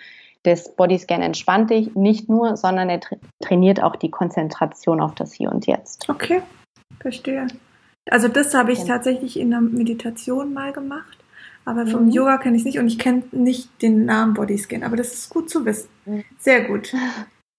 das 0.44 0.74
Bodyscan 0.76 1.22
entspannt 1.22 1.70
dich 1.70 1.94
nicht 1.94 2.28
nur, 2.28 2.56
sondern 2.56 2.88
er 2.88 3.00
tra 3.00 3.16
trainiert 3.40 3.82
auch 3.82 3.96
die 3.96 4.10
Konzentration 4.10 5.00
auf 5.00 5.14
das 5.14 5.32
Hier 5.32 5.50
und 5.50 5.66
Jetzt. 5.66 6.08
Okay, 6.08 6.42
verstehe. 7.00 7.46
Also 8.10 8.28
das 8.28 8.54
habe 8.54 8.72
ich 8.72 8.80
ja. 8.80 8.86
tatsächlich 8.86 9.38
in 9.38 9.50
der 9.50 9.60
Meditation 9.60 10.52
mal 10.52 10.72
gemacht, 10.72 11.18
aber 11.64 11.86
vom 11.86 12.06
mhm. 12.06 12.10
Yoga 12.10 12.38
kenne 12.38 12.56
ich 12.56 12.62
es 12.62 12.66
nicht 12.66 12.78
und 12.78 12.86
ich 12.86 12.98
kenne 12.98 13.22
nicht 13.32 13.82
den 13.82 14.04
Namen 14.04 14.34
Bodyscan, 14.34 14.82
aber 14.82 14.96
das 14.96 15.14
ist 15.14 15.30
gut 15.30 15.50
zu 15.50 15.64
wissen. 15.64 15.88
Mhm. 16.04 16.24
Sehr 16.38 16.64
gut. 16.64 16.94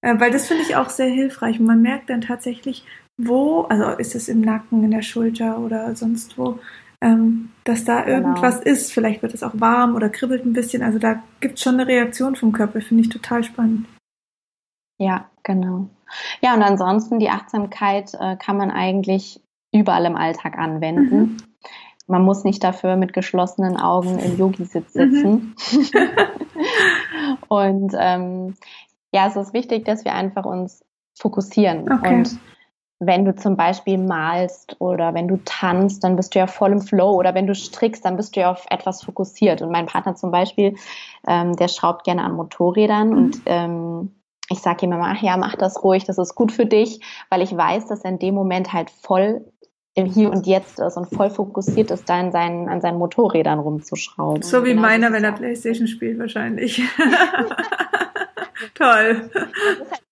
Äh, 0.01 0.19
weil 0.19 0.29
das 0.29 0.47
finde 0.47 0.61
ich 0.61 0.75
auch 0.75 0.89
sehr 0.89 1.07
hilfreich. 1.07 1.59
Und 1.59 1.65
man 1.65 1.81
merkt 1.81 2.11
dann 2.11 2.21
tatsächlich, 2.21 2.85
wo, 3.17 3.61
also 3.61 3.97
ist 3.97 4.13
es 4.13 4.27
im 4.27 4.41
Nacken, 4.41 4.83
in 4.83 4.91
der 4.91 5.01
Schulter 5.01 5.57
oder 5.57 5.95
sonst 5.95 6.37
wo, 6.37 6.59
ähm, 7.05 7.51
dass 7.63 7.85
da 7.85 8.01
genau. 8.01 8.17
irgendwas 8.17 8.59
ist. 8.59 8.91
Vielleicht 8.91 9.21
wird 9.21 9.33
es 9.33 9.43
auch 9.43 9.53
warm 9.53 9.95
oder 9.95 10.09
kribbelt 10.09 10.43
ein 10.43 10.53
bisschen. 10.53 10.81
Also 10.81 10.97
da 10.97 11.21
gibt 11.39 11.55
es 11.55 11.61
schon 11.61 11.75
eine 11.75 11.87
Reaktion 11.87 12.35
vom 12.35 12.51
Körper, 12.51 12.81
finde 12.81 13.03
ich 13.03 13.09
total 13.09 13.43
spannend. 13.43 13.85
Ja, 14.97 15.29
genau. 15.43 15.87
Ja, 16.41 16.55
und 16.55 16.63
ansonsten 16.63 17.19
die 17.19 17.29
Achtsamkeit 17.29 18.13
äh, 18.19 18.37
kann 18.37 18.57
man 18.57 18.71
eigentlich 18.71 19.41
überall 19.71 20.05
im 20.05 20.15
Alltag 20.15 20.57
anwenden. 20.57 21.17
Mhm. 21.17 21.37
Man 22.07 22.23
muss 22.23 22.43
nicht 22.43 22.63
dafür 22.63 22.95
mit 22.95 23.13
geschlossenen 23.13 23.77
Augen 23.77 24.19
im 24.19 24.37
Yogi-Sitz 24.37 24.93
sitzen. 24.93 25.55
Mhm. 25.71 25.89
und 27.47 27.93
ähm, 27.97 28.55
ja, 29.11 29.27
es 29.27 29.35
ist 29.35 29.53
wichtig, 29.53 29.85
dass 29.85 30.05
wir 30.05 30.13
einfach 30.13 30.45
uns 30.45 30.83
fokussieren. 31.13 31.91
Okay. 31.91 32.15
Und 32.15 32.39
wenn 32.99 33.25
du 33.25 33.35
zum 33.35 33.57
Beispiel 33.57 33.97
malst 33.97 34.77
oder 34.79 35.13
wenn 35.13 35.27
du 35.27 35.37
tanzt, 35.43 36.03
dann 36.03 36.15
bist 36.15 36.33
du 36.33 36.39
ja 36.39 36.47
voll 36.47 36.71
im 36.71 36.81
Flow 36.81 37.11
oder 37.11 37.35
wenn 37.35 37.47
du 37.47 37.53
strickst, 37.53 38.05
dann 38.05 38.15
bist 38.15 38.35
du 38.35 38.41
ja 38.41 38.51
auf 38.51 38.65
etwas 38.69 39.03
fokussiert. 39.03 39.61
Und 39.61 39.71
mein 39.71 39.85
Partner 39.85 40.15
zum 40.15 40.31
Beispiel, 40.31 40.75
ähm, 41.27 41.55
der 41.55 41.67
schraubt 41.67 42.05
gerne 42.05 42.23
an 42.23 42.33
Motorrädern 42.33 43.09
mhm. 43.09 43.17
und 43.17 43.41
ähm, 43.45 44.15
ich 44.49 44.59
sage 44.59 44.85
ihm 44.85 44.93
immer, 44.93 45.13
ach 45.15 45.21
ja, 45.21 45.37
mach 45.37 45.55
das 45.55 45.83
ruhig, 45.83 46.05
das 46.05 46.17
ist 46.17 46.35
gut 46.35 46.51
für 46.51 46.65
dich, 46.65 47.01
weil 47.29 47.41
ich 47.41 47.55
weiß, 47.55 47.87
dass 47.87 48.03
er 48.03 48.11
in 48.11 48.19
dem 48.19 48.35
Moment 48.35 48.73
halt 48.73 48.91
voll 48.91 49.43
im 49.95 50.05
Hier 50.05 50.29
und 50.29 50.45
Jetzt 50.45 50.79
ist 50.79 50.97
und 50.97 51.07
voll 51.07 51.29
fokussiert 51.29 51.89
ist, 51.89 52.07
da 52.09 52.19
in 52.19 52.31
seinen, 52.31 52.69
an 52.69 52.81
seinen 52.81 52.97
Motorrädern 52.97 53.59
rumzuschrauben. 53.59 54.43
So 54.43 54.63
wie 54.63 54.69
genau 54.69 54.81
meiner, 54.81 55.11
wenn 55.11 55.23
er 55.23 55.31
Playstation 55.31 55.87
spielt 55.87 56.19
wahrscheinlich. 56.19 56.83
Toll. 58.75 59.29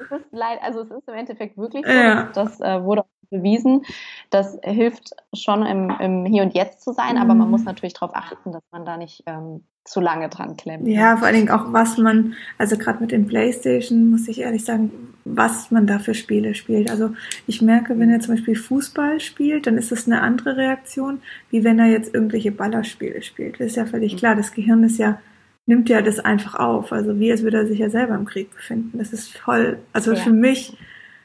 Es 0.00 0.20
ist 0.20 0.32
leid, 0.32 0.58
also 0.62 0.80
es 0.82 0.90
ist 0.90 1.08
im 1.08 1.14
Endeffekt 1.14 1.56
wirklich 1.56 1.86
so, 1.86 1.92
ja. 1.92 2.30
das, 2.34 2.60
äh, 2.60 2.82
wurde 2.82 3.04
bewiesen. 3.30 3.82
Das 4.30 4.58
hilft 4.62 5.10
schon 5.34 5.64
im, 5.66 5.90
im, 6.00 6.24
Hier 6.26 6.42
und 6.42 6.54
Jetzt 6.54 6.82
zu 6.82 6.92
sein, 6.92 7.18
aber 7.18 7.34
man 7.34 7.50
muss 7.50 7.60
mhm. 7.60 7.66
natürlich 7.66 7.94
darauf 7.94 8.14
achten, 8.14 8.52
dass 8.52 8.62
man 8.70 8.84
da 8.84 8.96
nicht 8.96 9.22
ähm, 9.26 9.64
zu 9.84 10.00
lange 10.00 10.28
dran 10.28 10.56
klemmt. 10.56 10.86
Ja, 10.88 11.16
vor 11.16 11.26
allen 11.26 11.36
Dingen 11.36 11.50
auch, 11.50 11.72
was 11.72 11.96
man, 11.96 12.34
also 12.58 12.76
gerade 12.76 13.00
mit 13.00 13.12
dem 13.12 13.26
Playstation, 13.26 14.10
muss 14.10 14.26
ich 14.28 14.40
ehrlich 14.40 14.64
sagen, 14.64 15.14
was 15.24 15.70
man 15.70 15.86
da 15.86 15.98
für 15.98 16.14
Spiele 16.14 16.54
spielt. 16.54 16.90
Also 16.90 17.10
ich 17.46 17.62
merke, 17.62 17.98
wenn 17.98 18.10
er 18.10 18.20
zum 18.20 18.34
Beispiel 18.34 18.56
Fußball 18.56 19.20
spielt, 19.20 19.66
dann 19.66 19.78
ist 19.78 19.92
das 19.92 20.06
eine 20.06 20.22
andere 20.22 20.56
Reaktion, 20.56 21.22
wie 21.50 21.64
wenn 21.64 21.78
er 21.78 21.86
jetzt 21.86 22.14
irgendwelche 22.14 22.52
Ballerspiele 22.52 23.22
spielt. 23.22 23.60
Das 23.60 23.68
ist 23.68 23.76
ja 23.76 23.86
völlig 23.86 24.14
mhm. 24.14 24.18
klar. 24.18 24.36
Das 24.36 24.52
Gehirn 24.52 24.82
ist 24.82 24.98
ja 24.98 25.20
nimmt 25.66 25.88
ja 25.88 26.00
das 26.00 26.20
einfach 26.20 26.54
auf. 26.54 26.92
Also 26.92 27.18
wie 27.18 27.30
als 27.30 27.42
würde 27.42 27.58
er 27.58 27.66
sich 27.66 27.80
ja 27.80 27.90
selber 27.90 28.14
im 28.14 28.24
Krieg 28.24 28.54
befinden. 28.54 28.98
Das 28.98 29.12
ist 29.12 29.36
voll, 29.36 29.78
also 29.92 30.12
ja. 30.12 30.16
für 30.16 30.32
mich 30.32 30.76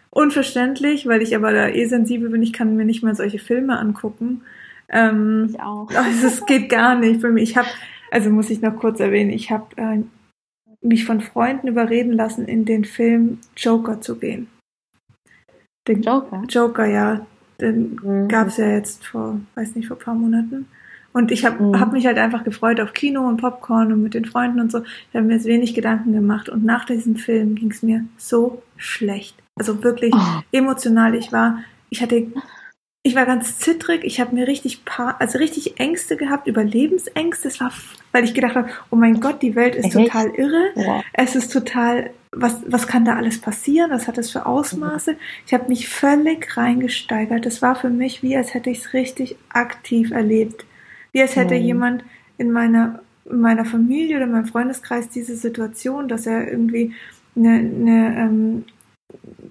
unverständlich, 0.10 1.08
weil 1.08 1.22
ich 1.22 1.36
aber 1.36 1.54
da 1.54 1.70
eh 1.70 1.86
sensibel 1.86 2.30
bin. 2.30 2.44
Ich 2.44 2.54
kann 2.54 2.76
mir 2.76 2.86
nicht 2.86 3.04
mal 3.04 3.16
solche 3.16 3.40
Filme 3.40 3.80
angucken. 3.80 4.42
Ähm, 4.90 5.50
ich 5.50 5.60
auch. 5.60 5.90
Also 5.96 6.28
es 6.28 6.46
geht 6.46 6.70
gar 6.70 6.96
nicht 6.96 7.22
für 7.22 7.32
mich. 7.32 7.52
Ich 7.52 7.58
habe, 7.58 7.70
also 8.10 8.30
muss 8.30 8.50
ich 8.50 8.62
noch 8.62 8.76
kurz 8.76 9.00
erwähnen, 9.00 9.30
ich 9.30 9.52
habe 9.52 9.68
äh, 9.78 10.04
mich 10.82 11.06
von 11.06 11.22
Freunden 11.22 11.68
überreden 11.68 12.12
lassen, 12.14 12.46
in 12.46 12.66
den 12.66 12.84
Film 12.84 13.40
Joker 13.56 14.02
zu 14.02 14.18
gehen. 14.18 14.48
Den 15.88 16.02
Joker? 16.02 16.44
Joker, 16.50 16.86
ja. 16.86 17.26
Den 17.60 18.00
mhm. 18.02 18.28
gab 18.28 18.48
es 18.48 18.58
ja 18.58 18.68
jetzt 18.68 19.06
vor, 19.06 19.40
weiß 19.56 19.76
nicht, 19.76 19.88
vor 19.88 19.98
ein 19.98 20.04
paar 20.04 20.16
Monaten. 20.16 20.68
Und 21.14 21.32
ich 21.32 21.46
habe 21.46 21.64
mhm. 21.64 21.80
hab 21.80 21.92
mich 21.92 22.06
halt 22.06 22.18
einfach 22.18 22.44
gefreut 22.44 22.80
auf 22.80 22.94
Kino 22.94 23.28
und 23.28 23.38
Popcorn 23.38 23.92
und 23.92 24.02
mit 24.02 24.14
den 24.14 24.26
Freunden 24.26 24.60
und 24.60 24.72
so. 24.72 24.84
Ich 24.84 25.16
habe 25.16 25.26
mir 25.26 25.34
jetzt 25.34 25.46
wenig 25.46 25.74
Gedanken 25.74 26.14
gemacht. 26.14 26.50
Und 26.50 26.64
nach 26.64 26.86
diesem 26.86 27.16
Film 27.16 27.56
ging 27.56 27.72
es 27.72 27.84
mir 27.84 28.06
so 28.18 28.62
schlecht. 28.78 29.36
Also 29.56 29.84
wirklich 29.84 30.14
oh. 30.16 30.42
emotional. 30.52 31.16
Ich 31.16 31.32
war, 31.32 31.60
ich 31.90 32.02
hatte, 32.02 32.28
ich 33.04 33.16
war 33.16 33.26
ganz 33.26 33.60
zittrig. 33.60 34.04
Ich 34.04 34.22
habe 34.22 34.34
mir 34.34 34.48
richtig 34.48 34.86
paar, 34.86 35.20
also 35.20 35.38
richtig 35.38 35.80
Ängste 35.80 36.16
gehabt, 36.16 36.48
Überlebensängste. 36.48 37.50
Es 37.50 37.60
war, 37.60 37.72
weil 38.12 38.24
ich 38.24 38.34
gedacht 38.34 38.56
habe, 38.56 38.70
oh 38.90 38.96
mein 38.96 39.20
Gott, 39.20 39.42
die 39.42 39.56
Welt 39.56 39.76
ist 39.76 39.86
Echt? 39.86 39.96
total 39.96 40.30
irre. 40.30 40.72
Ja. 40.76 41.02
Es 41.12 41.36
ist 41.36 41.52
total, 41.52 42.12
was, 42.32 42.62
was 42.68 42.88
kann 42.88 43.04
da 43.04 43.18
alles 43.18 43.42
passieren? 43.42 43.92
Was 43.92 44.08
hat 44.08 44.18
das 44.18 44.32
für 44.32 44.46
Ausmaße? 44.46 45.14
Mhm. 45.14 45.18
Ich 45.46 45.54
habe 45.54 45.68
mich 45.68 45.90
völlig 45.90 46.56
reingesteigert. 46.56 47.46
Das 47.46 47.62
war 47.62 47.76
für 47.76 47.90
mich 47.90 48.24
wie, 48.24 48.38
als 48.38 48.54
hätte 48.54 48.70
ich 48.70 48.80
es 48.80 48.94
richtig 48.94 49.36
aktiv 49.50 50.12
erlebt. 50.12 50.66
Wie 51.12 51.22
als 51.22 51.36
hätte 51.36 51.56
mhm. 51.56 51.62
jemand 51.62 52.04
in 52.38 52.52
meiner, 52.52 53.00
in 53.26 53.40
meiner 53.42 53.66
Familie 53.66 54.18
oder 54.18 54.28
meinem 54.28 54.46
Freundeskreis 54.46 55.10
diese 55.10 55.36
Situation, 55.36 56.08
dass 56.08 56.26
er 56.26 56.50
irgendwie 56.50 56.94
eine, 57.36 57.50
eine 57.50 58.18
ähm, 58.18 58.66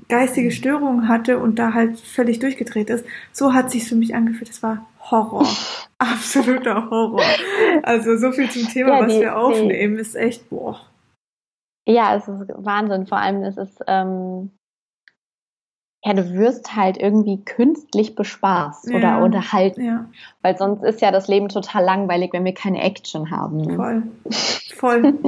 geistige. 0.08 0.50
Störung 0.50 1.08
hatte 1.08 1.38
und 1.38 1.58
da 1.58 1.72
halt 1.72 1.98
völlig 1.98 2.38
durchgedreht 2.38 2.90
ist. 2.90 3.04
So 3.32 3.54
hat 3.54 3.70
sich 3.70 3.88
für 3.88 3.94
mich 3.94 4.14
angefühlt. 4.14 4.48
Das 4.48 4.62
war 4.62 4.86
Horror. 5.10 5.46
Absoluter 5.98 6.90
Horror. 6.90 7.22
Also 7.82 8.16
so 8.16 8.32
viel 8.32 8.50
zum 8.50 8.66
Thema, 8.68 9.00
ja, 9.00 9.06
was 9.06 9.20
wir 9.20 9.38
aufnehmen, 9.38 9.96
ist 9.98 10.16
echt 10.16 10.48
boah. 10.50 10.80
Ja, 11.86 12.16
es 12.16 12.28
ist 12.28 12.52
Wahnsinn. 12.56 13.06
Vor 13.06 13.18
allem 13.18 13.42
ist 13.42 13.58
es 13.58 13.78
ähm, 13.86 14.50
ja, 16.02 16.14
du 16.14 16.32
wirst 16.32 16.74
halt 16.74 16.96
irgendwie 16.96 17.44
künstlich 17.44 18.14
bespaßt 18.14 18.90
ja, 18.90 18.96
oder 18.96 19.22
unterhalten. 19.22 19.84
Ja. 19.84 20.06
Weil 20.40 20.56
sonst 20.56 20.82
ist 20.82 21.02
ja 21.02 21.10
das 21.10 21.28
Leben 21.28 21.48
total 21.48 21.84
langweilig, 21.84 22.32
wenn 22.32 22.44
wir 22.44 22.54
keine 22.54 22.82
Action 22.82 23.30
haben. 23.30 23.76
Voll. 23.76 24.02
Voll. 24.76 25.18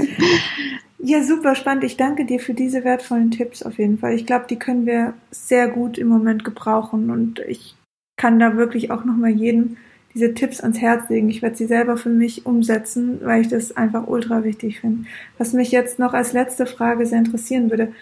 ja, 0.99 1.23
super 1.23 1.55
spannend. 1.55 1.85
Ich 1.85 1.99
danke 1.99 2.25
dir 2.25 2.41
für 2.41 2.55
diese 2.55 2.85
wertvollen 2.85 3.31
Tipps 3.31 3.63
auf 3.63 3.79
jeden 3.79 3.99
Fall. 3.99 4.15
Ich 4.15 4.25
glaube, 4.25 4.47
die 4.49 4.59
können 4.59 4.87
wir 4.87 5.13
sehr 5.31 5.69
gut 5.69 5.99
im 5.99 6.09
Moment 6.09 6.43
gebrauchen 6.43 7.11
und 7.11 7.41
ich 7.41 7.75
kann 8.17 8.39
da 8.39 8.57
wirklich 8.57 8.91
auch 8.91 9.05
nochmal 9.05 9.31
jedem 9.31 9.77
diese 10.15 10.35
Tipps 10.35 10.61
ans 10.61 10.79
Herz 10.79 11.09
legen. 11.09 11.29
Ich 11.31 11.43
werde 11.43 11.57
sie 11.57 11.67
selber 11.67 11.97
für 11.97 12.11
mich 12.11 12.45
umsetzen, 12.45 13.21
weil 13.23 13.43
ich 13.43 13.49
das 13.49 13.77
einfach 13.77 14.07
ultra 14.07 14.45
wichtig 14.45 14.81
finde. 14.81 15.09
Was 15.39 15.53
mich 15.53 15.71
jetzt 15.71 15.99
noch 15.99 16.13
als 16.13 16.33
letzte 16.33 16.67
Frage 16.67 17.07
sehr 17.07 17.19
interessieren 17.19 17.71
würde, 17.71 17.93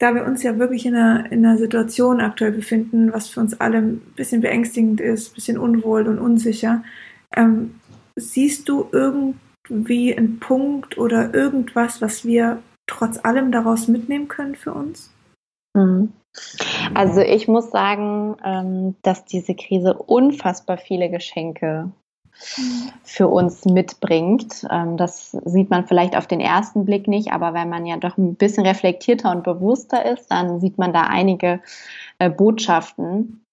da 0.00 0.14
wir 0.14 0.24
uns 0.24 0.42
ja 0.42 0.58
wirklich 0.58 0.86
in 0.86 0.96
einer, 0.96 1.30
in 1.30 1.44
einer 1.44 1.58
Situation 1.58 2.20
aktuell 2.20 2.52
befinden, 2.52 3.12
was 3.12 3.28
für 3.28 3.38
uns 3.38 3.60
alle 3.60 3.78
ein 3.78 4.00
bisschen 4.16 4.40
beängstigend 4.40 5.00
ist, 5.00 5.30
ein 5.30 5.34
bisschen 5.34 5.58
unwohl 5.58 6.08
und 6.08 6.18
unsicher, 6.18 6.82
ähm, 7.36 7.78
siehst 8.16 8.68
du 8.68 8.88
irgendwie 8.92 10.16
einen 10.16 10.40
Punkt 10.40 10.96
oder 10.96 11.34
irgendwas, 11.34 12.00
was 12.00 12.24
wir 12.24 12.62
trotz 12.86 13.22
allem 13.22 13.52
daraus 13.52 13.88
mitnehmen 13.88 14.26
können 14.26 14.54
für 14.54 14.72
uns? 14.72 15.12
Mhm. 15.74 16.12
Also 16.94 17.20
ich 17.20 17.46
muss 17.46 17.70
sagen, 17.70 18.36
ähm, 18.42 18.96
dass 19.02 19.26
diese 19.26 19.54
Krise 19.54 19.94
unfassbar 19.94 20.78
viele 20.78 21.10
Geschenke 21.10 21.90
für 23.02 23.28
uns 23.28 23.64
mitbringt. 23.64 24.66
Ähm, 24.70 24.96
das 24.96 25.32
sieht 25.32 25.70
man 25.70 25.86
vielleicht 25.86 26.16
auf 26.16 26.26
den 26.26 26.40
ersten 26.40 26.84
Blick 26.84 27.08
nicht, 27.08 27.32
aber 27.32 27.54
wenn 27.54 27.68
man 27.68 27.86
ja 27.86 27.96
doch 27.96 28.16
ein 28.16 28.34
bisschen 28.34 28.66
reflektierter 28.66 29.30
und 29.30 29.44
bewusster 29.44 30.04
ist, 30.04 30.30
dann 30.30 30.60
sieht 30.60 30.78
man 30.78 30.92
da 30.92 31.02
einige 31.02 31.60
äh, 32.18 32.30
Botschaften, 32.30 33.44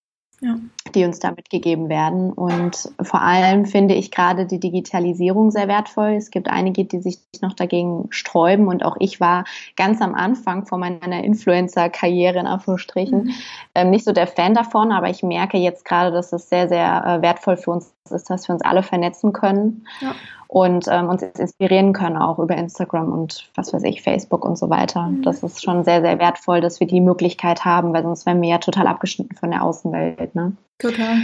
ja. 0.42 0.60
Die 0.90 1.06
uns 1.06 1.20
damit 1.20 1.50
gegeben 1.50 1.90
werden. 1.90 2.32
Und 2.32 2.92
vor 3.02 3.22
allem 3.22 3.66
finde 3.66 3.96
ich 3.96 4.12
gerade 4.12 4.46
die 4.46 4.60
Digitalisierung 4.60 5.52
sehr 5.52 5.68
wertvoll. 5.68 6.12
Es 6.12 6.32
gibt 6.32 6.50
einige, 6.50 6.86
die 6.86 7.00
sich 7.00 7.20
noch 7.42 7.54
dagegen 7.54 8.08
sträuben 8.10 8.68
und 8.68 8.84
auch 8.84 8.96
ich 9.00 9.20
war 9.20 9.46
ganz 9.76 10.02
am 10.02 10.16
Anfang 10.16 10.66
von 10.66 10.80
meiner 10.80 11.24
Influencer-Karriere 11.24 12.40
in 12.40 12.48
Anführungsstrichen 12.48 13.26
mhm. 13.26 13.34
ähm, 13.76 13.90
nicht 13.90 14.06
so 14.06 14.12
der 14.12 14.28
Fan 14.28 14.54
davon, 14.54 14.92
aber 14.92 15.10
ich 15.10 15.24
merke 15.24 15.58
jetzt 15.58 15.86
gerade, 15.86 16.12
dass 16.12 16.34
es 16.34 16.50
sehr, 16.50 16.68
sehr 16.68 17.06
äh, 17.06 17.22
wertvoll 17.22 17.58
für 17.58 17.72
uns 17.72 17.94
ist, 18.10 18.30
dass 18.30 18.48
wir 18.48 18.54
uns 18.54 18.64
alle 18.64 18.84
vernetzen 18.84 19.34
können. 19.34 19.86
Ja 20.02 20.16
und 20.48 20.86
ähm, 20.90 21.10
uns 21.10 21.22
inspirieren 21.22 21.94
können, 21.94 22.18
auch 22.18 22.40
über 22.40 22.56
Instagram 22.56 23.12
und 23.12 23.50
was 23.56 23.74
weiß 23.74 23.84
ich, 23.84 24.02
Facebook 24.02 24.46
und 24.46 24.58
so 24.58 24.70
weiter. 24.70 25.08
Mhm. 25.08 25.22
Das 25.24 25.44
ist 25.44 25.62
schon 25.62 25.84
sehr, 25.84 26.02
sehr 26.02 26.20
wertvoll, 26.20 26.62
dass 26.62 26.80
wir 26.80 26.88
die 26.88 27.02
Möglichkeit 27.02 27.66
haben, 27.66 27.94
weil 27.94 28.04
sonst 28.04 28.26
wären 28.26 28.42
wir 28.42 28.50
ja 28.50 28.58
total 28.58 28.88
abgeschnitten 28.88 29.36
von 29.36 29.52
der 29.52 29.64
Außenwelt. 29.64 30.36
Ne? 30.36 30.54
Total. 30.80 31.18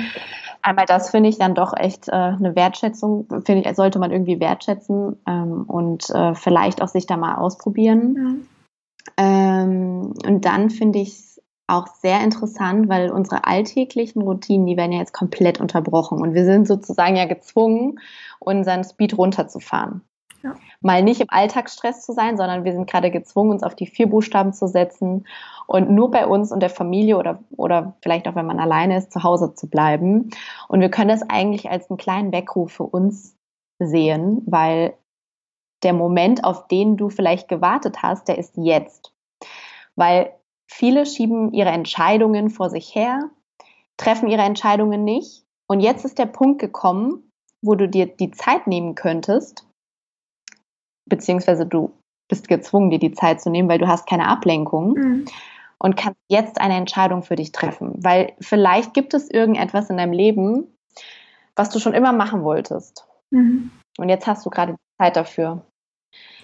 Einmal 0.62 0.86
das 0.86 1.12
finde 1.12 1.30
ich 1.30 1.38
dann 1.38 1.56
doch 1.56 1.74
echt 1.76 2.08
äh, 2.08 2.12
eine 2.12 2.56
Wertschätzung, 2.56 3.28
finde 3.46 3.70
ich, 3.70 3.76
sollte 3.76 4.00
man 4.00 4.12
irgendwie 4.12 4.40
wertschätzen 4.40 5.18
ähm, 5.28 5.64
und 5.64 6.10
äh, 6.10 6.36
vielleicht 6.36 6.82
auch 6.82 6.88
sich 6.88 7.06
da 7.06 7.18
mal 7.18 7.36
ausprobieren. 7.36 8.14
Mhm. 8.14 8.48
Ähm, 9.18 10.14
und 10.26 10.46
dann 10.46 10.70
finde 10.70 11.00
ich 11.00 11.10
es 11.10 11.42
auch 11.68 11.88
sehr 11.88 12.24
interessant, 12.24 12.90
weil 12.90 13.12
unsere 13.12 13.46
alltäglichen 13.46 14.22
Routinen, 14.22 14.66
die 14.66 14.78
werden 14.78 14.94
ja 14.94 15.00
jetzt 15.00 15.14
komplett 15.14 15.60
unterbrochen 15.60 16.20
und 16.20 16.34
wir 16.34 16.46
sind 16.46 16.68
sozusagen 16.68 17.16
ja 17.16 17.26
gezwungen, 17.26 18.00
unseren 18.40 18.84
Speed 18.84 19.18
runterzufahren. 19.18 20.02
Ja. 20.44 20.56
Mal 20.82 21.04
nicht 21.04 21.22
im 21.22 21.30
Alltagsstress 21.30 22.06
zu 22.06 22.12
sein, 22.12 22.36
sondern 22.36 22.66
wir 22.66 22.74
sind 22.74 22.90
gerade 22.90 23.12
gezwungen, 23.12 23.52
uns 23.52 23.64
auf 23.64 23.76
die 23.76 23.88
vier 23.88 24.08
Buchstaben 24.08 24.52
zu 24.52 24.68
setzen 24.68 25.26
und 25.68 25.90
nur 25.90 26.12
bei 26.12 26.28
uns 26.28 26.52
und 26.52 26.60
der 26.60 26.70
Familie 26.70 27.18
oder, 27.18 27.40
oder 27.56 27.96
vielleicht 28.02 28.28
auch, 28.28 28.36
wenn 28.36 28.46
man 28.46 28.60
alleine 28.60 28.98
ist, 28.98 29.14
zu 29.14 29.24
Hause 29.24 29.56
zu 29.56 29.70
bleiben. 29.70 30.32
Und 30.68 30.82
wir 30.82 30.90
können 30.90 31.08
das 31.08 31.28
eigentlich 31.30 31.70
als 31.70 31.90
einen 31.90 31.98
kleinen 31.98 32.34
Weckruf 32.34 32.74
für 32.74 32.84
uns 32.84 33.38
sehen, 33.80 34.42
weil 34.46 34.96
der 35.84 35.94
Moment, 35.94 36.44
auf 36.44 36.68
den 36.68 36.98
du 36.98 37.10
vielleicht 37.10 37.48
gewartet 37.48 38.02
hast, 38.02 38.28
der 38.28 38.38
ist 38.38 38.58
jetzt. 38.58 39.14
Weil 39.96 40.34
viele 40.68 41.06
schieben 41.06 41.54
ihre 41.54 41.70
Entscheidungen 41.70 42.50
vor 42.50 42.70
sich 42.70 42.94
her, 42.96 43.30
treffen 43.98 44.30
ihre 44.30 44.42
Entscheidungen 44.42 45.06
nicht. 45.06 45.46
Und 45.68 45.80
jetzt 45.80 46.04
ist 46.04 46.20
der 46.20 46.26
Punkt 46.26 46.60
gekommen, 46.60 47.32
wo 47.62 47.76
du 47.76 47.88
dir 47.88 48.08
die 48.08 48.32
Zeit 48.32 48.68
nehmen 48.68 48.96
könntest, 48.96 49.66
beziehungsweise 51.06 51.66
du 51.66 51.92
bist 52.30 52.48
gezwungen, 52.48 52.90
dir 52.90 53.00
die 53.00 53.12
Zeit 53.12 53.42
zu 53.42 53.50
nehmen, 53.50 53.70
weil 53.70 53.80
du 53.80 53.88
hast 53.88 54.08
keine 54.08 54.28
Ablenkung 54.28 54.94
mhm. 54.94 55.26
und 55.78 55.98
kannst 55.98 56.20
jetzt 56.30 56.60
eine 56.60 56.76
Entscheidung 56.76 57.24
für 57.24 57.36
dich 57.36 57.52
treffen. 57.52 57.94
Weil 58.04 58.34
vielleicht 58.40 58.94
gibt 58.94 59.14
es 59.14 59.30
irgendetwas 59.30 59.90
in 59.90 59.98
deinem 59.98 60.14
Leben, 60.14 60.68
was 61.56 61.70
du 61.70 61.80
schon 61.80 61.94
immer 61.94 62.14
machen 62.14 62.44
wolltest. 62.44 63.06
Mhm. 63.32 63.72
Und 63.98 64.10
jetzt 64.10 64.26
hast 64.28 64.46
du 64.46 64.50
gerade 64.50 64.74
die 64.74 65.04
Zeit 65.04 65.16
dafür, 65.16 65.62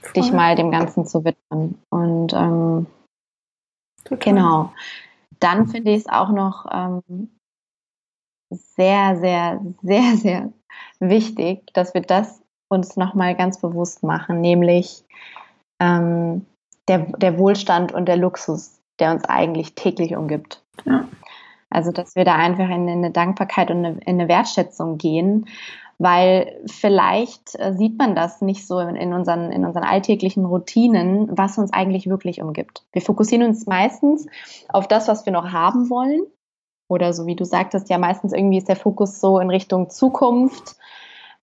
Voll. 0.01 0.14
dich 0.14 0.32
mal 0.32 0.55
dem 0.55 0.72
Ganzen 0.72 1.05
zu 1.05 1.24
widmen. 1.24 1.82
Und 1.89 2.34
ähm, 2.34 2.88
genau. 4.20 4.72
Dann 5.39 5.68
finde 5.68 5.91
ich 5.91 5.99
es 5.99 6.10
auch 6.10 6.30
noch 6.30 6.66
ähm, 6.72 7.30
sehr, 8.49 9.18
sehr, 9.18 9.62
sehr, 9.82 10.18
sehr 10.18 10.53
wichtig, 10.99 11.72
dass 11.74 11.93
wir 11.93 12.01
das 12.01 12.41
uns 12.70 12.95
nochmal 12.95 13.36
ganz 13.36 13.59
bewusst 13.59 14.03
machen, 14.03 14.41
nämlich 14.41 15.03
ähm, 15.80 16.45
der, 16.88 16.99
der 17.17 17.38
Wohlstand 17.38 17.91
und 17.91 18.07
der 18.07 18.17
Luxus, 18.17 18.80
der 18.99 19.11
uns 19.11 19.26
eigentlich 19.26 19.76
täglich 19.76 20.15
umgibt. 20.15 20.63
Ja. 20.86 21.07
Also, 21.70 21.91
dass 21.91 22.15
wir 22.15 22.26
da 22.26 22.36
einfach 22.36 22.70
in 22.70 22.89
eine 22.89 23.11
Dankbarkeit 23.11 23.70
und 23.70 23.86
in 23.86 24.01
eine 24.05 24.28
Wertschätzung 24.28 24.97
gehen, 24.97 25.45
weil 25.99 26.61
vielleicht 26.65 27.59
äh, 27.59 27.74
sieht 27.74 27.97
man 27.97 28.15
das 28.15 28.41
nicht 28.41 28.65
so 28.65 28.80
in 28.80 29.13
unseren, 29.13 29.51
in 29.51 29.65
unseren 29.65 29.84
alltäglichen 29.84 30.45
Routinen, 30.45 31.38
was 31.38 31.57
uns 31.57 31.74
eigentlich 31.74 32.07
wirklich 32.07 32.41
umgibt. 32.41 32.86
Wir 32.93 33.01
fokussieren 33.01 33.45
uns 33.45 33.67
meistens 33.67 34.26
auf 34.70 34.88
das, 34.88 35.07
was 35.07 35.26
wir 35.26 35.34
noch 35.34 35.51
haben 35.51 35.89
wollen. 35.89 36.22
Oder 36.88 37.13
so 37.13 37.28
wie 37.28 37.36
du 37.36 37.45
sagtest, 37.45 37.89
ja, 37.89 37.99
meistens 37.99 38.34
irgendwie 38.34 38.57
ist 38.57 38.67
der 38.67 38.76
Fokus 38.76 39.20
so 39.20 39.39
in 39.39 39.51
Richtung 39.51 39.91
Zukunft 39.91 40.76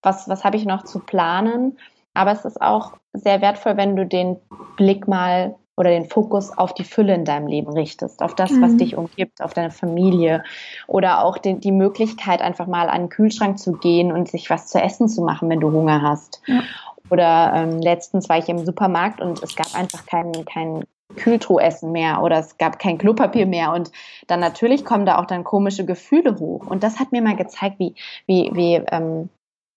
was, 0.03 0.29
was 0.29 0.45
habe 0.45 0.57
ich 0.57 0.65
noch 0.65 0.85
zu 0.85 1.01
planen. 1.01 1.79
Aber 2.15 2.33
es 2.33 2.45
ist 2.45 2.61
auch 2.61 2.93
sehr 3.13 3.41
wertvoll, 3.41 3.77
wenn 3.77 3.97
du 3.97 4.07
den 4.07 4.37
Blick 4.77 5.07
mal 5.07 5.55
oder 5.77 5.91
den 5.91 6.07
Fokus 6.07 6.57
auf 6.57 6.73
die 6.73 6.85
Fülle 6.85 7.15
in 7.15 7.25
deinem 7.25 7.47
Leben 7.47 7.73
richtest, 7.73 8.23
auf 8.23 8.35
das, 8.35 8.51
was 8.61 8.73
mhm. 8.73 8.79
dich 8.79 8.97
umgibt, 8.97 9.43
auf 9.43 9.53
deine 9.53 9.71
Familie 9.71 10.43
oder 10.87 11.23
auch 11.23 11.37
die, 11.37 11.61
die 11.61 11.73
Möglichkeit, 11.73 12.41
einfach 12.41 12.67
mal 12.67 12.89
an 12.89 13.03
den 13.03 13.09
Kühlschrank 13.11 13.59
zu 13.59 13.73
gehen 13.73 14.11
und 14.11 14.29
sich 14.29 14.49
was 14.49 14.69
zu 14.69 14.81
essen 14.81 15.09
zu 15.09 15.23
machen, 15.23 15.51
wenn 15.51 15.61
du 15.61 15.71
Hunger 15.71 16.01
hast. 16.01 16.41
Ja. 16.47 16.63
Oder 17.11 17.53
ähm, 17.55 17.79
letztens 17.79 18.29
war 18.29 18.39
ich 18.39 18.49
im 18.49 18.65
Supermarkt 18.65 19.21
und 19.21 19.43
es 19.43 19.55
gab 19.55 19.75
einfach 19.75 20.07
kein, 20.07 20.33
kein 20.47 20.85
Kühltruhessen 21.15 21.93
mehr 21.93 22.23
oder 22.23 22.39
es 22.39 22.59
gab 22.59 22.79
kein 22.79 22.99
Klopapier 22.99 23.47
mehr 23.47 23.73
und 23.73 23.93
dann 24.27 24.41
natürlich 24.41 24.85
kommen 24.85 25.07
da 25.07 25.19
auch 25.19 25.27
dann 25.27 25.45
komische 25.45 25.85
Gefühle 25.85 26.39
hoch. 26.39 26.67
Und 26.67 26.83
das 26.83 26.99
hat 26.99 27.13
mir 27.13 27.23
mal 27.23 27.37
gezeigt, 27.37 27.79
wie, 27.79 27.95
wie, 28.27 28.51
wie 28.55 28.75
ähm, 28.91 29.29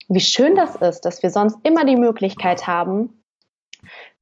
wie 0.10 0.20
schön 0.20 0.56
das 0.56 0.76
ist, 0.76 1.06
dass 1.06 1.24
wir 1.24 1.30
sonst 1.30 1.58
immer 1.64 1.86
die 1.86 1.96
Möglichkeit 1.96 2.68
haben, 2.68 3.24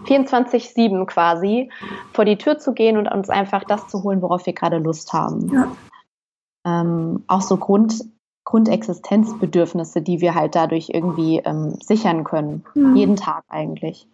24-7 0.03 1.05
quasi 1.05 1.71
vor 2.13 2.25
die 2.25 2.37
Tür 2.37 2.59
zu 2.59 2.73
gehen 2.73 2.97
und 2.97 3.07
uns 3.07 3.29
einfach 3.29 3.63
das 3.63 3.87
zu 3.87 4.03
holen, 4.03 4.21
worauf 4.21 4.45
wir 4.45 4.53
gerade 4.53 4.77
Lust 4.77 5.13
haben. 5.13 5.51
Ja. 5.51 5.71
Ähm, 6.65 7.23
auch 7.27 7.41
so 7.41 7.57
Grund, 7.57 8.03
Grundexistenzbedürfnisse, 8.43 10.01
die 10.01 10.21
wir 10.21 10.35
halt 10.35 10.55
dadurch 10.55 10.89
irgendwie 10.93 11.39
ähm, 11.39 11.75
sichern 11.81 12.23
können. 12.23 12.63
Mhm. 12.75 12.95
Jeden 12.95 13.15
Tag 13.15 13.43
eigentlich. 13.49 14.07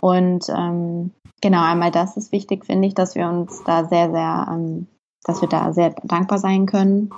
Und 0.00 0.46
ähm, 0.48 1.10
genau, 1.40 1.62
einmal 1.62 1.90
das 1.90 2.16
ist 2.16 2.32
wichtig, 2.32 2.64
finde 2.64 2.88
ich, 2.88 2.94
dass 2.94 3.14
wir 3.14 3.28
uns 3.28 3.62
da 3.64 3.84
sehr, 3.84 4.10
sehr, 4.10 4.46
ähm, 4.50 4.86
dass 5.24 5.40
wir 5.40 5.48
da 5.48 5.72
sehr 5.72 5.94
dankbar 6.04 6.38
sein 6.38 6.66
können. 6.66 7.10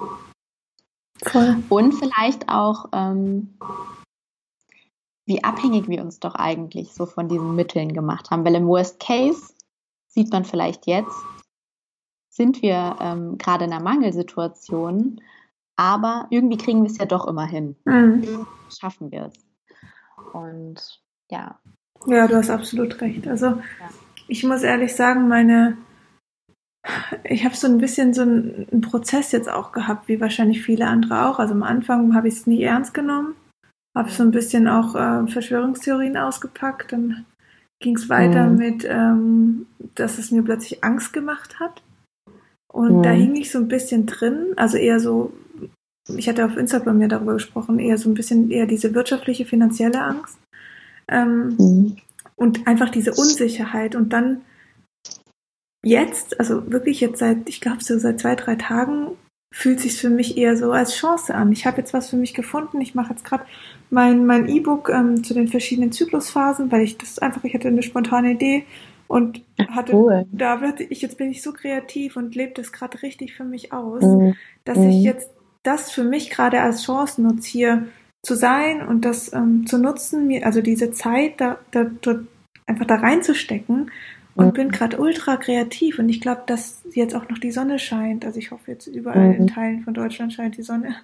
Voll. 1.24 1.62
Und 1.68 1.92
vielleicht 1.92 2.48
auch, 2.48 2.86
ähm, 2.92 3.54
wie 5.24 5.42
abhängig 5.42 5.88
wir 5.88 6.02
uns 6.02 6.20
doch 6.20 6.34
eigentlich 6.34 6.92
so 6.92 7.06
von 7.06 7.28
diesen 7.28 7.56
Mitteln 7.56 7.92
gemacht 7.92 8.30
haben. 8.30 8.44
Weil 8.44 8.54
im 8.54 8.68
Worst 8.68 9.00
Case 9.00 9.54
sieht 10.08 10.30
man 10.30 10.44
vielleicht 10.44 10.86
jetzt, 10.86 11.16
sind 12.28 12.62
wir 12.62 12.96
ähm, 13.00 13.38
gerade 13.38 13.64
in 13.64 13.72
einer 13.72 13.82
Mangelsituation, 13.82 15.20
aber 15.76 16.26
irgendwie 16.30 16.58
kriegen 16.58 16.82
wir 16.82 16.90
es 16.90 16.98
ja 16.98 17.06
doch 17.06 17.26
immer 17.26 17.46
hin. 17.46 17.76
Mhm. 17.84 18.46
Schaffen 18.68 19.10
wir 19.10 19.30
es. 19.32 19.46
Und 20.32 21.00
ja. 21.30 21.58
Ja, 22.06 22.26
du 22.26 22.36
hast 22.36 22.50
absolut 22.50 23.00
recht. 23.00 23.26
Also 23.26 23.46
ja. 23.46 23.62
ich 24.28 24.44
muss 24.44 24.62
ehrlich 24.62 24.94
sagen, 24.94 25.28
meine 25.28 25.76
ich 27.24 27.44
habe 27.44 27.56
so 27.56 27.66
ein 27.66 27.78
bisschen 27.78 28.14
so 28.14 28.22
einen, 28.22 28.80
Prozess 28.80 29.32
jetzt 29.32 29.48
auch 29.48 29.72
gehabt, 29.72 30.08
wie 30.08 30.20
wahrscheinlich 30.20 30.62
viele 30.62 30.86
andere 30.86 31.26
auch. 31.26 31.38
Also 31.38 31.54
am 31.54 31.62
Anfang 31.62 32.14
habe 32.14 32.28
ich 32.28 32.34
es 32.34 32.46
nie 32.46 32.62
ernst 32.62 32.94
genommen, 32.94 33.34
habe 33.96 34.10
so 34.10 34.22
ein 34.22 34.30
bisschen 34.30 34.68
auch 34.68 34.94
äh, 34.94 35.26
Verschwörungstheorien 35.26 36.16
ausgepackt. 36.16 36.92
Dann 36.92 37.24
ging 37.80 37.96
es 37.96 38.08
weiter 38.08 38.46
mhm. 38.46 38.56
mit, 38.56 38.86
ähm, 38.88 39.66
dass 39.94 40.18
es 40.18 40.30
mir 40.30 40.42
plötzlich 40.42 40.84
Angst 40.84 41.12
gemacht 41.12 41.60
hat. 41.60 41.82
Und 42.72 42.98
mhm. 42.98 43.02
da 43.02 43.10
hing 43.10 43.34
ich 43.36 43.50
so 43.50 43.58
ein 43.58 43.68
bisschen 43.68 44.06
drin, 44.06 44.52
also 44.56 44.76
eher 44.76 45.00
so, 45.00 45.32
ich 46.14 46.28
hatte 46.28 46.44
auf 46.44 46.56
Instagram 46.56 47.00
ja 47.00 47.08
darüber 47.08 47.34
gesprochen, 47.34 47.78
eher 47.78 47.98
so 47.98 48.08
ein 48.08 48.14
bisschen 48.14 48.50
eher 48.50 48.66
diese 48.66 48.94
wirtschaftliche, 48.94 49.44
finanzielle 49.44 50.02
Angst. 50.02 50.38
Ähm, 51.08 51.56
mhm. 51.58 51.96
Und 52.36 52.66
einfach 52.66 52.90
diese 52.90 53.12
Unsicherheit. 53.12 53.94
Und 53.94 54.12
dann 54.12 54.42
jetzt, 55.86 56.40
also 56.40 56.70
wirklich 56.70 57.00
jetzt 57.00 57.20
seit, 57.20 57.48
ich 57.48 57.60
glaube 57.60 57.82
so 57.82 57.98
seit 57.98 58.20
zwei, 58.20 58.34
drei 58.34 58.56
Tagen, 58.56 59.12
fühlt 59.52 59.80
sich 59.80 59.98
für 59.98 60.10
mich 60.10 60.36
eher 60.36 60.56
so 60.56 60.72
als 60.72 60.96
Chance 60.96 61.34
an. 61.34 61.52
Ich 61.52 61.64
habe 61.64 61.78
jetzt 61.78 61.94
was 61.94 62.10
für 62.10 62.16
mich 62.16 62.34
gefunden. 62.34 62.80
Ich 62.80 62.94
mache 62.94 63.10
jetzt 63.10 63.24
gerade 63.24 63.44
mein 63.90 64.26
mein 64.26 64.48
E-Book 64.48 64.90
ähm, 64.90 65.22
zu 65.22 65.32
den 65.32 65.48
verschiedenen 65.48 65.92
Zyklusphasen, 65.92 66.70
weil 66.72 66.82
ich 66.82 66.98
das 66.98 67.20
einfach, 67.20 67.44
ich 67.44 67.54
hatte 67.54 67.68
eine 67.68 67.82
spontane 67.82 68.32
Idee 68.32 68.64
und 69.06 69.42
hatte, 69.70 69.94
cool. 69.94 70.26
da 70.32 70.60
wird 70.60 70.80
ich 70.80 71.00
jetzt 71.00 71.16
bin 71.16 71.30
ich 71.30 71.42
so 71.42 71.52
kreativ 71.52 72.16
und 72.16 72.34
lebe 72.34 72.54
das 72.54 72.72
gerade 72.72 73.00
richtig 73.02 73.34
für 73.34 73.44
mich 73.44 73.72
aus, 73.72 74.02
mhm. 74.02 74.34
dass 74.64 74.78
ich 74.78 74.96
mhm. 74.96 75.02
jetzt 75.02 75.30
das 75.62 75.92
für 75.92 76.04
mich 76.04 76.30
gerade 76.30 76.60
als 76.60 76.84
Chance 76.84 77.22
nutze, 77.22 77.48
hier 77.48 77.86
zu 78.24 78.34
sein 78.34 78.86
und 78.86 79.04
das 79.04 79.32
ähm, 79.32 79.66
zu 79.66 79.78
nutzen, 79.78 80.26
mir 80.26 80.44
also 80.44 80.60
diese 80.60 80.90
Zeit 80.90 81.40
da, 81.40 81.58
da 81.70 81.84
dort 82.02 82.26
einfach 82.66 82.86
da 82.86 82.96
reinzustecken 82.96 83.92
und 84.36 84.48
mhm. 84.48 84.52
bin 84.52 84.70
gerade 84.70 84.98
ultra 84.98 85.36
kreativ 85.36 85.98
und 85.98 86.08
ich 86.10 86.20
glaube, 86.20 86.42
dass 86.46 86.82
jetzt 86.92 87.14
auch 87.14 87.28
noch 87.28 87.38
die 87.38 87.50
Sonne 87.50 87.78
scheint. 87.78 88.24
Also 88.24 88.38
ich 88.38 88.50
hoffe 88.50 88.70
jetzt 88.70 88.86
überall 88.86 89.30
mhm. 89.30 89.34
in 89.34 89.46
Teilen 89.46 89.82
von 89.82 89.94
Deutschland 89.94 90.32
scheint 90.32 90.58
die 90.58 90.62
Sonne. 90.62 90.94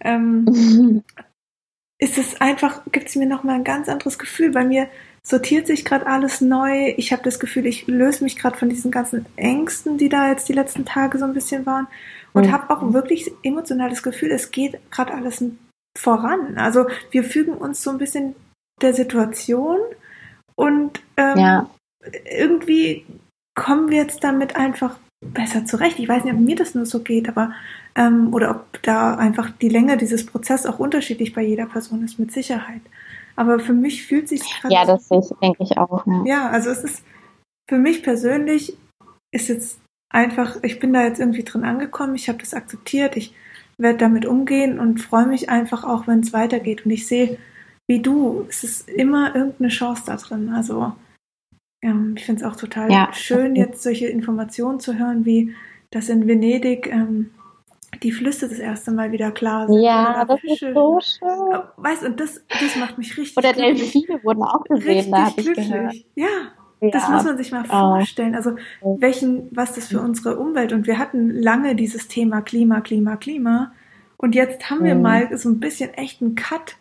Ähm, 0.00 0.44
mhm. 0.44 1.04
Ist 2.02 2.16
es 2.16 2.40
einfach, 2.40 2.80
gibt 2.90 3.08
es 3.08 3.16
mir 3.16 3.26
nochmal 3.26 3.56
ein 3.56 3.64
ganz 3.64 3.86
anderes 3.90 4.18
Gefühl. 4.18 4.52
Bei 4.52 4.64
mir 4.64 4.88
sortiert 5.22 5.66
sich 5.66 5.84
gerade 5.84 6.06
alles 6.06 6.40
neu. 6.40 6.94
Ich 6.96 7.12
habe 7.12 7.22
das 7.22 7.38
Gefühl, 7.38 7.66
ich 7.66 7.86
löse 7.86 8.24
mich 8.24 8.36
gerade 8.36 8.56
von 8.56 8.70
diesen 8.70 8.90
ganzen 8.90 9.26
Ängsten, 9.36 9.98
die 9.98 10.08
da 10.08 10.30
jetzt 10.30 10.48
die 10.48 10.54
letzten 10.54 10.86
Tage 10.86 11.18
so 11.18 11.26
ein 11.26 11.34
bisschen 11.34 11.66
waren. 11.66 11.86
Und 12.32 12.46
mhm. 12.46 12.52
habe 12.52 12.70
auch 12.70 12.94
wirklich 12.94 13.30
emotional 13.42 13.90
das 13.90 14.02
Gefühl, 14.02 14.30
es 14.30 14.50
geht 14.50 14.80
gerade 14.90 15.12
alles 15.12 15.44
voran. 15.98 16.56
Also 16.56 16.86
wir 17.10 17.24
fügen 17.24 17.52
uns 17.52 17.82
so 17.82 17.90
ein 17.90 17.98
bisschen 17.98 18.34
der 18.80 18.94
Situation 18.94 19.76
und 20.54 21.02
ähm, 21.18 21.36
ja 21.36 21.70
irgendwie 22.24 23.04
kommen 23.54 23.90
wir 23.90 23.98
jetzt 23.98 24.24
damit 24.24 24.56
einfach 24.56 24.98
besser 25.20 25.66
zurecht. 25.66 25.98
Ich 25.98 26.08
weiß 26.08 26.24
nicht, 26.24 26.34
ob 26.34 26.40
mir 26.40 26.56
das 26.56 26.74
nur 26.74 26.86
so 26.86 27.00
geht, 27.00 27.28
aber 27.28 27.52
ähm, 27.94 28.32
oder 28.32 28.50
ob 28.50 28.82
da 28.82 29.16
einfach 29.16 29.50
die 29.50 29.68
Länge 29.68 29.96
dieses 29.96 30.24
Prozesses 30.24 30.66
auch 30.66 30.78
unterschiedlich 30.78 31.34
bei 31.34 31.42
jeder 31.42 31.66
Person 31.66 32.04
ist, 32.04 32.18
mit 32.18 32.32
Sicherheit. 32.32 32.80
Aber 33.36 33.58
für 33.58 33.72
mich 33.72 34.06
fühlt 34.06 34.28
sich 34.28 34.40
gerade. 34.60 34.74
Ja, 34.74 34.84
das 34.84 35.08
sehe 35.08 35.20
ich, 35.20 35.28
denke 35.42 35.62
ich 35.62 35.76
auch. 35.76 36.06
Ja. 36.06 36.22
ja, 36.24 36.50
also 36.50 36.70
es 36.70 36.84
ist 36.84 37.04
für 37.68 37.78
mich 37.78 38.02
persönlich 38.02 38.76
ist 39.32 39.48
jetzt 39.48 39.78
einfach, 40.08 40.56
ich 40.62 40.80
bin 40.80 40.92
da 40.92 41.04
jetzt 41.04 41.20
irgendwie 41.20 41.44
drin 41.44 41.64
angekommen, 41.64 42.16
ich 42.16 42.28
habe 42.28 42.38
das 42.38 42.54
akzeptiert, 42.54 43.16
ich 43.16 43.34
werde 43.78 43.98
damit 43.98 44.26
umgehen 44.26 44.78
und 44.78 45.00
freue 45.00 45.26
mich 45.26 45.48
einfach 45.48 45.84
auch, 45.84 46.06
wenn 46.06 46.20
es 46.20 46.32
weitergeht. 46.32 46.84
Und 46.84 46.90
ich 46.90 47.06
sehe, 47.06 47.38
wie 47.88 48.00
du, 48.00 48.44
es 48.48 48.64
ist 48.64 48.88
immer 48.88 49.34
irgendeine 49.34 49.68
Chance 49.68 50.02
da 50.06 50.16
drin. 50.16 50.50
Also 50.50 50.92
ähm, 51.82 52.14
ich 52.16 52.24
finde 52.24 52.44
es 52.44 52.50
auch 52.50 52.56
total 52.56 52.90
ja. 52.90 53.10
schön, 53.12 53.56
jetzt 53.56 53.82
solche 53.82 54.06
Informationen 54.06 54.80
zu 54.80 54.98
hören, 54.98 55.24
wie 55.24 55.54
dass 55.90 56.08
in 56.08 56.26
Venedig 56.28 56.86
ähm, 56.86 57.30
die 58.02 58.12
Flüsse 58.12 58.48
das 58.48 58.58
erste 58.58 58.92
Mal 58.92 59.12
wieder 59.12 59.32
klar 59.32 59.66
sind. 59.66 59.82
Ja, 59.82 60.24
das 60.24 60.40
Fische. 60.40 60.68
ist 60.68 60.74
so 60.74 61.00
schön. 61.00 61.28
Äh, 61.52 61.58
weißt 61.76 62.04
und 62.04 62.20
das, 62.20 62.40
das 62.48 62.76
macht 62.76 62.98
mich 62.98 63.16
richtig 63.16 63.36
Oder 63.36 63.52
glücklich. 63.52 63.92
Delfine 63.92 64.22
wurden 64.22 64.42
auch 64.42 64.64
gesehen, 64.64 64.88
richtig 64.88 65.10
da 65.10 65.24
habe 65.26 65.40
ich 65.40 65.52
gehört. 65.52 65.94
Ja, 66.14 66.26
ja, 66.80 66.90
das 66.90 67.08
muss 67.08 67.24
man 67.24 67.36
sich 67.36 67.52
mal 67.52 67.64
vorstellen. 67.64 68.34
Also 68.34 68.56
welchen, 68.82 69.48
was 69.50 69.74
das 69.74 69.88
für 69.88 70.00
unsere 70.00 70.38
Umwelt 70.38 70.72
und 70.72 70.86
wir 70.86 70.98
hatten 70.98 71.30
lange 71.30 71.74
dieses 71.74 72.08
Thema 72.08 72.40
Klima, 72.40 72.80
Klima, 72.80 73.16
Klima 73.16 73.72
und 74.16 74.34
jetzt 74.34 74.70
haben 74.70 74.84
wir 74.84 74.94
mhm. 74.94 75.02
mal 75.02 75.38
so 75.38 75.48
ein 75.48 75.60
bisschen 75.60 75.92
echten 75.94 76.36
Cut 76.36 76.76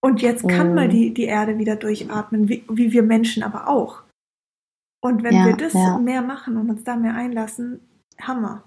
und 0.00 0.22
jetzt 0.22 0.48
kann 0.48 0.70
mhm. 0.70 0.74
mal 0.74 0.88
die 0.88 1.12
die 1.12 1.24
Erde 1.24 1.58
wieder 1.58 1.76
durchatmen, 1.76 2.48
wie, 2.48 2.64
wie 2.70 2.92
wir 2.92 3.02
Menschen 3.02 3.42
aber 3.42 3.68
auch. 3.68 4.02
Und 5.00 5.22
wenn 5.22 5.34
ja, 5.34 5.46
wir 5.46 5.56
das 5.56 5.72
ja. 5.72 5.98
mehr 5.98 6.22
machen 6.22 6.56
und 6.56 6.70
uns 6.70 6.84
da 6.84 6.96
mehr 6.96 7.14
einlassen, 7.14 7.80
Hammer. 8.20 8.64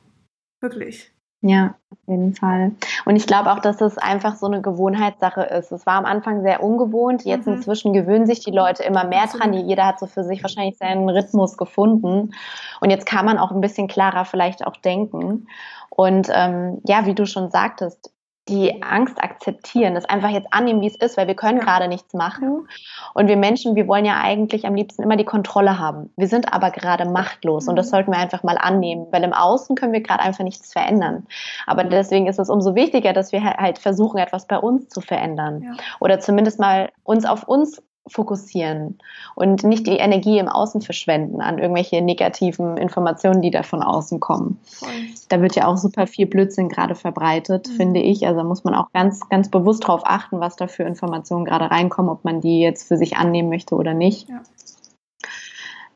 Wirklich. 0.61 1.13
Ja, 1.45 1.75
auf 1.91 1.97
jeden 2.07 2.33
Fall. 2.33 2.71
Und 3.03 3.17
ich 3.17 3.27
glaube 3.27 3.51
auch, 3.51 3.59
dass 3.59 3.81
es 3.81 3.97
einfach 3.97 4.37
so 4.37 4.45
eine 4.45 4.61
Gewohnheitssache 4.61 5.41
ist. 5.41 5.73
Es 5.73 5.85
war 5.85 5.95
am 5.95 6.05
Anfang 6.05 6.41
sehr 6.41 6.63
ungewohnt. 6.63 7.25
Jetzt 7.25 7.47
mhm. 7.47 7.55
inzwischen 7.55 7.91
gewöhnen 7.91 8.25
sich 8.25 8.39
die 8.39 8.51
Leute 8.51 8.83
immer 8.83 9.03
mehr 9.03 9.27
dran. 9.27 9.53
Jeder 9.53 9.85
hat 9.85 9.99
so 9.99 10.05
für 10.05 10.23
sich 10.23 10.41
wahrscheinlich 10.41 10.77
seinen 10.77 11.09
Rhythmus 11.09 11.57
gefunden. 11.57 12.33
Und 12.79 12.89
jetzt 12.91 13.05
kann 13.05 13.25
man 13.25 13.37
auch 13.37 13.51
ein 13.51 13.59
bisschen 13.59 13.89
klarer 13.89 14.23
vielleicht 14.23 14.65
auch 14.65 14.77
denken. 14.77 15.47
Und 15.89 16.29
ähm, 16.33 16.79
ja, 16.85 17.05
wie 17.05 17.13
du 17.13 17.25
schon 17.25 17.51
sagtest, 17.51 18.12
die 18.49 18.83
Angst 18.83 19.23
akzeptieren, 19.23 19.95
das 19.95 20.05
einfach 20.05 20.29
jetzt 20.29 20.47
annehmen, 20.51 20.81
wie 20.81 20.87
es 20.87 20.95
ist, 20.95 21.15
weil 21.15 21.27
wir 21.27 21.35
können 21.35 21.59
gerade 21.59 21.87
nichts 21.87 22.13
machen. 22.13 22.67
Und 23.13 23.27
wir 23.27 23.37
Menschen, 23.37 23.75
wir 23.75 23.87
wollen 23.87 24.03
ja 24.03 24.19
eigentlich 24.21 24.65
am 24.65 24.75
liebsten 24.75 25.03
immer 25.03 25.15
die 25.15 25.23
Kontrolle 25.23 25.79
haben. 25.79 26.11
Wir 26.17 26.27
sind 26.27 26.53
aber 26.53 26.71
gerade 26.71 27.05
machtlos 27.05 27.67
und 27.67 27.77
das 27.77 27.87
mhm. 27.87 27.91
sollten 27.91 28.11
wir 28.11 28.19
einfach 28.19 28.43
mal 28.43 28.57
annehmen, 28.57 29.07
weil 29.11 29.23
im 29.23 29.33
Außen 29.33 29.75
können 29.75 29.93
wir 29.93 30.01
gerade 30.01 30.23
einfach 30.23 30.43
nichts 30.43 30.73
verändern. 30.73 31.25
Aber 31.65 31.85
deswegen 31.85 32.27
ist 32.27 32.39
es 32.39 32.49
umso 32.49 32.75
wichtiger, 32.75 33.13
dass 33.13 33.31
wir 33.31 33.43
halt 33.43 33.79
versuchen, 33.79 34.17
etwas 34.17 34.45
bei 34.45 34.57
uns 34.57 34.89
zu 34.89 34.99
verändern. 34.99 35.63
Ja. 35.63 35.71
Oder 36.01 36.19
zumindest 36.19 36.59
mal 36.59 36.91
uns 37.03 37.25
auf 37.25 37.43
uns 37.43 37.81
fokussieren 38.07 38.97
und 39.35 39.63
nicht 39.63 39.87
die 39.87 39.97
Energie 39.97 40.37
im 40.37 40.49
Außen 40.49 40.81
verschwenden 40.81 41.41
an 41.41 41.57
irgendwelche 41.57 42.01
negativen 42.01 42.77
Informationen, 42.77 43.41
die 43.41 43.51
da 43.51 43.63
von 43.63 43.81
außen 43.81 44.19
kommen. 44.19 44.59
Voll. 44.65 44.89
Da 45.29 45.41
wird 45.41 45.55
ja 45.55 45.67
auch 45.67 45.77
super 45.77 46.05
viel 46.05 46.25
Blödsinn 46.25 46.67
gerade 46.67 46.95
verbreitet, 46.95 47.69
mhm. 47.69 47.75
finde 47.75 47.99
ich. 48.01 48.27
Also 48.27 48.43
muss 48.43 48.63
man 48.63 48.75
auch 48.75 48.91
ganz, 48.91 49.27
ganz 49.29 49.49
bewusst 49.49 49.83
darauf 49.83 50.01
achten, 50.05 50.39
was 50.39 50.55
da 50.57 50.67
für 50.67 50.83
Informationen 50.83 51.45
gerade 51.45 51.71
reinkommen, 51.71 52.11
ob 52.11 52.25
man 52.25 52.41
die 52.41 52.59
jetzt 52.59 52.87
für 52.87 52.97
sich 52.97 53.15
annehmen 53.15 53.49
möchte 53.49 53.75
oder 53.75 53.93
nicht. 53.93 54.27
Ja. 54.27 54.41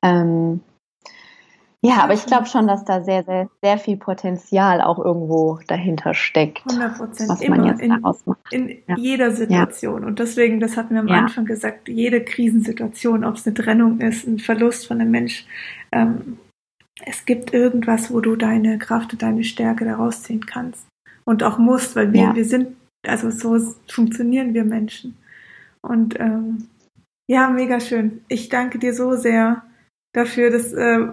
Ähm, 0.02 0.62
ja, 1.84 2.04
aber 2.04 2.14
ich 2.14 2.26
glaube 2.26 2.48
schon, 2.48 2.68
dass 2.68 2.86
da 2.86 3.04
sehr, 3.04 3.24
sehr, 3.24 3.50
sehr 3.62 3.78
viel 3.78 3.98
Potenzial 3.98 4.82
auch 4.82 4.98
irgendwo 4.98 5.60
dahinter 5.68 6.14
steckt. 6.16 6.64
100 6.68 6.98
Prozent. 6.98 7.30
Was 7.30 7.48
man 7.48 7.66
jetzt 7.66 7.82
in, 7.82 7.90
daraus 7.92 8.26
macht. 8.26 8.52
In 8.52 8.70
ja. 8.88 8.98
jeder 8.98 9.32
Situation. 9.32 10.02
Ja. 10.02 10.08
Und 10.08 10.20
deswegen, 10.20 10.60
das 10.60 10.76
hatten 10.76 10.96
wir 10.96 11.02
am 11.02 11.08
ja. 11.08 11.20
Anfang 11.20 11.46
gesagt, 11.46 11.88
jede 11.88 12.24
Krisensituation, 12.24 13.24
ob 13.24 13.36
es 13.36 13.46
eine 13.46 13.54
Trennung 13.54 14.00
ist, 14.00 14.28
ein 14.28 14.40
Verlust 14.40 14.88
von 14.88 15.00
einem 15.00 15.12
Mensch, 15.12 15.46
ähm, 15.92 16.40
es 17.06 17.26
gibt 17.26 17.54
irgendwas, 17.54 18.12
wo 18.12 18.22
du 18.22 18.36
deine 18.36 18.80
Kraft 18.80 19.14
und 19.14 19.22
deine 19.22 19.44
Stärke 19.44 19.86
daraus 19.86 20.24
ziehen 20.24 20.46
kannst. 20.46 20.88
Und 21.26 21.44
auch 21.44 21.60
musst, 21.60 21.96
weil 21.96 22.12
wir, 22.12 22.34
wir 22.34 22.46
sind, 22.46 22.76
also 23.06 23.30
so 23.30 23.60
funktionieren 23.88 24.56
wir 24.56 24.64
Menschen. 24.64 25.16
Und 25.82 26.20
ähm, 26.20 26.70
ja, 27.30 27.50
mega 27.50 27.80
schön. 27.80 28.22
Ich 28.30 28.50
danke 28.50 28.80
dir 28.80 28.94
so 28.94 29.16
sehr 29.16 29.64
dafür, 30.14 30.50
dass 30.50 30.74
äh, 30.74 31.08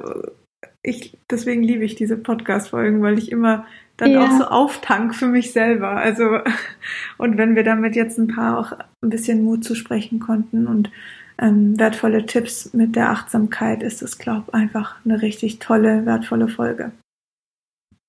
ich, 0.85 1.17
deswegen 1.31 1.63
liebe 1.63 1.85
ich 1.85 1.97
diese 1.97 2.17
Podcast-Folgen, 2.17 3.03
weil 3.03 3.19
ich 3.19 3.33
immer 3.33 3.67
dann 3.97 4.11
ja. 4.11 4.25
auch 4.25 4.31
so 4.31 4.45
auftank 4.45 5.15
für 5.15 5.27
mich 5.27 5.53
selber. 5.53 5.91
Also, 5.91 6.41
und 7.19 7.39
wenn 7.39 7.57
wir 7.57 7.65
damit 7.65 7.97
jetzt 7.97 8.19
ein 8.19 8.29
paar 8.29 8.59
auch 8.59 8.73
ein 9.03 9.11
bisschen 9.11 9.43
Mut 9.43 9.65
zu 9.65 9.75
sprechen 9.75 10.21
konnten 10.21 10.67
und 10.67 10.91
ähm, 11.39 11.79
wertvolle 11.79 12.27
Tipps 12.27 12.75
mit 12.75 12.95
der 12.95 13.11
Achtsamkeit, 13.11 13.83
ist 13.83 14.03
es, 14.03 14.19
glaube 14.19 14.45
ich, 14.49 14.55
einfach 14.55 14.97
eine 15.05 15.23
richtig 15.23 15.59
tolle, 15.59 16.07
wertvolle 16.07 16.49
Folge. 16.49 16.93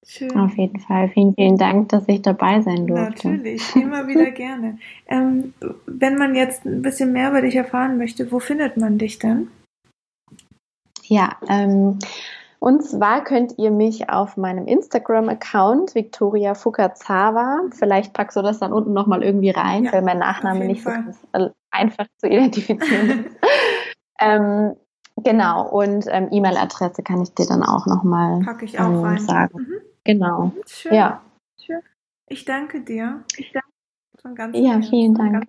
Schön. 0.08 0.32
Auf 0.38 0.56
jeden 0.56 0.80
Fall. 0.80 1.10
Vielen, 1.10 1.34
vielen 1.34 1.58
Dank, 1.58 1.90
dass 1.90 2.08
ich 2.08 2.22
dabei 2.22 2.62
sein 2.62 2.86
durfte. 2.86 3.30
Natürlich, 3.30 3.76
immer 3.76 4.06
wieder 4.08 4.30
gerne. 4.32 4.78
Ähm, 5.08 5.54
wenn 5.88 6.18
man 6.18 6.36
jetzt 6.36 6.66
ein 6.66 6.84
bisschen 6.84 7.14
mehr 7.14 7.30
über 7.30 7.42
dich 7.42 7.56
erfahren 7.56 7.98
möchte, 7.98 8.32
wo 8.32 8.40
findet 8.40 8.78
man 8.78 9.00
dich 9.00 9.18
denn? 9.18 9.48
Ja, 11.08 11.38
ähm, 11.48 12.00
und 12.66 12.82
zwar 12.82 13.24
könnt 13.24 13.60
ihr 13.60 13.70
mich 13.70 14.10
auf 14.10 14.38
meinem 14.38 14.66
Instagram-Account 14.66 15.94
Victoria 15.94 16.56
Fukazawa, 16.56 17.62
vielleicht 17.70 18.14
packst 18.14 18.36
du 18.38 18.42
das 18.42 18.58
dann 18.58 18.74
unten 18.74 18.92
nochmal 18.92 19.22
irgendwie 19.22 19.52
rein, 19.52 19.84
ja, 19.84 19.94
weil 19.94 20.02
mein 20.02 20.18
Nachname 20.18 20.66
nicht 20.66 20.82
so 20.82 20.90
einfach 21.70 22.08
zu 22.18 22.28
identifizieren 22.28 23.26
ist. 23.26 23.36
ähm, 24.20 24.76
genau, 25.18 25.70
und 25.70 26.08
ähm, 26.10 26.30
E-Mail-Adresse 26.32 27.04
kann 27.04 27.22
ich 27.22 27.36
dir 27.36 27.46
dann 27.46 27.62
auch 27.62 27.86
nochmal 27.86 28.42
ähm, 28.60 29.18
sagen. 29.20 29.60
Mhm. 29.60 29.82
Genau. 30.04 30.52
Schön. 30.66 30.96
Ja. 30.96 31.22
Schön. 31.64 31.82
Ich 32.26 32.46
danke 32.46 32.82
dir. 32.82 33.24
Ich 33.38 33.52
danke 33.52 33.70
von 34.24 34.34
ganzem 34.34 34.66
Ja, 34.66 34.82
vielen 34.82 35.14
Dank. 35.14 35.46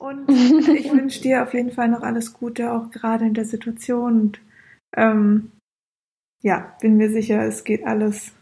Und 0.00 0.28
ich 0.28 0.92
wünsche 0.92 1.22
dir 1.22 1.44
auf 1.44 1.54
jeden 1.54 1.70
Fall 1.70 1.86
noch 1.86 2.02
alles 2.02 2.32
Gute, 2.32 2.72
auch 2.72 2.90
gerade 2.90 3.26
in 3.26 3.34
der 3.34 3.44
Situation. 3.44 4.20
Und 4.20 4.40
ähm, 4.96 5.52
ja, 6.44 6.74
bin 6.80 6.98
mir 6.98 7.10
sicher, 7.10 7.42
es 7.42 7.64
geht 7.64 7.86
alles 7.86 8.32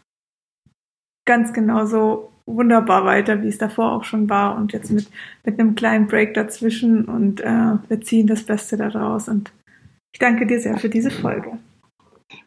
ganz 1.25 1.53
genauso 1.53 2.31
wunderbar 2.45 3.05
weiter, 3.05 3.41
wie 3.41 3.47
es 3.47 3.57
davor 3.57 3.93
auch 3.93 4.03
schon 4.03 4.29
war 4.29 4.57
und 4.57 4.73
jetzt 4.73 4.91
mit, 4.91 5.07
mit 5.45 5.57
einem 5.57 5.75
kleinen 5.75 6.07
Break 6.07 6.33
dazwischen 6.33 7.05
und 7.05 7.39
äh, 7.39 7.77
wir 7.87 8.01
ziehen 8.01 8.27
das 8.27 8.43
Beste 8.43 8.75
daraus 8.75 9.29
und 9.29 9.53
ich 10.13 10.19
danke 10.19 10.45
dir 10.45 10.59
sehr 10.59 10.77
für 10.77 10.89
diese 10.89 11.09
Folge. 11.09 11.57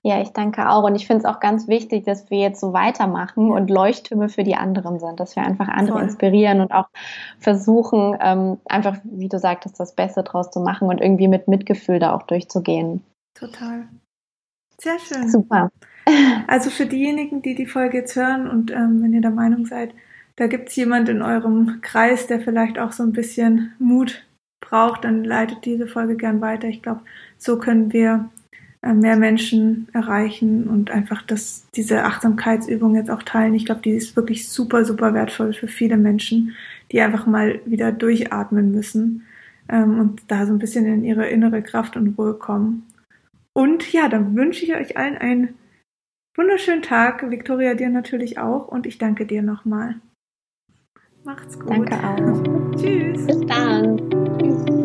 Ja, 0.03 0.21
ich 0.21 0.31
danke 0.31 0.69
auch. 0.69 0.85
Und 0.85 0.95
ich 0.95 1.07
finde 1.07 1.21
es 1.21 1.25
auch 1.25 1.41
ganz 1.41 1.69
wichtig, 1.69 2.05
dass 2.05 2.31
wir 2.31 2.39
jetzt 2.39 2.61
so 2.61 2.73
weitermachen 2.73 3.51
und 3.51 3.71
Leuchttürme 3.71 4.29
für 4.29 4.45
die 4.45 4.55
anderen 4.55 5.01
sind, 5.01 5.19
dass 5.19 5.37
wir 5.37 5.45
einfach 5.45 5.69
andere 5.69 5.99
Toll. 5.99 6.03
inspirieren 6.03 6.61
und 6.61 6.73
auch 6.73 6.89
versuchen, 7.39 8.17
ähm, 8.21 8.59
einfach, 8.67 8.99
wie 9.05 9.29
du 9.29 9.39
sagtest, 9.39 9.81
das 9.81 9.95
Beste 9.95 10.23
draus 10.23 10.51
zu 10.51 10.61
machen 10.61 10.89
und 10.89 11.01
irgendwie 11.01 11.29
mit 11.29 11.49
Mitgefühl 11.49 11.99
da 11.99 12.15
auch 12.15 12.23
durchzugehen. 12.23 13.03
Total. 13.35 13.89
Sehr 14.79 14.99
schön. 14.99 15.29
Super. 15.29 15.71
Also 16.47 16.71
für 16.71 16.87
diejenigen, 16.87 17.43
die 17.43 17.57
die 17.57 17.67
Folge 17.67 17.99
jetzt 17.99 18.15
hören 18.15 18.49
und 18.49 18.71
ähm, 18.71 19.03
wenn 19.03 19.13
ihr 19.13 19.21
der 19.21 19.33
Meinung 19.33 19.67
seid, 19.67 19.93
da 20.37 20.47
gibt 20.47 20.69
es 20.69 20.77
jemand 20.77 21.09
in 21.09 21.23
eurem 21.23 21.81
Kreis, 21.81 22.27
der 22.27 22.41
vielleicht 22.41 22.79
auch 22.79 22.93
so 22.93 23.03
ein 23.03 23.13
bisschen 23.13 23.73
Mut 23.79 24.25
braucht, 24.61 25.05
dann 25.05 25.25
leitet 25.25 25.65
diese 25.65 25.87
Folge 25.87 26.17
gern 26.17 26.41
weiter. 26.41 26.69
Ich 26.69 26.83
glaube, 26.83 27.01
so 27.39 27.59
können 27.59 27.93
wir 27.93 28.29
äh, 28.83 28.93
mehr 28.93 29.17
Menschen 29.17 29.89
erreichen 29.93 30.69
und 30.69 30.91
einfach 30.91 31.23
das, 31.23 31.67
diese 31.75 32.05
Achtsamkeitsübung 32.05 32.95
jetzt 32.95 33.11
auch 33.11 33.23
teilen. 33.23 33.55
Ich 33.55 33.67
glaube, 33.67 33.81
die 33.83 33.91
ist 33.91 34.15
wirklich 34.15 34.49
super, 34.49 34.85
super 34.85 35.15
wertvoll 35.15 35.55
für 35.55 35.69
viele 35.69 35.97
Menschen, 35.97 36.55
die 36.93 37.01
einfach 37.01 37.27
mal 37.27 37.61
wieder 37.65 37.91
durchatmen 37.91 38.71
müssen 38.71 39.25
ähm, 39.69 39.99
und 39.99 40.23
da 40.29 40.47
so 40.47 40.53
ein 40.53 40.59
bisschen 40.59 40.87
in 40.87 41.05
ihre 41.05 41.27
innere 41.29 41.63
Kraft 41.63 41.97
und 41.97 42.17
Ruhe 42.19 42.35
kommen. 42.35 42.85
Und 43.57 43.91
ja, 43.91 44.11
dann 44.11 44.37
wünsche 44.37 44.67
ich 44.67 44.75
euch 44.75 44.99
allen 44.99 45.17
einen 45.17 45.55
wunderschönen 46.37 46.83
Tag. 46.83 47.31
Victoria, 47.31 47.73
dir 47.73 47.89
natürlich 47.89 48.39
auch. 48.39 48.69
Und 48.69 48.85
ich 48.85 48.99
danke 48.99 49.25
dir 49.25 49.41
nochmal. 49.41 49.95
Macht's 51.25 51.59
gut. 51.59 51.71
Danke 51.71 51.97
auch. 51.97 52.73
Tschüss. 52.77 53.27
Bis 53.27 53.41
dann. 53.47 53.97
Tschüss. 54.39 54.76